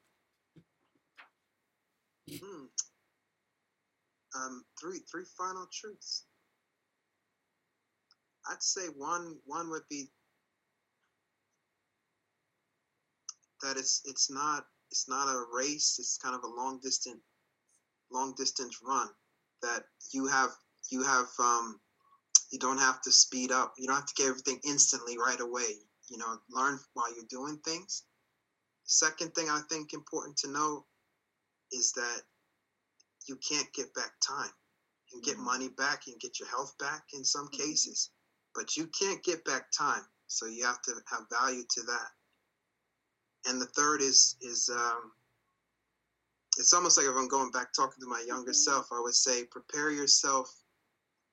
Hmm. 2.29 2.65
Um, 4.35 4.65
three 4.79 4.99
three 5.09 5.23
final 5.37 5.67
truths. 5.71 6.25
I'd 8.49 8.61
say 8.61 8.87
one 8.95 9.37
one 9.45 9.69
would 9.69 9.87
be 9.89 10.09
that 13.61 13.77
it's 13.77 14.01
it's 14.05 14.29
not 14.29 14.65
it's 14.91 15.07
not 15.09 15.29
a 15.29 15.45
race. 15.53 15.97
It's 15.99 16.17
kind 16.17 16.35
of 16.35 16.43
a 16.43 16.53
long 16.53 16.79
distance 16.83 17.21
long 18.11 18.33
distance 18.37 18.79
run 18.85 19.07
that 19.61 19.83
you 20.11 20.27
have 20.27 20.51
you 20.89 21.03
have 21.03 21.27
um, 21.39 21.79
you 22.51 22.59
don't 22.59 22.77
have 22.77 23.01
to 23.01 23.11
speed 23.11 23.51
up. 23.51 23.73
You 23.77 23.87
don't 23.87 23.97
have 23.97 24.05
to 24.05 24.13
get 24.13 24.27
everything 24.27 24.59
instantly 24.63 25.17
right 25.17 25.39
away. 25.39 25.75
You 26.09 26.17
know, 26.17 26.37
learn 26.49 26.79
while 26.93 27.13
you're 27.13 27.25
doing 27.29 27.59
things. 27.65 28.03
Second 28.85 29.35
thing 29.35 29.49
I 29.49 29.61
think 29.69 29.93
important 29.93 30.37
to 30.37 30.51
know 30.51 30.85
is 31.73 31.91
that 31.93 32.21
you 33.27 33.37
can't 33.37 33.71
get 33.73 33.93
back 33.93 34.11
time. 34.25 34.49
You 35.07 35.19
can 35.19 35.21
get 35.21 35.35
mm-hmm. 35.35 35.45
money 35.45 35.69
back, 35.69 36.07
you 36.07 36.13
can 36.13 36.19
get 36.19 36.39
your 36.39 36.47
health 36.47 36.77
back 36.79 37.03
in 37.13 37.25
some 37.25 37.47
mm-hmm. 37.47 37.61
cases, 37.61 38.11
but 38.55 38.77
you 38.77 38.87
can't 38.87 39.21
get 39.23 39.43
back 39.43 39.69
time. 39.71 40.03
So 40.27 40.45
you 40.45 40.65
have 40.65 40.81
to 40.83 40.93
have 41.09 41.25
value 41.29 41.63
to 41.69 41.81
that 41.83 42.11
and 43.47 43.61
the 43.61 43.65
third 43.65 44.01
is 44.01 44.35
is 44.41 44.69
um, 44.69 45.11
it's 46.57 46.73
almost 46.73 46.97
like 46.97 47.07
if 47.07 47.15
I'm 47.15 47.27
going 47.27 47.51
back 47.51 47.73
talking 47.73 48.01
to 48.01 48.07
my 48.07 48.23
younger 48.27 48.51
mm-hmm. 48.51 48.71
self, 48.71 48.87
I 48.91 48.99
would 49.01 49.15
say 49.15 49.43
prepare 49.45 49.91
yourself 49.91 50.53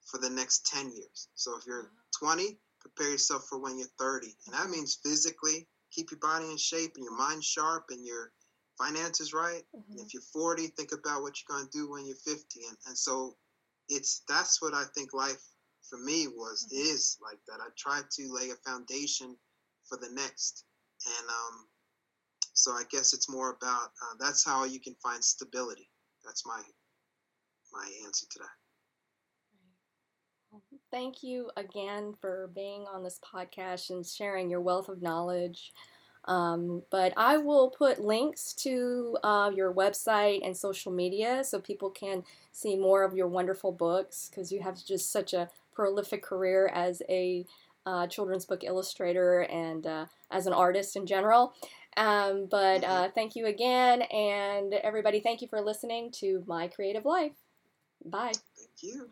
for 0.04 0.18
the 0.18 0.30
next 0.30 0.66
10 0.66 0.92
years. 0.92 1.28
So 1.34 1.56
if 1.56 1.66
you're 1.66 1.90
20, 2.18 2.58
prepare 2.80 3.12
yourself 3.12 3.46
for 3.48 3.58
when 3.58 3.78
you're 3.78 3.88
30. 3.98 4.28
And 4.46 4.54
that 4.54 4.70
means 4.70 4.98
physically 5.02 5.66
keep 5.90 6.10
your 6.10 6.20
body 6.20 6.50
in 6.50 6.56
shape 6.56 6.92
and 6.96 7.04
your 7.04 7.16
mind 7.16 7.42
sharp 7.42 7.86
and 7.90 8.04
your 8.04 8.32
finances 8.76 9.32
right. 9.32 9.62
Mm-hmm. 9.74 9.92
And 9.92 10.00
if 10.00 10.12
you're 10.12 10.22
40, 10.32 10.68
think 10.68 10.92
about 10.92 11.22
what 11.22 11.36
you're 11.38 11.56
going 11.56 11.68
to 11.70 11.78
do 11.78 11.90
when 11.90 12.06
you're 12.06 12.16
50. 12.16 12.60
And, 12.68 12.76
and 12.86 12.98
so 12.98 13.36
it's 13.88 14.22
that's 14.28 14.60
what 14.60 14.74
I 14.74 14.84
think 14.94 15.14
life 15.14 15.42
for 15.88 15.98
me 15.98 16.26
was 16.28 16.66
mm-hmm. 16.66 16.94
is 16.94 17.18
like 17.22 17.38
that. 17.48 17.62
I 17.62 17.68
tried 17.78 18.10
to 18.12 18.32
lay 18.32 18.50
a 18.50 18.68
foundation 18.68 19.36
for 19.88 19.96
the 19.98 20.10
next. 20.12 20.64
And 21.06 21.28
um, 21.28 21.66
so 22.54 22.72
I 22.72 22.82
guess 22.90 23.12
it's 23.12 23.28
more 23.28 23.50
about 23.50 23.90
uh, 24.02 24.14
that's 24.18 24.44
how 24.44 24.64
you 24.64 24.80
can 24.80 24.94
find 25.02 25.22
stability. 25.22 25.90
That's 26.24 26.46
my 26.46 26.60
my 27.72 27.90
answer 28.06 28.26
to 28.30 28.38
that. 28.38 28.48
Thank 30.90 31.22
you 31.24 31.50
again 31.56 32.14
for 32.20 32.48
being 32.54 32.82
on 32.82 33.02
this 33.02 33.18
podcast 33.18 33.90
and 33.90 34.06
sharing 34.06 34.48
your 34.48 34.60
wealth 34.60 34.88
of 34.88 35.02
knowledge. 35.02 35.72
Um, 36.26 36.82
but 36.90 37.12
I 37.16 37.36
will 37.36 37.70
put 37.70 38.02
links 38.02 38.54
to 38.54 39.18
uh, 39.22 39.50
your 39.54 39.74
website 39.74 40.40
and 40.44 40.56
social 40.56 40.92
media 40.92 41.44
so 41.44 41.60
people 41.60 41.90
can 41.90 42.22
see 42.52 42.76
more 42.76 43.02
of 43.02 43.14
your 43.14 43.28
wonderful 43.28 43.72
books 43.72 44.30
because 44.30 44.50
you 44.50 44.60
have 44.62 44.82
just 44.84 45.12
such 45.12 45.34
a 45.34 45.50
prolific 45.74 46.22
career 46.22 46.70
as 46.72 47.02
a 47.08 47.44
uh, 47.86 48.06
children's 48.06 48.46
book 48.46 48.64
illustrator 48.64 49.40
and 49.42 49.86
uh, 49.86 50.06
as 50.30 50.46
an 50.46 50.52
artist 50.52 50.96
in 50.96 51.06
general. 51.06 51.52
Um, 51.96 52.48
but 52.50 52.82
mm-hmm. 52.82 52.90
uh, 52.90 53.08
thank 53.14 53.36
you 53.36 53.46
again, 53.46 54.02
and 54.02 54.74
everybody, 54.74 55.20
thank 55.20 55.42
you 55.42 55.48
for 55.48 55.60
listening 55.60 56.10
to 56.20 56.42
My 56.46 56.68
Creative 56.68 57.04
Life. 57.04 57.36
Bye. 58.04 58.32
Thank 58.56 58.82
you. 58.82 59.08